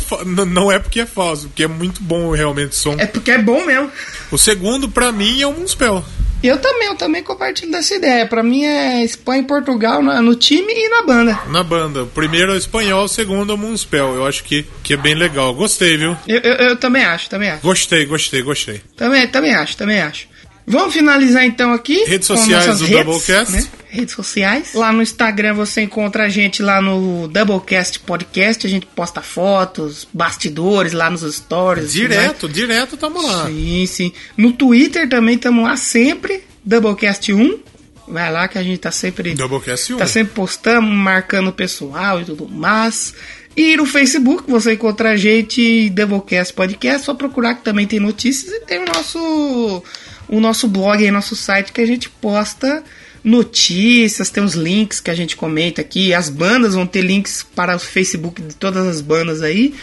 não 0.47 0.71
é 0.71 0.79
porque 0.79 1.01
é 1.01 1.07
falso, 1.07 1.49
porque 1.49 1.65
é 1.65 1.67
muito 1.69 2.01
bom 2.01 2.31
realmente 2.31 2.71
o 2.71 2.75
som. 2.77 2.95
É 2.97 3.07
porque 3.07 3.33
é 3.33 3.39
bom 3.39 3.67
mesmo. 3.67 3.91
O 4.31 4.39
segundo, 4.39 4.89
pra 4.89 5.11
mim, 5.11 5.41
é 5.43 5.47
o 5.49 5.53
Muspel. 5.53 6.05
Eu 6.41 6.57
também, 6.59 6.87
eu 6.87 6.95
também 6.95 7.25
compartilho 7.25 7.73
dessa 7.73 7.97
ideia. 7.97 8.25
Pra 8.25 8.45
mim 8.45 8.63
é 8.65 9.03
Espanha 9.05 9.43
e 9.43 9.47
Portugal 9.47 10.01
na- 10.01 10.23
no 10.23 10.37
time 10.37 10.73
e 10.73 10.89
na 10.89 11.03
banda. 11.03 11.39
Na 11.49 11.65
banda. 11.65 12.05
O 12.05 12.07
primeiro 12.07 12.53
é 12.53 12.55
o 12.55 12.59
espanhol, 12.59 13.05
o 13.05 13.09
segundo 13.09 13.51
é 13.51 13.55
o 13.57 13.59
Muspel. 13.59 14.15
Eu 14.15 14.25
acho 14.25 14.45
que, 14.45 14.65
que 14.85 14.95
é 14.95 14.97
bem 14.97 15.17
legal. 15.17 15.53
Gostei, 15.53 15.97
viu? 15.97 16.17
Eu, 16.29 16.39
eu, 16.39 16.55
eu 16.69 16.77
também 16.77 17.05
acho, 17.05 17.29
também 17.29 17.51
acho. 17.51 17.63
Gostei, 17.63 18.07
gostei, 18.07 18.43
gostei. 18.43 18.81
Também, 18.97 19.27
também 19.27 19.53
acho, 19.53 19.77
também 19.77 20.01
acho. 20.01 20.29
Vamos 20.69 20.93
finalizar 20.93 21.45
então 21.45 21.73
aqui. 21.73 22.05
Redes 22.05 22.29
com 22.29 22.37
sociais 22.37 22.79
do 22.79 22.85
redes, 22.85 23.05
Doublecast. 23.05 23.53
né? 23.53 23.67
Redes 23.89 24.15
sociais. 24.15 24.75
Lá 24.75 24.93
no 24.93 25.01
Instagram 25.03 25.55
você 25.55 25.81
encontra 25.81 26.25
a 26.25 26.29
gente 26.29 26.63
lá 26.63 26.83
no 26.83 27.27
Doublecast 27.27 28.01
Podcast. 28.01 28.67
A 28.67 28.71
gente 28.71 28.85
posta 28.85 29.23
fotos, 29.23 30.07
bastidores 30.13 30.93
lá 30.93 31.09
nos 31.09 31.23
stories. 31.23 31.93
Direto, 31.93 32.49
direto 32.49 32.97
tamo 32.99 33.23
lá. 33.27 33.47
Sim, 33.47 33.87
sim. 33.87 34.13
No 34.37 34.53
Twitter 34.53 35.09
também 35.09 35.37
estamos 35.37 35.65
lá 35.65 35.77
sempre. 35.77 36.45
Doublecast 36.63 37.33
1. 37.33 37.59
Vai 38.07 38.31
lá 38.31 38.47
que 38.47 38.59
a 38.59 38.63
gente 38.63 38.79
tá 38.79 38.91
sempre. 38.91 39.35
Doublecast 39.35 39.95
1. 39.95 39.97
Tá 39.97 40.07
sempre 40.07 40.35
postando, 40.35 40.87
marcando 40.87 41.49
o 41.49 41.53
pessoal 41.53 42.21
e 42.21 42.27
tudo 42.27 42.47
mais. 42.47 43.15
E 43.57 43.77
no 43.77 43.87
Facebook 43.87 44.45
você 44.47 44.75
encontra 44.75 45.11
a 45.13 45.17
gente 45.17 45.91
Doublecast 45.91 46.53
Podcast, 46.53 47.07
só 47.07 47.15
procurar 47.15 47.55
que 47.55 47.65
também 47.65 47.87
tem 47.87 47.99
notícias 47.99 48.53
e 48.53 48.61
tem 48.61 48.83
o 48.83 48.87
nosso 48.87 49.83
o 50.29 50.41
nosso 50.41 50.69
blog 50.69 51.03
aí, 51.03 51.11
nosso 51.11 51.35
site 51.35 51.73
que 51.73 51.81
a 51.81 51.87
gente 51.87 52.09
posta 52.09 52.83
notícias, 53.25 54.31
tem 54.31 54.43
os 54.43 54.55
links 54.55 55.01
que 55.01 55.11
a 55.11 55.15
gente 55.15 55.37
comenta 55.37 55.81
aqui, 55.81 56.15
as 56.15 56.29
bandas 56.29 56.75
vão 56.75 56.87
ter 56.87 57.03
links 57.03 57.45
para 57.55 57.77
o 57.77 57.79
Facebook 57.79 58.41
de 58.41 58.55
todas 58.55 58.87
as 58.87 59.01
bandas 59.01 59.43
aí 59.43 59.75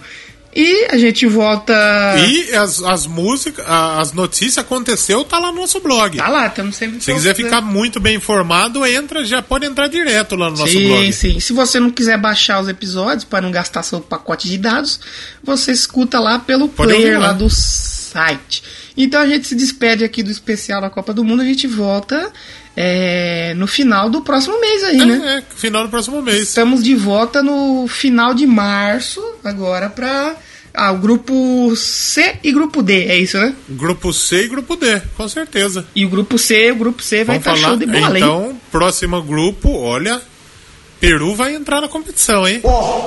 E 0.55 0.87
a 0.91 0.99
gente 0.99 1.27
volta 1.27 1.73
E 2.19 2.55
as, 2.57 2.83
as 2.83 3.07
músicas, 3.07 3.65
as 3.69 4.13
notícias 4.13 4.59
aconteceu, 4.59 5.25
tá 5.25 5.39
lá 5.39 5.53
no 5.53 5.61
nosso 5.61 5.79
blog. 5.81 6.17
Tá 6.17 6.29
lá, 6.29 6.47
estamos 6.49 6.75
sempre. 6.75 7.01
Se 7.01 7.13
quiser 7.13 7.37
ficar 7.37 7.61
muito 7.61 8.01
bem 8.01 8.17
informado, 8.17 8.85
entra, 8.85 9.25
já 9.25 9.41
pode 9.41 9.65
entrar 9.67 9.87
direto 9.87 10.35
lá 10.35 10.51
no 10.51 10.57
nosso 10.57 10.73
sim, 10.73 10.89
blog. 10.89 11.13
sim. 11.13 11.39
Se 11.39 11.53
você 11.53 11.79
não 11.79 11.91
quiser 11.91 12.19
baixar 12.19 12.61
os 12.61 12.69
episódios 12.69 13.25
para 13.25 13.41
não 13.41 13.53
gastar 13.53 13.83
seu 13.85 14.01
pacote 14.01 14.49
de 14.49 14.59
dados, 14.59 14.99
você 15.43 15.71
escuta 15.71 16.19
lá 16.19 16.41
pelo 16.41 16.69
Pode 16.69 16.93
player 16.93 17.21
lá. 17.21 17.29
lá 17.29 17.33
do 17.33 17.49
site. 17.49 18.63
Então 18.97 19.21
a 19.21 19.27
gente 19.27 19.47
se 19.47 19.55
despede 19.55 20.03
aqui 20.03 20.23
do 20.23 20.31
especial 20.31 20.81
da 20.81 20.91
Copa 20.91 21.15
do 21.15 21.25
Mundo. 21.25 21.43
A 21.43 21.47
gente 21.47 21.67
volta 21.69 22.33
é, 22.77 23.55
no 23.55 23.67
final 23.67 24.09
do 24.09 24.23
próximo 24.23 24.61
mês 24.61 24.85
aí, 24.85 25.05
né? 25.05 25.39
É, 25.39 25.55
final 25.57 25.85
do 25.85 25.91
próximo 25.91 26.23
mês. 26.23 26.43
Estamos 26.43 26.83
de 26.83 26.95
volta 26.95 27.43
no 27.43 27.87
final 27.89 28.35
de 28.35 28.47
março, 28.47 29.23
agora 29.45 29.89
para 29.89 30.37
ah, 30.73 30.93
o 30.93 30.99
grupo 30.99 31.75
C 31.77 32.37
e 32.43 32.53
grupo 32.53 32.83
D, 32.83 33.07
é 33.07 33.19
isso, 33.19 33.39
né? 33.39 33.55
Grupo 33.69 34.13
C 34.13 34.45
e 34.45 34.49
grupo 34.49 34.77
D, 34.77 35.01
com 35.17 35.29
certeza. 35.29 35.85
E 35.95 36.05
o 36.05 36.09
grupo 36.09 36.39
C, 36.39 36.71
o 36.71 36.77
grupo 36.77 37.03
C 37.03 37.25
vai 37.25 37.39
estar 37.39 37.57
falar. 37.57 37.69
show 37.69 37.77
de 37.77 37.87
bola, 37.87 38.19
hein? 38.19 38.25
então, 38.25 38.61
próximo 38.71 39.21
grupo, 39.23 39.71
olha. 39.73 40.21
Peru 41.01 41.35
vai 41.35 41.55
entrar 41.55 41.81
na 41.81 41.89
competição, 41.89 42.47
hein? 42.47 42.61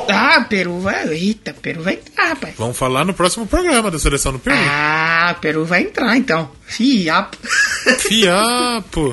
Ah, 0.10 0.44
Peru 0.50 0.80
vai. 0.80 1.08
Eita, 1.10 1.54
Peru 1.54 1.84
vai 1.84 1.94
entrar, 1.94 2.30
rapaz. 2.30 2.56
Vamos 2.58 2.76
falar 2.76 3.06
no 3.06 3.14
próximo 3.14 3.46
programa 3.46 3.92
da 3.92 4.00
seleção 4.00 4.32
do 4.32 4.40
Peru. 4.40 4.56
Ah, 4.60 5.36
Peru 5.40 5.64
vai 5.64 5.84
entrar 5.84 6.18
então. 6.18 6.50
Fiapo. 6.66 7.38
Fiapo. 8.00 9.12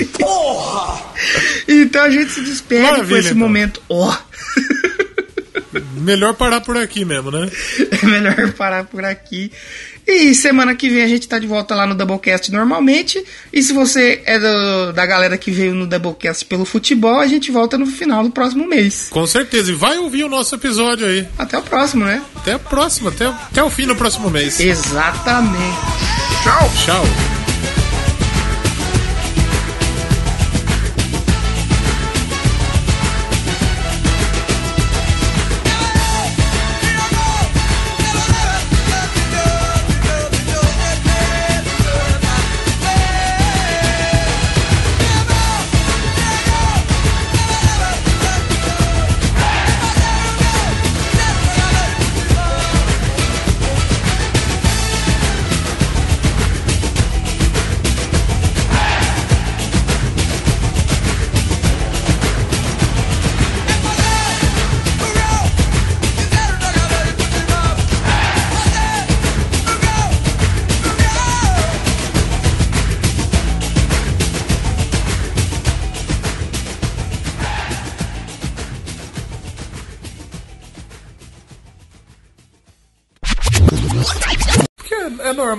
então 1.68 2.02
a 2.02 2.10
gente 2.10 2.30
se 2.32 2.40
despede 2.40 2.86
com 2.86 2.90
Maravilha, 2.92 3.18
esse 3.18 3.28
então. 3.28 3.38
momento. 3.38 3.82
Ó. 3.88 4.16
Melhor 6.00 6.34
parar 6.34 6.62
por 6.62 6.76
aqui 6.76 7.04
mesmo, 7.04 7.30
né? 7.30 7.48
é 8.02 8.06
melhor 8.06 8.52
parar 8.52 8.84
por 8.84 9.04
aqui. 9.04 9.52
E 10.06 10.34
semana 10.34 10.74
que 10.74 10.88
vem 10.88 11.02
a 11.02 11.08
gente 11.08 11.28
tá 11.28 11.38
de 11.38 11.46
volta 11.46 11.74
lá 11.74 11.86
no 11.86 11.94
Doublecast 11.94 12.50
normalmente. 12.50 13.22
E 13.52 13.62
se 13.62 13.72
você 13.72 14.22
é 14.24 14.38
do- 14.38 14.92
da 14.92 15.06
galera 15.06 15.36
que 15.38 15.50
veio 15.50 15.74
no 15.74 15.86
Doublecast 15.86 16.44
pelo 16.46 16.64
futebol, 16.64 17.18
a 17.20 17.26
gente 17.26 17.50
volta 17.50 17.78
no 17.78 17.86
final 17.86 18.22
do 18.24 18.30
próximo 18.30 18.66
mês. 18.66 19.08
Com 19.10 19.26
certeza. 19.26 19.70
E 19.70 19.74
vai 19.74 19.98
ouvir 19.98 20.24
o 20.24 20.28
nosso 20.28 20.54
episódio 20.54 21.06
aí. 21.06 21.26
Até 21.38 21.56
o 21.58 21.62
próximo, 21.62 22.04
né? 22.04 22.22
Até 22.36 22.52
a 22.54 22.58
próxima, 22.58 23.10
até, 23.10 23.26
até 23.26 23.62
o 23.62 23.70
fim 23.70 23.86
do 23.86 23.94
próximo 23.94 24.28
mês. 24.30 24.58
Exatamente. 24.58 25.76
Tchau. 26.42 26.70
Tchau. 26.84 27.39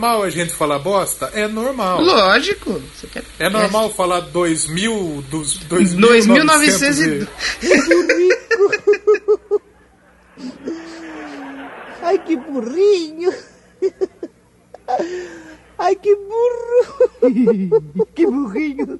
Normal 0.02 0.24
a 0.24 0.30
gente 0.32 0.54
falar 0.54 0.80
bosta? 0.80 1.30
É 1.34 1.48
normal. 1.48 2.02
Lógico. 2.02 2.82
Você 2.96 3.06
quer... 3.08 3.24
É 3.38 3.50
normal 3.50 3.92
falar 3.92 4.22
2000, 4.22 5.24
dos 5.30 5.58
2900 5.58 7.00
e... 7.00 7.22
Ai, 12.02 12.18
que 12.18 12.36
burrinho. 12.36 13.32
Ai, 15.78 15.96
que 15.96 16.16
burro. 16.16 17.12
que 18.16 18.26
burrinho. 18.26 19.00